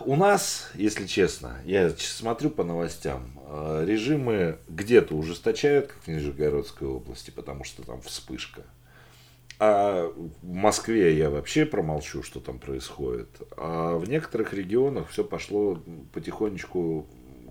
У 0.00 0.14
нас, 0.14 0.70
если 0.74 1.06
честно, 1.06 1.56
я 1.64 1.90
смотрю 1.90 2.50
по 2.50 2.62
новостям, 2.62 3.40
э, 3.48 3.84
режимы 3.86 4.58
где-то 4.68 5.14
ужесточают, 5.14 5.86
как 5.86 6.02
в 6.02 6.08
Нижегородской 6.08 6.86
области, 6.86 7.30
потому 7.30 7.64
что 7.64 7.82
там 7.82 8.02
вспышка. 8.02 8.62
А 9.58 10.12
в 10.42 10.46
Москве 10.46 11.16
я 11.16 11.30
вообще 11.30 11.64
промолчу, 11.64 12.22
что 12.22 12.40
там 12.40 12.58
происходит. 12.58 13.28
А 13.56 13.96
в 13.96 14.06
некоторых 14.08 14.52
регионах 14.52 15.08
все 15.08 15.24
пошло 15.24 15.82
потихонечку 16.12 17.06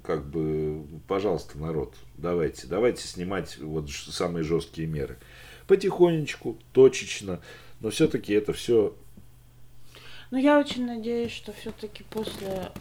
как 0.05 0.25
бы, 0.25 0.85
пожалуйста, 1.07 1.57
народ, 1.57 1.95
давайте, 2.17 2.67
давайте 2.67 3.07
снимать 3.07 3.57
вот 3.57 3.89
самые 3.89 4.43
жесткие 4.43 4.87
меры. 4.87 5.17
Потихонечку, 5.67 6.57
точечно, 6.71 7.41
но 7.79 7.89
все-таки 7.89 8.33
это 8.33 8.53
все... 8.53 8.95
Ну, 10.31 10.37
я 10.37 10.59
очень 10.59 10.85
надеюсь, 10.85 11.31
что 11.31 11.53
все-таки 11.53 12.03
после 12.03 12.71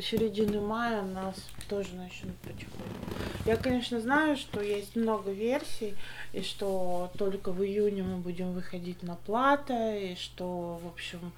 середины 0.00 0.60
мая 0.60 1.02
нас 1.02 1.36
тоже 1.68 1.94
начнут 1.94 2.36
потихоньку. 2.36 3.14
Я, 3.46 3.56
конечно, 3.56 4.00
знаю, 4.00 4.36
что 4.36 4.60
есть 4.60 4.96
много 4.96 5.30
версий, 5.30 5.94
и 6.32 6.42
что 6.42 7.10
только 7.18 7.52
в 7.52 7.62
июне 7.62 8.02
мы 8.02 8.16
будем 8.16 8.52
выходить 8.52 9.02
на 9.02 9.16
плата, 9.16 9.96
и 9.96 10.16
что, 10.16 10.80
в 10.82 10.86
общем, 10.88 11.32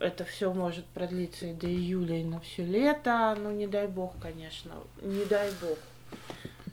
это 0.00 0.24
все 0.24 0.52
может 0.52 0.86
продлиться 0.86 1.46
и 1.46 1.52
до 1.52 1.66
июля, 1.66 2.20
и 2.20 2.24
на 2.24 2.40
все 2.40 2.64
лето. 2.64 3.36
Ну, 3.40 3.50
не 3.50 3.66
дай 3.66 3.86
бог, 3.86 4.14
конечно. 4.20 4.72
Не 5.02 5.24
дай 5.24 5.50
бог. 5.60 5.78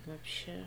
Вообще. 0.05 0.65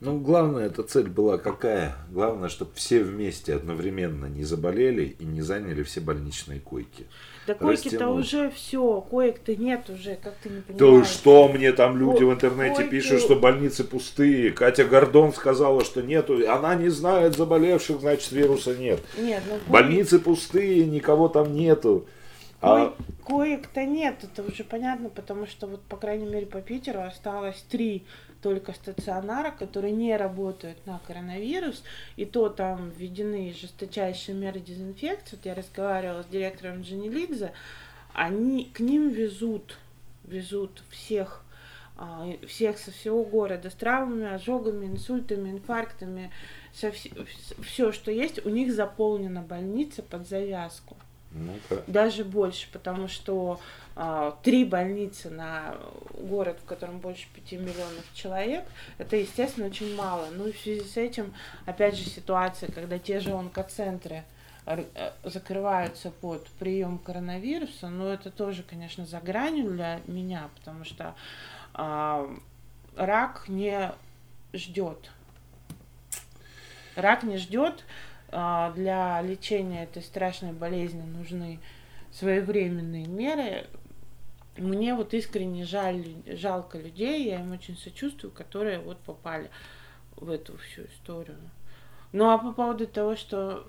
Ну, 0.00 0.18
главное, 0.18 0.66
эта 0.66 0.82
цель 0.82 1.08
была 1.08 1.38
какая? 1.38 1.96
Главное, 2.10 2.48
чтобы 2.48 2.72
все 2.74 3.04
вместе 3.04 3.54
одновременно 3.54 4.26
не 4.26 4.42
заболели 4.42 5.16
и 5.18 5.24
не 5.24 5.42
заняли 5.42 5.84
все 5.84 6.00
больничные 6.00 6.58
койки. 6.58 7.06
Да 7.46 7.54
койки-то 7.54 8.08
уже 8.08 8.50
все, 8.50 9.00
коек-то 9.00 9.56
нет 9.56 9.90
уже, 9.90 10.16
как 10.16 10.34
ты 10.42 10.48
не 10.48 10.60
понимаешь. 10.60 11.06
Да 11.06 11.12
что 11.12 11.48
мне 11.48 11.72
там 11.72 11.96
люди 11.96 12.20
Ко- 12.20 12.26
в 12.26 12.32
интернете 12.32 12.76
койки... 12.76 12.90
пишут, 12.90 13.20
что 13.20 13.34
больницы 13.34 13.84
пустые. 13.84 14.52
Катя 14.52 14.84
Гордон 14.84 15.32
сказала, 15.32 15.84
что 15.84 16.02
нету. 16.02 16.38
Она 16.48 16.74
не 16.76 16.88
знает 16.88 17.36
заболевших, 17.36 18.00
значит 18.00 18.30
вируса 18.30 18.76
нет. 18.76 19.00
Нет, 19.18 19.42
ну, 19.48 19.58
Больницы 19.66 20.18
пустые, 20.20 20.84
никого 20.86 21.28
там 21.28 21.52
нету. 21.54 22.06
А... 22.60 22.94
Коек-то 23.26 23.84
нет, 23.84 24.16
это 24.22 24.48
уже 24.48 24.62
понятно, 24.62 25.08
потому 25.08 25.46
что 25.48 25.66
вот, 25.66 25.82
по 25.82 25.96
крайней 25.96 26.26
мере, 26.26 26.46
по 26.46 26.60
Питеру 26.60 27.00
осталось 27.00 27.64
три 27.68 28.04
только 28.42 28.72
стационара, 28.72 29.52
которые 29.52 29.92
не 29.92 30.16
работают 30.16 30.84
на 30.84 31.00
коронавирус, 31.06 31.82
и 32.16 32.26
то 32.26 32.48
там 32.48 32.90
введены 32.90 33.54
жесточайшие 33.58 34.36
меры 34.36 34.60
дезинфекции. 34.60 35.36
Вот 35.36 35.46
я 35.46 35.54
разговаривала 35.54 36.22
с 36.24 36.26
директором 36.26 36.82
Джанилидзе, 36.82 37.52
они 38.12 38.66
к 38.66 38.80
ним 38.80 39.08
везут, 39.08 39.78
везут 40.24 40.82
всех 40.90 41.44
а, 41.96 42.26
всех 42.48 42.78
со 42.78 42.90
всего 42.90 43.22
города 43.22 43.70
с 43.70 43.74
травмами, 43.74 44.34
ожогами, 44.34 44.86
инсультами, 44.86 45.50
инфарктами, 45.50 46.32
со 46.74 46.90
вс... 46.90 47.06
все, 47.62 47.92
что 47.92 48.10
есть, 48.10 48.44
у 48.44 48.48
них 48.48 48.72
заполнена 48.72 49.42
больница 49.42 50.02
под 50.02 50.26
завязку. 50.26 50.96
Ну 51.34 51.52
-ка. 51.68 51.82
Даже 51.86 52.24
больше, 52.24 52.68
потому 52.72 53.08
что 53.08 53.60
а, 53.94 54.38
три 54.42 54.64
больницы 54.64 55.30
на 55.30 55.76
город, 56.14 56.58
в 56.62 56.66
котором 56.66 56.98
больше 56.98 57.26
пяти 57.34 57.56
миллионов 57.56 58.04
человек, 58.14 58.64
это, 58.98 59.16
естественно, 59.16 59.66
очень 59.66 59.94
мало. 59.94 60.28
Ну 60.32 60.48
и 60.48 60.52
в 60.52 60.58
связи 60.58 60.80
с 60.80 60.96
этим, 60.96 61.34
опять 61.66 61.96
же, 61.96 62.04
ситуация, 62.04 62.70
когда 62.70 62.98
те 62.98 63.20
же 63.20 63.32
онкоцентры 63.32 64.24
э, 64.66 64.84
закрываются 65.24 66.10
под 66.10 66.46
прием 66.58 66.98
коронавируса, 66.98 67.88
но 67.88 68.12
это 68.12 68.30
тоже, 68.30 68.62
конечно, 68.62 69.04
за 69.04 69.20
гранью 69.20 69.72
для 69.72 70.00
меня, 70.06 70.48
потому 70.56 70.84
что 70.84 71.14
а, 71.74 72.28
рак 72.96 73.48
не 73.48 73.92
ждет. 74.54 75.10
Рак 76.96 77.22
не 77.22 77.36
ждет. 77.36 77.84
А, 78.34 78.72
для 78.72 79.20
лечения 79.20 79.84
этой 79.84 80.02
страшной 80.02 80.52
болезни 80.52 81.02
нужны 81.02 81.60
своевременные 82.12 83.06
меры. 83.06 83.66
Мне 84.56 84.94
вот 84.94 85.12
искренне 85.12 85.64
жаль, 85.66 86.04
жалко 86.26 86.78
людей, 86.78 87.26
я 87.26 87.40
им 87.40 87.52
очень 87.52 87.76
сочувствую, 87.76 88.32
которые 88.32 88.78
вот 88.78 88.98
попали 88.98 89.50
в 90.16 90.30
эту 90.30 90.56
всю 90.56 90.84
историю. 90.84 91.38
Ну 92.12 92.30
а 92.30 92.38
по 92.38 92.52
поводу 92.52 92.86
того, 92.86 93.16
что 93.16 93.66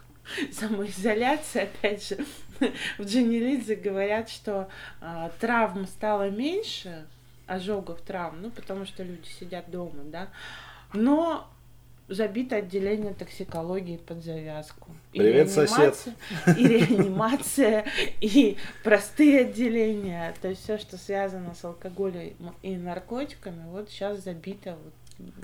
самоизоляция, 0.50 1.64
опять 1.64 2.08
же, 2.08 2.16
в 2.98 3.04
Дженилидзе 3.04 3.76
говорят, 3.76 4.30
что 4.30 4.68
а, 5.02 5.30
травм 5.40 5.86
стало 5.86 6.30
меньше, 6.30 7.06
ожогов, 7.46 8.00
травм, 8.00 8.40
ну, 8.42 8.50
потому 8.50 8.86
что 8.86 9.02
люди 9.02 9.28
сидят 9.28 9.70
дома, 9.70 10.04
да. 10.04 10.28
Но 10.92 11.50
забито 12.08 12.56
отделение 12.56 13.14
токсикологии 13.14 13.96
под 13.96 14.22
завязку. 14.22 14.90
Привет, 15.12 15.50
сосед. 15.50 15.96
И 16.56 16.66
реанимация, 16.66 17.86
и 18.20 18.56
простые 18.84 19.40
отделения. 19.40 20.34
То 20.40 20.48
есть 20.48 20.62
все, 20.62 20.78
что 20.78 20.96
связано 20.96 21.54
с 21.54 21.64
алкоголем 21.64 22.34
и 22.62 22.76
наркотиками, 22.76 23.64
вот 23.70 23.90
сейчас 23.90 24.22
забито. 24.22 24.76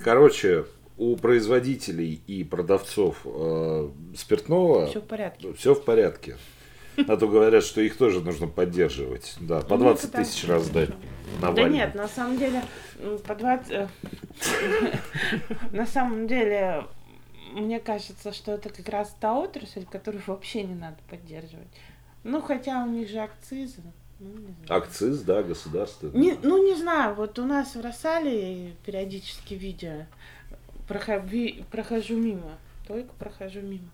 Короче, 0.02 0.66
у 0.98 1.16
производителей 1.16 2.20
и 2.26 2.44
продавцов 2.44 3.22
э, 3.24 3.88
спиртного 4.16 4.86
все 4.86 5.00
в 5.00 5.04
порядке. 5.04 5.52
Все 5.54 5.74
в 5.74 5.84
порядке. 5.84 6.36
А 6.96 7.16
то 7.16 7.26
говорят, 7.26 7.64
что 7.64 7.80
их 7.80 7.96
тоже 7.96 8.20
нужно 8.20 8.46
поддерживать. 8.46 9.34
Да, 9.40 9.60
по 9.60 9.78
20 9.78 10.12
ну, 10.12 10.22
тысяч 10.22 10.46
раз 10.46 10.68
дать. 10.68 10.90
Да 11.40 11.68
нет, 11.68 11.94
на 11.94 12.08
самом 12.08 12.38
деле, 12.38 12.62
по 13.26 13.34
20... 13.34 13.70
Э, 13.70 13.88
на 15.72 15.86
самом 15.86 16.26
деле, 16.26 16.84
мне 17.52 17.80
кажется, 17.80 18.32
что 18.32 18.52
это 18.52 18.68
как 18.68 18.88
раз 18.88 19.16
та 19.20 19.34
отрасль, 19.34 19.84
которую 19.90 20.22
вообще 20.26 20.64
не 20.64 20.74
надо 20.74 20.98
поддерживать. 21.08 21.68
Ну, 22.24 22.40
хотя 22.40 22.84
у 22.84 22.86
них 22.88 23.08
же 23.08 23.18
акцизы. 23.18 23.82
Ну, 24.20 24.54
Акциз, 24.68 25.22
да, 25.22 25.42
государство. 25.42 26.08
Не, 26.14 26.36
ну, 26.42 26.64
не 26.64 26.76
знаю, 26.76 27.14
вот 27.16 27.38
у 27.40 27.44
нас 27.44 27.74
в 27.74 27.80
Росале 27.80 28.74
периодически 28.86 29.54
видео 29.54 30.06
прохожу 30.86 32.16
мимо, 32.16 32.58
только 32.92 33.12
прохожу 33.14 33.60
мимо. 33.62 33.88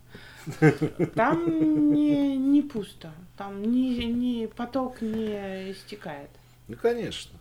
Там 1.15 1.93
не, 1.93 2.37
не 2.37 2.63
пусто, 2.63 3.13
там 3.37 3.63
ни, 3.63 4.03
ни 4.05 4.47
поток 4.47 5.01
не 5.01 5.71
истекает. 5.71 6.31
Ну, 6.67 6.77
конечно. 6.77 7.39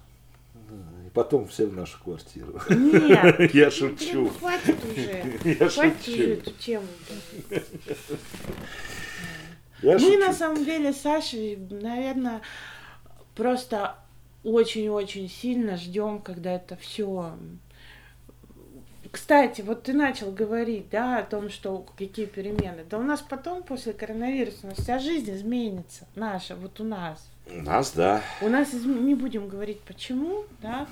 И 1.06 1.10
потом 1.14 1.48
все 1.48 1.66
в 1.66 1.74
нашу 1.74 1.98
квартиру. 2.04 2.62
Нет. 2.70 3.56
Я 3.56 3.72
шучу. 3.72 4.26
Ну, 4.26 4.30
хватит 4.30 4.76
уже. 4.86 5.58
Я 5.60 5.70
хватит 5.70 6.06
шучу. 6.06 6.12
уже 6.12 6.34
эту 6.34 6.52
тему. 6.52 6.88
Я 9.82 9.94
Мы 9.94 10.00
шучу. 10.00 10.20
на 10.20 10.34
самом 10.34 10.64
деле 10.64 10.94
Саша, 10.94 11.38
наверное, 11.72 12.42
просто 13.34 13.96
очень-очень 14.44 15.28
сильно 15.28 15.78
ждем, 15.78 16.20
когда 16.22 16.54
это 16.54 16.76
все 16.76 17.34
кстати, 19.12 19.62
вот 19.62 19.84
ты 19.84 19.94
начал 19.94 20.32
говорить, 20.32 20.90
да, 20.90 21.20
о 21.20 21.24
том, 21.24 21.50
что 21.50 21.86
какие 21.98 22.26
перемены. 22.26 22.84
Да 22.90 22.98
у 22.98 23.04
нас 23.04 23.22
потом, 23.22 23.64
после 23.64 23.94
коронавируса, 23.94 24.60
у 24.64 24.68
нас 24.68 24.78
вся 24.78 25.00
жизнь 25.00 25.32
изменится. 25.34 26.08
Наша, 26.16 26.56
вот 26.56 26.80
у 26.80 26.84
нас. 26.84 27.30
У 27.50 27.62
нас, 27.62 27.92
да. 27.92 28.22
У 28.42 28.50
нас, 28.50 28.74
не 28.74 29.16
будем 29.16 29.48
говорить 29.48 29.82
почему, 29.82 30.46
да, 30.62 30.88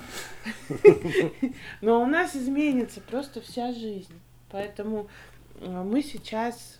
но 1.82 2.00
у 2.00 2.06
нас 2.06 2.34
изменится 2.34 3.00
просто 3.00 3.40
вся 3.42 3.72
жизнь. 3.72 4.18
Поэтому 4.50 5.08
э, 5.60 5.68
мы 5.68 6.02
сейчас 6.02 6.78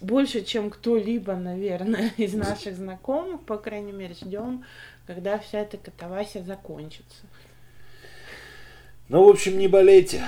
больше, 0.00 0.42
чем 0.42 0.70
кто-либо, 0.70 1.34
наверное, 1.34 2.10
из 2.16 2.34
наших 2.34 2.76
знакомых, 2.76 3.42
по 3.42 3.56
крайней 3.56 3.92
мере, 3.92 4.14
ждем, 4.14 4.64
когда 5.06 5.38
вся 5.38 5.60
эта 5.60 5.76
катавасия 5.76 6.42
закончится. 6.42 7.26
Ну, 9.12 9.26
в 9.26 9.28
общем, 9.28 9.58
не 9.58 9.68
болейте. 9.68 10.24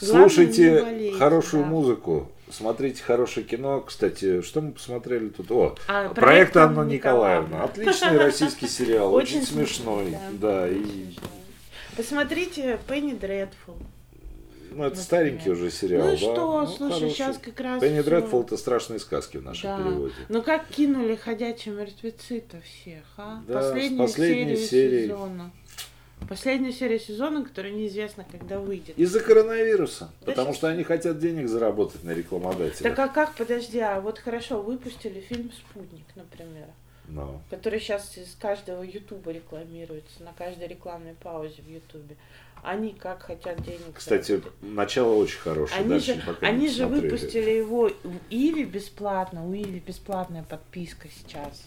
Слушайте 0.00 0.70
не 0.70 0.80
болейте, 0.80 1.18
хорошую 1.18 1.64
да. 1.64 1.68
музыку, 1.68 2.30
смотрите 2.48 3.02
хорошее 3.02 3.44
кино. 3.44 3.80
Кстати, 3.80 4.40
что 4.42 4.60
мы 4.60 4.70
посмотрели 4.70 5.30
тут? 5.30 5.50
О, 5.50 5.74
а, 5.88 6.02
проект, 6.02 6.14
проект 6.14 6.56
Анна 6.58 6.82
Николаевна. 6.82 7.64
Николаевна. 7.64 7.64
Отличный 7.64 8.18
российский 8.18 8.68
сериал, 8.68 9.12
очень, 9.12 9.42
смешной. 9.42 10.16
Да, 10.34 10.68
и... 10.68 10.82
Посмотрите 11.96 12.78
Пенни 12.86 13.14
Дредфул. 13.14 13.74
Ну, 14.70 14.84
это 14.84 14.96
старенький 14.98 15.50
уже 15.50 15.68
сериал, 15.72 16.06
ну 16.06 16.12
да? 16.12 16.16
что, 16.18 16.60
ну, 16.60 16.66
слушай, 16.68 17.00
хороший. 17.00 17.14
сейчас 17.16 17.38
как 17.38 17.58
раз... 17.58 17.80
Пенни 17.80 18.00
Дредфул 18.00 18.42
это 18.42 18.56
страшные 18.58 19.00
сказки 19.00 19.38
в 19.38 19.42
нашем 19.42 19.76
да. 19.76 19.82
переводе. 19.82 20.14
Ну 20.28 20.42
как 20.42 20.68
кинули 20.68 21.16
ходячие 21.16 21.74
мертвецы-то 21.74 22.58
всех, 22.60 23.02
а? 23.16 23.42
Да, 23.48 23.54
последнюю 23.54 24.06
серию 24.06 24.56
серии. 24.56 25.06
сезона. 25.08 25.50
Последняя 26.28 26.72
серия 26.72 26.98
сезона, 26.98 27.44
которая 27.44 27.72
неизвестно, 27.72 28.24
когда 28.30 28.58
выйдет. 28.58 28.98
Из-за 28.98 29.20
коронавируса. 29.20 30.10
Да 30.20 30.26
потому 30.26 30.54
что 30.54 30.68
они 30.68 30.84
хотят 30.84 31.18
денег 31.18 31.48
заработать 31.48 32.04
на 32.04 32.10
рекламодателях. 32.10 32.94
Так 32.94 32.98
а 32.98 33.08
как, 33.08 33.34
подожди, 33.34 33.78
а 33.78 34.00
вот 34.00 34.18
хорошо, 34.18 34.60
выпустили 34.60 35.20
фильм 35.20 35.50
«Спутник», 35.52 36.06
например. 36.16 36.66
No. 37.08 37.38
Который 37.48 37.80
сейчас 37.80 38.18
из 38.18 38.34
каждого 38.34 38.82
ютуба 38.82 39.32
рекламируется, 39.32 40.22
на 40.22 40.32
каждой 40.32 40.68
рекламной 40.68 41.14
паузе 41.14 41.62
в 41.62 41.68
ютубе. 41.68 42.16
Они 42.62 42.92
как 42.92 43.22
хотят 43.22 43.62
денег. 43.62 43.94
Кстати, 43.94 44.32
заработать. 44.32 44.52
начало 44.60 45.14
очень 45.14 45.38
хорошее. 45.38 45.80
Они 45.80 45.98
же, 46.00 46.20
они 46.42 46.68
же 46.68 46.86
выпустили 46.86 47.50
его 47.50 47.88
в 47.88 48.18
Иви 48.28 48.64
бесплатно, 48.64 49.46
у 49.46 49.54
Иви 49.54 49.80
бесплатная 49.80 50.42
подписка 50.42 51.08
сейчас. 51.08 51.62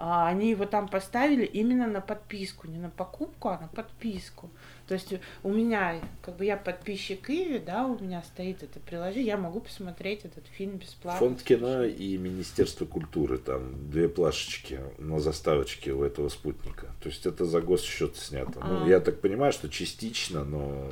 А, 0.00 0.28
они 0.28 0.50
его 0.50 0.64
там 0.64 0.86
поставили 0.86 1.44
именно 1.44 1.88
на 1.88 2.00
подписку, 2.00 2.68
не 2.68 2.78
на 2.78 2.88
покупку, 2.88 3.48
а 3.48 3.58
на 3.58 3.66
подписку. 3.66 4.48
То 4.86 4.94
есть 4.94 5.12
у 5.42 5.50
меня, 5.50 6.00
как 6.22 6.36
бы 6.36 6.44
я 6.44 6.56
подписчик 6.56 7.28
Иви, 7.28 7.58
да, 7.58 7.84
у 7.84 7.98
меня 7.98 8.22
стоит 8.22 8.62
это 8.62 8.78
приложение, 8.78 9.26
я 9.26 9.36
могу 9.36 9.58
посмотреть 9.58 10.24
этот 10.24 10.46
фильм 10.46 10.76
бесплатно. 10.76 11.18
Фонд 11.18 11.42
кино 11.42 11.82
и 11.82 12.16
Министерство 12.16 12.86
культуры, 12.86 13.38
там 13.38 13.90
две 13.90 14.08
плашечки 14.08 14.78
на 14.98 15.18
заставочке 15.18 15.92
у 15.92 16.04
этого 16.04 16.28
спутника. 16.28 16.86
То 17.02 17.08
есть 17.08 17.26
это 17.26 17.44
за 17.44 17.60
госсчет 17.60 18.16
снято. 18.16 18.60
Ну, 18.60 18.76
а. 18.76 18.80
Ну, 18.80 18.86
я 18.86 19.00
так 19.00 19.20
понимаю, 19.20 19.52
что 19.52 19.68
частично, 19.68 20.44
но... 20.44 20.88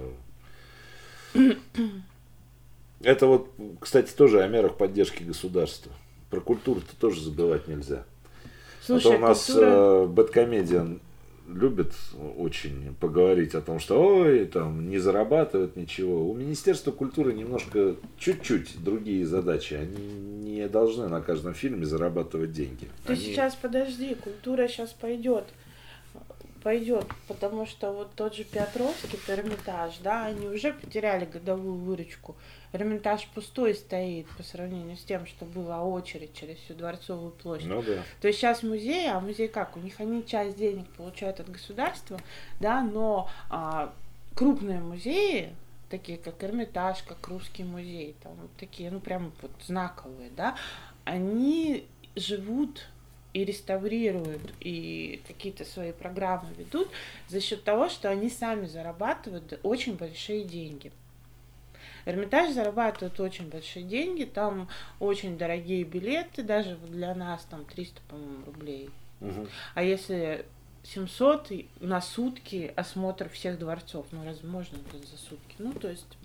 Это 3.03 3.29
вот, 3.29 3.53
кстати, 3.81 4.11
тоже 4.13 4.43
о 4.43 4.49
мерах 4.49 4.77
поддержки 4.77 5.23
государства. 5.23 5.93
Про 6.29 6.41
культуру-то 6.41 6.97
тоже 6.97 7.21
забывать 7.21 7.69
нельзя. 7.69 8.05
Слушай, 8.87 9.07
а 9.07 9.11
то 9.11 9.17
у 9.17 9.21
нас 9.21 9.47
культура... 9.47 9.67
э, 9.67 10.07
Бэткомедиан 10.07 11.01
любит 11.49 11.93
очень 12.39 12.95
поговорить 12.99 13.55
о 13.55 13.61
том, 13.61 13.79
что 13.79 14.03
ой, 14.03 14.47
там 14.47 14.89
не 14.89 14.99
зарабатывают 14.99 15.77
ничего. 15.77 16.29
У 16.29 16.35
Министерства 16.35 16.91
культуры 16.91 17.33
немножко 17.33 17.95
чуть-чуть 18.19 18.83
другие 18.83 19.27
задачи. 19.27 19.75
Они 19.75 19.97
не 19.97 20.69
должны 20.69 21.09
на 21.09 21.21
каждом 21.21 21.55
фильме 21.55 21.85
зарабатывать 21.85 22.53
деньги. 22.53 22.89
Ты 23.07 23.13
Они... 23.13 23.23
сейчас 23.23 23.55
подожди, 23.55 24.15
культура 24.15 24.67
сейчас 24.69 24.93
пойдет. 24.93 25.45
пойдет, 26.65 27.07
потому 27.29 27.65
что 27.65 27.93
вот 27.93 28.09
тот 28.17 28.35
же 28.35 28.43
Петровский, 28.43 29.19
Эрмитаж, 29.29 29.99
да, 30.03 30.27
они 30.27 30.49
уже 30.49 30.73
потеряли 30.73 31.25
годовую 31.25 31.75
выручку. 31.75 32.35
Эрмитаж 32.73 33.27
пустой 33.35 33.75
стоит 33.75 34.27
по 34.37 34.43
сравнению 34.43 34.97
с 34.97 35.05
тем, 35.05 35.27
что 35.27 35.45
была 35.45 35.83
очередь 35.83 36.35
через 36.35 36.59
всю 36.59 36.75
Дворцовую 36.75 37.33
площадь. 37.33 37.69
Ну 37.69 37.83
да. 37.83 38.03
То 38.21 38.29
есть 38.29 38.39
сейчас 38.39 38.63
музей, 38.63 39.09
а 39.11 39.21
музей 39.21 39.49
как? 39.49 39.77
У 39.77 39.81
них 39.81 40.01
они 40.01 40.27
часть 40.27 40.57
денег 40.57 40.89
получают 40.91 41.41
от 41.41 41.51
государства, 41.51 42.21
да, 42.61 42.83
но 42.83 43.29
а, 43.51 43.93
крупные 44.35 44.81
музеи, 44.81 45.55
такие 45.89 46.19
как 46.19 46.43
Эрмитаж, 46.43 47.03
как 47.03 47.27
Русский 47.29 47.65
музей, 47.65 48.15
там 48.23 48.33
такие, 48.59 48.91
ну 48.91 49.01
прям 49.01 49.33
вот 49.41 49.53
знаковые, 49.65 50.31
да, 50.31 50.57
они 51.05 51.87
живут 52.17 52.89
и 53.33 53.45
реставрируют, 53.45 54.55
и 54.61 55.21
какие-то 55.29 55.65
свои 55.65 55.93
программы 55.93 56.49
ведут 56.57 56.89
за 57.29 57.41
счет 57.41 57.65
того, 57.65 57.91
что 57.91 58.09
они 58.09 58.31
сами 58.31 58.67
зарабатывают 58.67 59.61
очень 59.63 59.97
большие 59.97 60.45
деньги. 60.45 60.91
Эрмитаж 62.07 62.53
зарабатывает 62.53 63.19
очень 63.21 63.51
большие 63.51 63.85
деньги, 63.85 64.25
там 64.25 64.69
очень 65.01 65.37
дорогие 65.37 65.85
билеты, 65.85 66.43
даже 66.43 66.77
для 66.89 67.15
нас 67.15 67.45
там 67.51 67.65
300, 67.65 68.01
по-моему, 68.09 68.45
рублей. 68.47 68.91
Мгм. 69.21 69.49
А 69.75 69.83
если 69.83 70.47
700 70.85 71.51
и 71.51 71.69
на 71.81 72.01
сутки 72.01 72.73
осмотр 72.77 73.29
всех 73.29 73.59
дворцов, 73.59 74.07
ну 74.13 74.25
разве 74.25 74.49
можно 74.49 74.77
это 74.77 74.99
за 75.05 75.19
сутки? 75.19 75.57
Ну 75.59 75.73
то 75.73 75.89
есть 75.89 76.17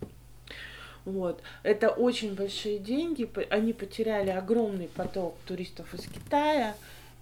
вот. 1.04 1.42
Это 1.64 1.90
очень 1.90 2.36
большие 2.36 2.78
деньги. 2.78 3.30
Они 3.50 3.74
потеряли 3.74 4.30
огромный 4.30 4.88
поток 4.88 5.36
туристов 5.48 5.94
из 5.94 6.06
Китая, 6.06 6.76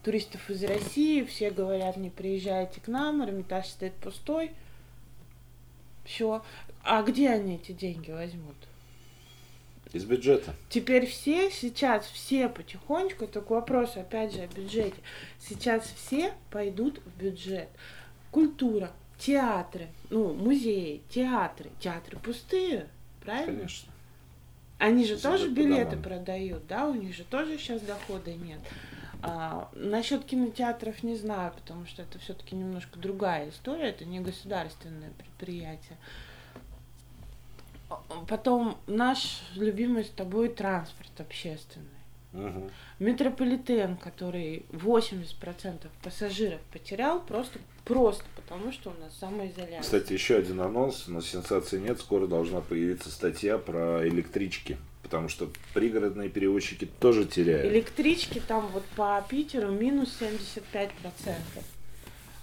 туристов 0.03 0.49
из 0.49 0.64
России. 0.64 1.24
Все 1.24 1.49
говорят, 1.49 1.97
не 1.97 2.10
приезжайте 2.10 2.82
к 2.82 2.88
нам, 2.88 3.24
Эрмитаж 3.24 3.68
стоит 3.68 3.93
пустой. 3.93 4.51
Все. 6.04 6.43
А 6.84 7.04
где 7.04 7.30
они 7.30 7.56
эти 7.56 7.72
деньги 7.72 8.12
возьмут? 8.12 8.56
Из 9.91 10.06
бюджета. 10.06 10.54
Теперь 10.70 11.08
все, 11.08 11.50
сейчас 11.50 12.06
все 12.06 12.47
потихонечку, 12.47 13.26
это 13.26 13.41
к 13.41 13.50
вопросу 13.50 14.00
опять 14.02 14.34
же 14.34 14.41
о 14.41 14.47
бюджете, 14.47 14.97
сейчас 15.39 15.91
все 15.95 16.34
пойдут 16.52 17.02
в 17.04 17.20
бюджет. 17.20 17.70
Культура, 18.30 18.91
театры, 19.18 19.88
ну, 20.12 20.34
музеи, 20.34 21.02
театры, 21.10 21.72
театры 21.80 22.20
пустые, 22.20 22.88
правильно? 23.22 23.58
Конечно. 23.58 23.91
Они 24.78 25.06
же 25.06 25.18
Сидят 25.18 25.34
тоже 25.34 25.50
билеты 25.50 25.97
продают, 25.97 26.68
да, 26.68 26.88
у 26.88 26.93
них 26.93 27.16
же 27.16 27.24
тоже 27.24 27.58
сейчас 27.58 27.82
дохода 27.82 28.32
нет. 28.32 28.60
А, 29.22 29.70
насчет 29.74 30.24
кинотеатров 30.24 31.03
не 31.03 31.15
знаю, 31.15 31.51
потому 31.53 31.86
что 31.86 32.01
это 32.03 32.20
все-таки 32.20 32.55
немножко 32.55 32.97
другая 32.99 33.49
история, 33.49 33.89
это 33.89 34.05
не 34.05 34.20
государственное 34.22 35.11
предприятие. 35.11 35.97
А, 37.89 38.01
Потом 38.28 38.78
наш 38.88 39.41
любимый 39.55 40.05
с 40.05 40.09
тобой 40.09 40.49
транспорт 40.49 41.11
общественный. 41.20 41.88
Мгм. 42.32 42.70
Метрополитен, 42.99 43.97
который 43.97 44.65
80% 44.72 45.88
пассажиров 46.03 46.61
потерял, 46.72 47.20
просто, 47.20 47.59
просто 47.86 48.24
потому, 48.36 48.72
что 48.72 48.91
у 48.91 49.03
нас 49.03 49.17
самоизоляция. 49.17 49.82
Кстати, 49.82 50.13
еще 50.13 50.36
один 50.38 50.61
анонс, 50.61 51.07
но 51.07 51.22
сенсации 51.22 51.80
нет. 51.80 51.99
Скоро 51.99 52.28
должна 52.28 52.61
появиться 52.61 53.09
статья 53.09 53.57
про 53.57 54.07
электрички. 54.07 54.78
Потому 55.02 55.30
что 55.30 55.50
пригородные 55.74 56.30
перевозчики 56.30 56.86
тоже 57.00 57.26
теряют. 57.26 57.72
Электрички 57.72 58.41
там 58.45 58.68
вот 58.68 58.84
по 58.95 59.24
Питеру 59.28 59.72
минус 59.72 60.18
75%. 60.20 60.91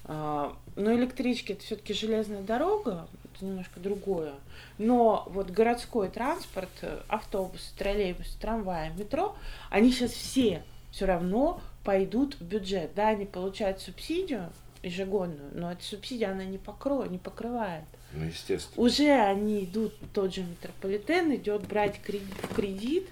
А, 0.04 0.56
Но 0.74 0.94
электрички 0.94 1.52
это 1.52 1.62
все-таки 1.62 1.92
железная 1.92 2.42
дорога, 2.42 3.08
это 3.24 3.44
немножко 3.44 3.78
другое. 3.78 4.34
Но 4.78 5.24
вот 5.30 5.50
городской 5.50 6.08
транспорт, 6.08 6.70
автобусы, 7.08 7.76
троллейбусы, 7.76 8.38
трамваи, 8.38 8.92
метро, 8.96 9.36
они 9.70 9.92
сейчас 9.92 10.12
все 10.12 10.64
все 10.96 11.04
равно 11.04 11.60
пойдут 11.84 12.36
в 12.36 12.40
бюджет. 12.42 12.92
Да, 12.94 13.08
они 13.08 13.26
получают 13.26 13.80
субсидию 13.80 14.50
ежегодную, 14.82 15.50
но 15.52 15.72
эта 15.72 15.84
субсидия 15.84 16.30
она 16.30 16.44
не, 16.44 16.56
покроет, 16.56 17.10
не 17.10 17.18
покрывает. 17.18 17.84
Ну, 18.12 18.24
естественно. 18.24 18.84
Уже 18.84 19.10
они 19.10 19.64
идут, 19.64 19.94
тот 20.12 20.34
же 20.34 20.42
метрополитен 20.42 21.34
идет 21.34 21.66
брать 21.66 22.00
кредит, 22.00 22.34
кредит, 22.54 23.08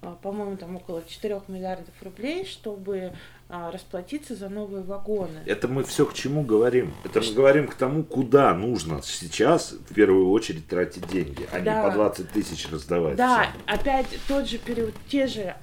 а, 0.00 0.16
по-моему, 0.20 0.56
там 0.56 0.76
около 0.76 1.02
4 1.06 1.42
миллиардов 1.48 1.94
рублей, 2.02 2.44
чтобы 2.44 3.12
расплатиться 3.52 4.34
за 4.34 4.48
новые 4.48 4.82
вагоны. 4.82 5.40
Это 5.46 5.68
мы 5.68 5.84
все 5.84 6.06
к 6.06 6.14
чему 6.14 6.42
говорим? 6.42 6.92
Это 7.04 7.20
мы 7.20 7.32
говорим 7.34 7.68
к 7.68 7.74
тому, 7.74 8.02
куда 8.02 8.54
нужно 8.54 9.00
сейчас 9.02 9.72
в 9.72 9.94
первую 9.94 10.30
очередь 10.30 10.66
тратить 10.66 11.06
деньги, 11.08 11.46
а 11.52 11.60
Да. 11.60 11.82
не 11.82 11.88
по 11.88 11.94
20 11.94 12.30
тысяч 12.30 12.68
раздавать. 12.70 13.16
Да, 13.16 13.42
всем. 13.42 13.52
опять 13.66 14.06
тот 14.26 14.48
же 14.48 14.58
перевод, 14.58 14.94
те 15.08 15.26
же 15.26 15.54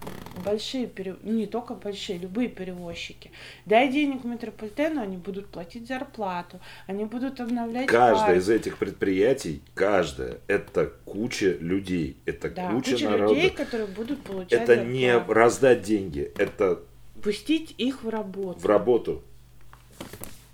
большие, 0.46 0.88
пере- 0.88 1.18
не 1.24 1.48
только 1.48 1.74
большие, 1.74 2.18
любые 2.20 2.48
перевозчики. 2.48 3.32
Дай 3.66 3.92
денег 3.92 4.24
метрополитену, 4.24 5.02
они 5.02 5.18
будут 5.18 5.48
платить 5.48 5.88
зарплату, 5.88 6.60
они 6.88 7.06
будут 7.06 7.42
обновлять 7.42 7.88
Каждое 7.88 8.26
парк. 8.28 8.38
из 8.38 8.50
этих 8.50 8.78
предприятий, 8.78 9.62
каждое, 9.74 10.38
это 10.48 10.94
куча 11.06 11.58
людей, 11.60 12.18
это 12.26 12.50
Да, 12.50 12.70
куча, 12.72 12.92
куча 12.92 13.10
народа. 13.10 13.34
людей, 13.34 13.50
которые 13.50 13.88
будут 13.88 14.22
получать 14.22 14.62
это 14.62 14.78
не 14.78 15.12
зарплату. 15.12 15.34
раздать 15.34 15.82
деньги, 15.82 16.32
это 16.38 16.80
Пустить 17.24 17.74
их 17.78 18.04
в 18.04 18.10
работу. 18.10 18.60
в 18.60 18.66
работу. 18.66 19.24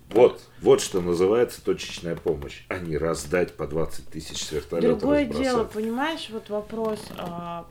Вот, 0.10 0.42
вот 0.62 0.82
что 0.82 1.02
называется 1.02 1.64
точечная 1.64 2.16
помощь, 2.16 2.64
а 2.70 2.78
не 2.80 2.98
раздать 2.98 3.56
по 3.58 3.68
20 3.68 4.08
тысяч 4.08 4.44
с 4.46 4.52
вертолета 4.52 4.96
Другое 4.96 5.22
разбросать. 5.26 5.44
дело, 5.44 5.64
понимаешь, 5.66 6.30
вот 6.30 6.50
вопрос, 6.50 7.00
а, 7.18 7.66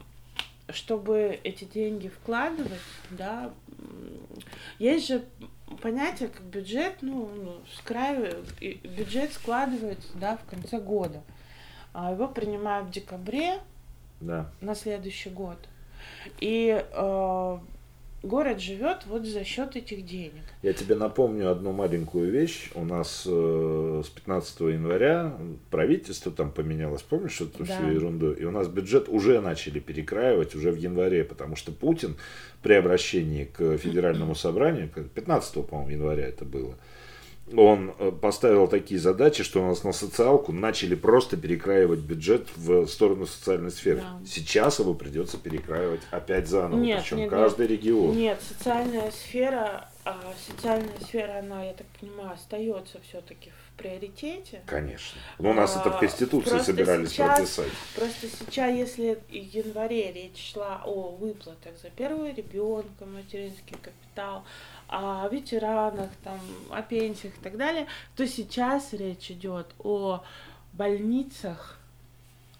чтобы 0.69 1.39
эти 1.43 1.63
деньги 1.63 2.07
вкладывать, 2.09 2.71
да, 3.09 3.51
есть 4.77 5.07
же 5.07 5.23
понятие 5.81 6.29
как 6.29 6.43
бюджет, 6.43 6.97
ну, 7.01 7.29
ну, 7.35 7.61
с 7.75 7.81
краю, 7.81 8.35
и 8.59 8.73
бюджет 8.83 9.33
складывается, 9.33 10.09
да, 10.15 10.37
в 10.37 10.45
конце 10.49 10.79
года. 10.79 11.23
А 11.93 12.11
Его 12.11 12.27
принимают 12.27 12.89
в 12.89 12.91
декабре 12.91 13.59
Да. 14.19 14.51
на 14.61 14.75
следующий 14.75 15.29
год. 15.29 15.57
И 16.39 16.85
э, 16.91 17.57
город 18.25 18.59
живет 18.59 19.05
вот 19.07 19.25
за 19.25 19.43
счет 19.43 19.75
этих 19.75 20.05
денег. 20.05 20.43
Я 20.61 20.73
тебе 20.73 20.95
напомню 20.95 21.51
одну 21.51 21.71
маленькую 21.71 22.31
вещь. 22.31 22.71
У 22.75 22.83
нас 22.83 23.23
э, 23.25 24.01
с 24.05 24.09
15 24.09 24.59
января 24.61 25.37
правительство 25.69 26.31
там 26.31 26.51
поменялось, 26.51 27.01
помнишь 27.01 27.41
эту 27.41 27.63
Да. 27.63 27.75
всю 27.75 27.87
ерунду? 27.87 28.31
И 28.33 28.43
у 28.45 28.51
нас 28.51 28.67
бюджет 28.67 29.09
уже 29.09 29.41
начали 29.41 29.79
перекраивать 29.79 30.55
уже 30.55 30.71
в 30.71 30.75
январе, 30.77 31.23
потому 31.23 31.55
что 31.55 31.71
Путин 31.71 32.15
при 32.61 32.73
обращении 32.73 33.45
к 33.45 33.77
федеральному 33.77 34.33
собранию, 34.35 34.89
как 34.93 35.09
15 35.09 35.65
по-моему, 35.67 35.91
января 35.91 36.27
это 36.27 36.45
было, 36.45 36.75
он 37.55 37.93
э, 37.99 38.11
поставил 38.11 38.67
такие 38.67 38.99
задачи, 38.99 39.43
что 39.43 39.61
у 39.63 39.67
нас 39.67 39.83
на 39.83 39.93
социалку 39.93 40.51
начали 40.51 40.95
просто 40.95 41.37
перекраивать 41.37 41.99
бюджет 41.99 42.47
в 42.55 42.87
сторону 42.87 43.27
социальной 43.27 43.71
сферы. 43.71 44.01
Да. 44.01 44.19
Сейчас 44.25 44.79
его 44.79 44.93
придется 44.95 45.37
перекраивать 45.37 46.01
опять 46.11 46.47
заново, 46.47 46.79
Нет, 46.79 47.01
причем 47.01 47.17
нет, 47.17 47.29
каждый 47.29 47.67
регион. 47.67 48.15
Нет, 48.17 48.39
социальная 48.47 49.11
сфера, 49.11 49.87
а, 50.05 50.33
социальная 50.47 50.99
сфера, 51.01 51.39
она, 51.39 51.63
я 51.65 51.73
так 51.73 51.85
понимаю, 51.99 52.31
остается 52.33 52.99
все-таки 53.07 53.51
в 53.51 53.77
приоритете. 53.77 54.61
Конечно. 54.65 55.19
Но 55.37 55.51
у 55.51 55.53
нас 55.53 55.75
это 55.77 55.91
в 55.91 55.97
А, 55.97 55.99
Конституции 55.99 56.49
просто 56.49 56.65
собирались 56.71 57.09
сейчас- 57.09 57.35
прописать. 57.37 57.71
Просто 57.95 58.27
сейчас, 58.39 58.75
если 58.75 59.19
в 59.29 59.31
январе 59.31 60.11
речь 60.11 60.51
шла 60.53 60.81
о 60.83 61.11
выплатах 61.15 61.73
за 61.81 61.89
первого 61.91 62.31
ребенка, 62.33 63.05
материнский 63.05 63.75
капитал, 63.81 64.43
о 64.87 65.27
ветеранах, 65.29 66.09
там, 66.23 66.39
о 66.69 66.81
пенсиях 66.81 67.35
и 67.37 67.41
так 67.41 67.57
далее, 67.57 67.87
то 68.15 68.27
сейчас 68.27 68.93
речь 68.93 69.31
идет 69.31 69.67
о 69.79 70.23
больницах, 70.73 71.79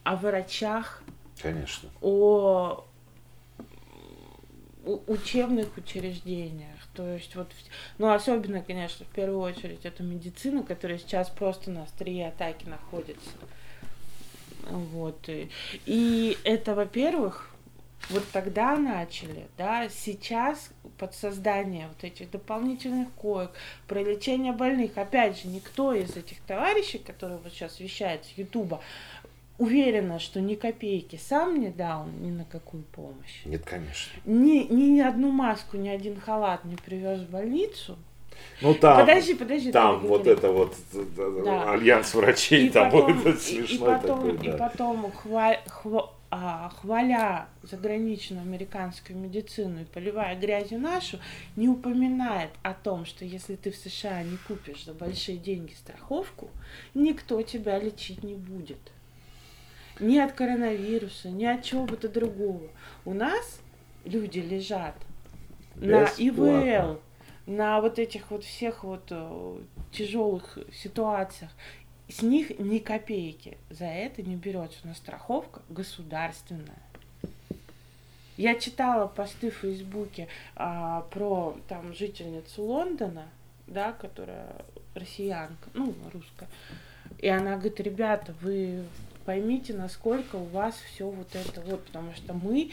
о 0.03 0.15
врачах, 0.15 1.03
Конечно. 1.41 1.89
о 2.01 2.86
учебных 5.07 5.76
учреждениях. 5.78 6.76
То 6.93 7.13
есть 7.13 7.36
вот, 7.36 7.47
ну 7.97 8.11
особенно, 8.11 8.61
конечно, 8.61 9.05
в 9.05 9.09
первую 9.09 9.39
очередь 9.39 9.84
это 9.84 10.03
медицина, 10.03 10.63
которая 10.63 10.97
сейчас 10.97 11.30
просто 11.30 11.71
на 11.71 11.84
острие 11.84 12.28
атаки 12.30 12.65
находится. 12.65 13.32
Вот. 14.69 15.28
И, 15.28 15.49
и 15.86 16.38
это, 16.43 16.73
во-первых, 16.76 17.49
вот 18.09 18.23
тогда 18.31 18.75
начали, 18.77 19.47
да, 19.57 19.89
сейчас 19.89 20.69
под 20.97 21.13
создание 21.15 21.87
вот 21.87 22.03
этих 22.03 22.29
дополнительных 22.31 23.09
коек, 23.13 23.51
про 23.87 24.01
лечение 24.03 24.53
больных, 24.53 24.97
опять 24.97 25.41
же, 25.41 25.47
никто 25.47 25.93
из 25.93 26.15
этих 26.15 26.39
товарищей, 26.41 26.99
которые 26.99 27.39
вот 27.43 27.51
сейчас 27.51 27.79
вещают 27.79 28.23
с 28.25 28.37
Ютуба, 28.37 28.79
уверена, 29.57 30.19
что 30.19 30.41
ни 30.41 30.55
копейки 30.55 31.15
сам 31.15 31.59
не 31.59 31.69
дал 31.69 32.05
ни 32.21 32.29
на 32.29 32.45
какую 32.45 32.83
помощь. 32.83 33.41
Нет, 33.45 33.63
конечно. 33.65 34.11
Ни, 34.25 34.67
ни 34.71 34.99
одну 34.99 35.31
маску, 35.31 35.77
ни 35.77 35.87
один 35.89 36.19
халат 36.19 36.63
не 36.65 36.75
привез 36.75 37.21
в 37.21 37.29
больницу. 37.29 37.97
Ну 38.61 38.73
там, 38.73 38.99
Подожди, 38.99 39.33
подожди, 39.33 39.71
там 39.71 39.99
вот 40.01 40.27
это 40.27 40.51
вот 40.51 40.75
Да. 40.93 41.71
альянс 41.71 42.13
врачей, 42.13 42.67
И 42.67 42.69
там 42.69 42.91
потом, 42.91 43.13
вот 43.13 43.25
это 43.27 43.37
и- 43.37 43.41
смешной 43.41 43.95
и 43.97 44.01
потом, 44.01 44.29
такой, 44.29 44.45
и 44.47 44.51
да. 44.51 44.57
потом 44.57 45.05
хва- 45.05 45.59
хва- 45.67 46.09
а, 46.38 46.69
хваля 46.69 47.47
заграничную 47.63 48.41
американскую 48.41 49.17
медицину 49.17 49.81
и 49.81 49.86
поливая 49.86 50.38
грязью 50.38 50.79
нашу, 50.79 51.17
не 51.55 51.69
упоминает 51.69 52.49
о 52.61 52.73
том, 52.73 53.05
что 53.05 53.23
если 53.23 53.55
ты 53.55 53.71
в 53.71 53.77
США 53.77 54.21
не 54.21 54.36
купишь 54.45 54.83
за 54.83 54.93
большие 54.93 55.38
деньги 55.38 55.71
страховку, 55.73 56.49
никто 56.93 57.41
тебя 57.41 57.79
лечить 57.79 58.21
не 58.21 58.36
будет. 58.36 58.91
Ни 60.01 60.17
от 60.17 60.33
коронавируса, 60.33 61.29
ни 61.29 61.45
от 61.45 61.63
чего 61.63 61.86
бы 61.86 61.95
то 61.95 62.09
другого. 62.09 62.67
У 63.05 63.13
нас 63.13 63.61
люди 64.03 64.39
лежат 64.39 64.95
на 65.75 66.03
Бесплатно. 66.03 66.21
ИВЛ, 66.21 67.01
на 67.45 67.79
вот 67.79 67.97
этих 67.97 68.29
вот 68.29 68.43
всех 68.43 68.83
вот 68.83 69.09
тяжелых 69.93 70.57
ситуациях. 70.73 71.51
С 72.07 72.21
них 72.21 72.59
ни 72.59 72.79
копейки. 72.79 73.57
За 73.69 73.85
это 73.85 74.21
не 74.21 74.35
берется. 74.35 74.79
У 74.83 74.87
нас 74.87 74.97
страховка 74.97 75.61
государственная. 75.69 76.81
Я 78.37 78.55
читала 78.55 79.07
посты 79.07 79.49
в 79.49 79.55
Фейсбуке 79.55 80.27
а, 80.55 81.01
про 81.11 81.57
там 81.69 81.93
жительницу 81.93 82.63
Лондона, 82.63 83.29
да, 83.65 83.93
которая 83.93 84.65
россиянка, 84.93 85.69
ну, 85.73 85.95
русская. 86.13 86.49
И 87.19 87.27
она 87.27 87.55
говорит, 87.55 87.79
ребята, 87.79 88.35
вы 88.41 88.83
поймите, 89.25 89.73
насколько 89.73 90.35
у 90.35 90.45
вас 90.45 90.75
все 90.75 91.09
вот 91.09 91.33
это 91.33 91.61
вот, 91.61 91.85
потому 91.85 92.13
что 92.13 92.33
мы, 92.33 92.71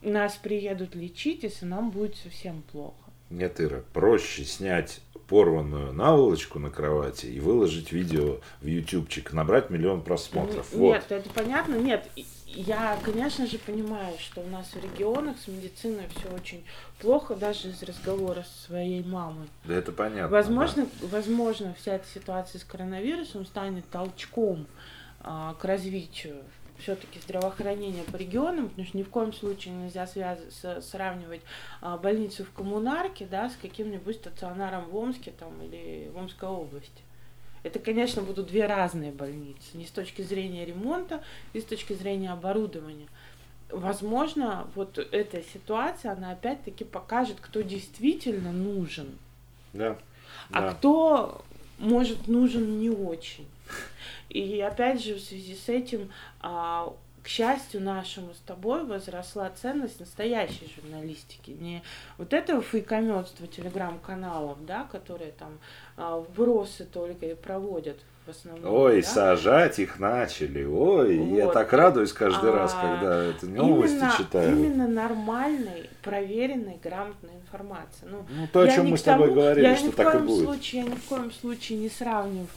нас 0.00 0.36
приедут 0.36 0.94
лечить, 0.94 1.42
если 1.42 1.66
нам 1.66 1.90
будет 1.90 2.16
совсем 2.16 2.62
плохо. 2.62 2.94
Нет, 3.30 3.60
Ира, 3.60 3.82
проще 3.92 4.44
снять 4.44 5.00
порванную 5.28 5.92
наволочку 5.92 6.58
на 6.58 6.70
кровати 6.70 7.26
и 7.26 7.38
выложить 7.38 7.92
видео 7.92 8.38
в 8.62 8.66
ютубчик, 8.66 9.32
набрать 9.32 9.70
миллион 9.70 10.00
просмотров. 10.02 10.72
Н- 10.72 10.80
Вот. 10.80 10.94
Нет, 10.94 11.04
это 11.10 11.28
понятно. 11.30 11.74
Нет, 11.76 12.08
я, 12.46 12.98
конечно 13.04 13.46
же, 13.46 13.58
понимаю, 13.58 14.14
что 14.18 14.40
у 14.40 14.46
нас 14.48 14.68
в 14.72 14.82
регионах 14.82 15.36
с 15.38 15.48
медициной 15.48 16.04
все 16.16 16.34
очень 16.34 16.64
плохо, 16.98 17.36
даже 17.36 17.68
из 17.68 17.82
разговора 17.82 18.42
с 18.42 18.66
своей 18.66 19.04
мамой. 19.04 19.48
Да 19.64 19.74
это 19.74 19.92
понятно. 19.92 20.28
Возможно, 20.28 20.86
возможно, 21.02 21.74
вся 21.78 21.96
эта 21.96 22.06
ситуация 22.08 22.58
с 22.58 22.64
коронавирусом 22.64 23.44
станет 23.44 23.88
толчком 23.90 24.66
а, 25.20 25.54
к 25.60 25.64
развитию 25.64 26.36
все-таки 26.78 27.20
здравоохранения 27.20 28.04
по 28.04 28.16
регионам, 28.16 28.68
потому 28.68 28.86
что 28.86 28.96
ни 28.96 29.02
в 29.02 29.10
коем 29.10 29.32
случае 29.32 29.74
нельзя 29.74 30.04
связ- 30.04 30.80
сравнивать 30.82 31.40
а, 31.80 31.96
больницу 31.96 32.44
в 32.44 32.52
коммунарке 32.52 33.26
да, 33.26 33.50
с 33.50 33.56
каким-нибудь 33.56 34.16
стационаром 34.16 34.84
в 34.86 34.96
Омске 34.96 35.32
там, 35.38 35.52
или 35.62 36.10
в 36.12 36.16
Омской 36.18 36.48
области. 36.48 37.02
Это, 37.64 37.80
конечно, 37.80 38.22
будут 38.22 38.46
две 38.46 38.66
разные 38.66 39.10
больницы, 39.10 39.76
не 39.76 39.84
с 39.84 39.90
точки 39.90 40.22
зрения 40.22 40.64
ремонта, 40.64 41.22
и 41.52 41.60
с 41.60 41.64
точки 41.64 41.92
зрения 41.92 42.30
оборудования. 42.30 43.08
Возможно, 43.70 44.66
вот 44.74 44.96
эта 44.96 45.42
ситуация, 45.42 46.12
она 46.12 46.30
опять-таки 46.30 46.84
покажет, 46.84 47.36
кто 47.40 47.60
действительно 47.60 48.52
нужен, 48.52 49.18
Да. 49.74 49.98
а 50.52 50.60
да. 50.62 50.70
кто, 50.72 51.44
может, 51.78 52.28
нужен 52.28 52.78
не 52.78 52.90
очень. 52.90 53.46
И 54.28 54.60
опять 54.60 55.02
же, 55.02 55.14
в 55.14 55.20
связи 55.20 55.54
с 55.54 55.68
этим, 55.68 56.10
а, 56.40 56.94
к 57.22 57.28
счастью 57.28 57.82
нашему 57.82 58.32
с 58.34 58.38
тобой 58.38 58.84
возросла 58.84 59.50
ценность 59.50 60.00
настоящей 60.00 60.72
журналистики. 60.74 61.50
Не 61.50 61.82
вот 62.16 62.32
этого 62.32 62.62
фейкометства 62.62 63.46
телеграм-каналов, 63.46 64.64
да, 64.64 64.84
которые 64.84 65.32
там 65.32 65.58
а, 65.96 66.18
вбросы 66.18 66.84
только 66.84 67.26
и 67.26 67.34
проводят 67.34 67.98
в 67.98 68.17
основном. 68.30 68.72
Ой, 68.74 69.02
да. 69.02 69.08
сажать 69.08 69.78
их 69.78 69.98
начали. 69.98 70.64
Ой, 70.64 71.16
я 71.36 71.46
Вот. 71.46 71.54
так 71.54 71.72
радуюсь 71.72 72.12
каждый 72.12 72.50
раз, 72.50 72.74
А, 72.76 72.80
когда 72.80 73.24
это 73.24 73.46
новости 73.46 73.94
именно, 73.96 74.14
читаю. 74.16 74.50
именно 74.56 74.88
нормальной, 74.88 75.88
проверенной, 76.02 76.78
грамотной 76.82 77.34
информации. 77.34 78.06
Ну, 78.08 78.24
Ну, 78.28 78.46
то, 78.52 78.60
о 78.60 78.66
я 78.66 78.74
чем 78.74 78.88
мы 78.90 78.98
с 78.98 79.02
тобой 79.02 79.28
тому- 79.28 79.40
говорили, 79.40 79.66
я 79.66 79.76
что 79.76 79.92
так 79.92 80.14
и 80.14 80.18
будет. 80.18 80.44
Случае, 80.44 80.82
я 80.82 80.88
ни 80.88 80.94
в 80.94 81.04
коем 81.04 81.32
случае 81.32 81.78
не 81.78 81.88
сравниваю, 81.88 82.48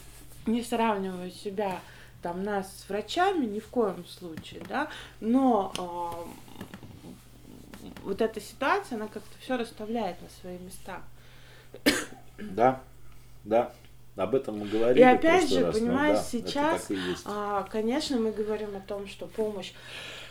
не 0.46 0.62
сравниваю 0.62 1.30
себя 1.30 1.80
там 2.22 2.42
нас 2.44 2.66
с 2.84 2.88
врачами, 2.88 3.46
ни 3.46 3.58
в 3.60 3.66
коем 3.68 4.04
случае, 4.06 4.62
да, 4.68 4.88
но 5.20 5.72
а, 5.78 6.24
вот 8.04 8.20
эта 8.20 8.40
ситуация, 8.40 8.96
она 8.96 9.06
как-то 9.06 9.36
все 9.40 9.56
расставляет 9.56 10.16
на 10.22 10.28
свои 10.40 10.56
места. 10.58 11.00
Да, 12.38 12.80
да. 13.44 13.72
Об 14.16 14.34
этом 14.34 14.58
мы 14.58 14.66
говорили. 14.66 15.00
И 15.00 15.02
опять 15.02 15.48
же, 15.48 15.64
раз, 15.64 15.74
но 15.74 15.80
понимаешь, 15.80 16.18
да, 16.18 16.22
это 16.22 16.28
сейчас. 16.30 16.88
А, 17.24 17.62
конечно, 17.70 18.18
мы 18.18 18.30
говорим 18.30 18.76
о 18.76 18.80
том, 18.80 19.06
что 19.06 19.26
помощь 19.26 19.72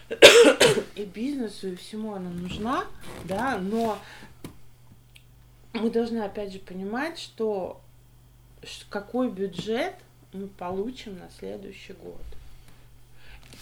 и 0.95 1.03
бизнесу, 1.03 1.69
и 1.69 1.75
всему 1.75 2.13
она 2.13 2.29
нужна, 2.29 2.85
да, 3.25 3.57
но 3.57 3.97
мы 5.73 5.89
должны 5.89 6.19
опять 6.19 6.53
же 6.53 6.59
понимать, 6.59 7.17
что 7.17 7.81
какой 8.89 9.29
бюджет 9.29 9.95
мы 10.33 10.47
получим 10.47 11.17
на 11.17 11.29
следующий 11.39 11.93
год. 11.93 12.21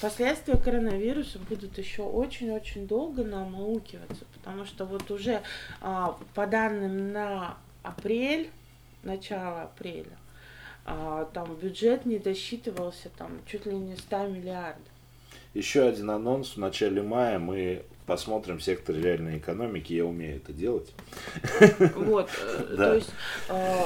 Последствия 0.02 0.56
коронавируса 0.56 1.40
будут 1.40 1.78
еще 1.78 2.04
очень-очень 2.04 2.88
долго 2.88 3.24
нам 3.24 3.56
аукиваться, 3.56 4.26
потому 4.34 4.66
что 4.66 4.86
вот 4.86 5.10
уже 5.12 5.42
а, 5.82 6.18
по 6.36 6.48
данным 6.48 7.12
на 7.12 7.58
апрель, 7.84 8.50
начало 9.04 9.64
апреля, 9.64 10.18
а, 10.86 11.26
там 11.34 11.56
бюджет 11.56 12.06
не 12.06 12.20
досчитывался 12.20 13.10
там 13.18 13.40
чуть 13.46 13.66
ли 13.66 13.76
не 13.76 13.96
100 13.96 14.28
миллиардов. 14.28 14.84
Еще 15.54 15.88
один 15.88 16.12
анонс. 16.12 16.50
В 16.50 16.58
начале 16.58 17.02
мая 17.02 17.40
мы 17.40 17.84
посмотрим 18.06 18.60
сектор 18.60 18.96
реальной 18.96 19.38
экономики. 19.38 19.94
Я 19.94 20.06
умею 20.06 20.38
это 20.38 20.54
делать. 20.54 20.92
Вот, 21.96 22.30
э, 22.40 22.74
то 22.78 22.96
есть 22.96 23.12
э, 23.50 23.84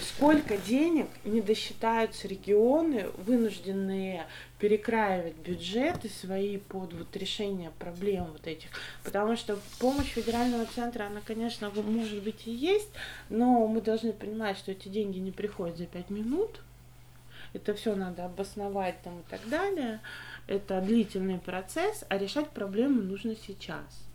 сколько 0.00 0.56
денег 0.56 1.06
не 1.24 1.40
досчитаются 1.40 2.28
регионы, 2.28 3.06
вынужденные 3.26 4.26
перекраивать 4.58 5.36
бюджеты 5.36 6.08
свои 6.08 6.58
под 6.58 6.92
вот 6.92 7.16
решение 7.16 7.70
проблем 7.78 8.26
вот 8.32 8.46
этих. 8.46 8.70
Потому 9.04 9.36
что 9.36 9.58
помощь 9.78 10.08
федерального 10.08 10.66
центра, 10.66 11.04
она, 11.04 11.20
конечно, 11.24 11.70
может 11.70 12.22
быть 12.22 12.46
и 12.46 12.50
есть, 12.50 12.90
но 13.28 13.66
мы 13.66 13.80
должны 13.80 14.12
понимать, 14.12 14.58
что 14.58 14.72
эти 14.72 14.88
деньги 14.88 15.18
не 15.18 15.30
приходят 15.30 15.78
за 15.78 15.86
пять 15.86 16.10
минут. 16.10 16.60
Это 17.52 17.74
все 17.74 17.94
надо 17.94 18.26
обосновать 18.26 19.00
там 19.02 19.20
и 19.20 19.22
так 19.30 19.48
далее. 19.48 20.00
Это 20.46 20.80
длительный 20.80 21.38
процесс, 21.38 22.04
а 22.08 22.18
решать 22.18 22.50
проблемы 22.50 23.02
нужно 23.02 23.36
сейчас. 23.36 24.06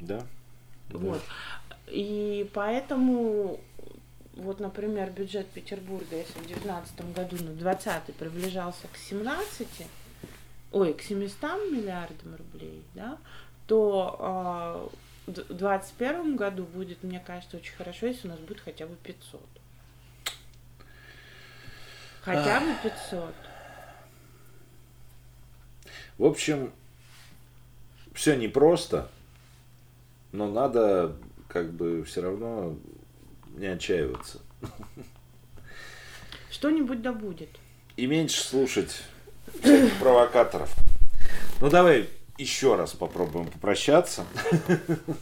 Да. 0.00 0.26
Да. 0.90 0.98
Вот. 0.98 1.22
И 1.86 2.50
поэтому, 2.52 3.60
вот, 4.38 4.60
например, 4.60 5.10
бюджет 5.10 5.48
Петербурга, 5.48 6.16
если 6.16 6.32
в 6.38 6.46
2019 6.46 7.12
году 7.12 7.36
на 7.44 7.52
20 7.54 8.14
приближался 8.14 8.86
к 8.92 8.96
17, 8.96 9.66
ой, 10.70 10.94
к 10.94 11.02
700 11.02 11.42
миллиардам 11.72 12.36
рублей, 12.36 12.84
да, 12.94 13.18
то 13.66 14.16
а, 14.20 14.88
в 15.26 15.32
2021 15.32 16.36
году 16.36 16.64
будет, 16.64 17.02
мне 17.02 17.18
кажется, 17.18 17.56
очень 17.56 17.74
хорошо, 17.74 18.06
если 18.06 18.28
у 18.28 18.30
нас 18.30 18.38
будет 18.40 18.60
хотя 18.60 18.86
бы 18.86 18.94
500. 19.02 19.40
Хотя 22.22 22.60
бы 22.60 22.66
500. 22.82 23.34
В 26.18 26.24
общем, 26.24 26.72
все 28.14 28.36
непросто, 28.36 29.08
но 30.30 30.48
надо 30.48 31.16
как 31.48 31.72
бы 31.72 32.04
все 32.04 32.22
равно 32.22 32.76
не 33.58 33.66
отчаиваться. 33.66 34.40
Что-нибудь 36.50 37.02
да 37.02 37.12
будет. 37.12 37.50
И 37.96 38.06
меньше 38.06 38.42
слушать 38.42 39.02
провокаторов. 40.00 40.74
Ну 41.60 41.68
давай 41.70 42.08
еще 42.38 42.76
раз 42.76 42.92
попробуем 42.92 43.48
попрощаться. 43.48 44.24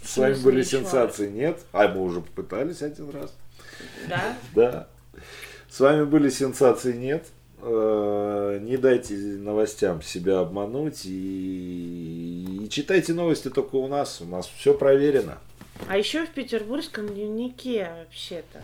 С 0.05 0.17
вами 0.19 0.35
были 0.35 0.63
сенсации 0.63 1.31
нет. 1.31 1.61
А 1.73 1.89
мы 1.89 2.03
уже 2.03 2.21
попытались 2.21 2.83
один 2.83 3.11
раз. 3.11 3.35
Да? 4.09 4.37
Да. 4.55 4.89
С 5.69 5.81
вами 5.81 6.05
были 6.05 6.29
сенсации 6.31 6.93
нет. 6.97 7.27
Э, 7.63 8.59
Не 8.63 8.77
дайте 8.77 9.15
новостям 9.15 10.03
себя 10.03 10.41
обмануть 10.41 11.07
и, 11.07 12.65
и 12.65 12.69
читайте 12.69 13.15
новости 13.15 13.49
только 13.49 13.77
у 13.77 13.89
нас. 13.89 14.21
У 14.21 14.27
нас 14.27 14.47
все 14.47 14.75
проверено. 14.75 15.39
А 15.89 15.97
еще 15.97 16.27
в 16.27 16.31
петербургском 16.31 17.09
дневнике 17.09 17.91
вообще-то. 17.99 18.63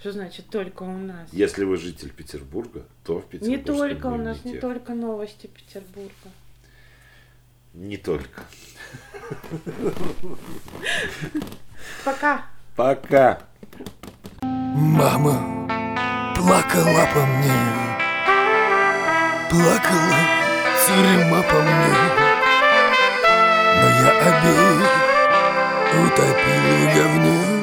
Что 0.00 0.12
значит 0.12 0.48
только 0.48 0.82
у 0.82 0.96
нас? 0.96 1.28
Если 1.30 1.64
вы 1.64 1.76
житель 1.76 2.10
Петербурга, 2.10 2.84
то 3.04 3.20
в 3.20 3.24
Не 3.32 3.38
Петербургском 3.38 3.76
только 3.76 4.06
у 4.06 4.16
нас, 4.16 4.36
не 4.38 4.42
дневнике. 4.42 4.60
только 4.60 4.94
новости 4.94 5.46
Петербурга. 5.46 6.10
Не 7.74 7.96
только. 7.98 8.42
Пока! 12.04 12.46
Пока. 12.76 13.42
Мама 14.42 15.68
плакала 16.36 17.06
по 17.12 17.26
мне 17.26 17.52
Плакала 19.50 20.16
тюрьма 20.86 21.42
по 21.42 21.60
мне 21.60 21.94
Но 23.76 23.88
я 23.88 24.10
обеих 24.20 24.99
утопил 25.92 26.76
в 26.78 26.94
говне 26.94 27.59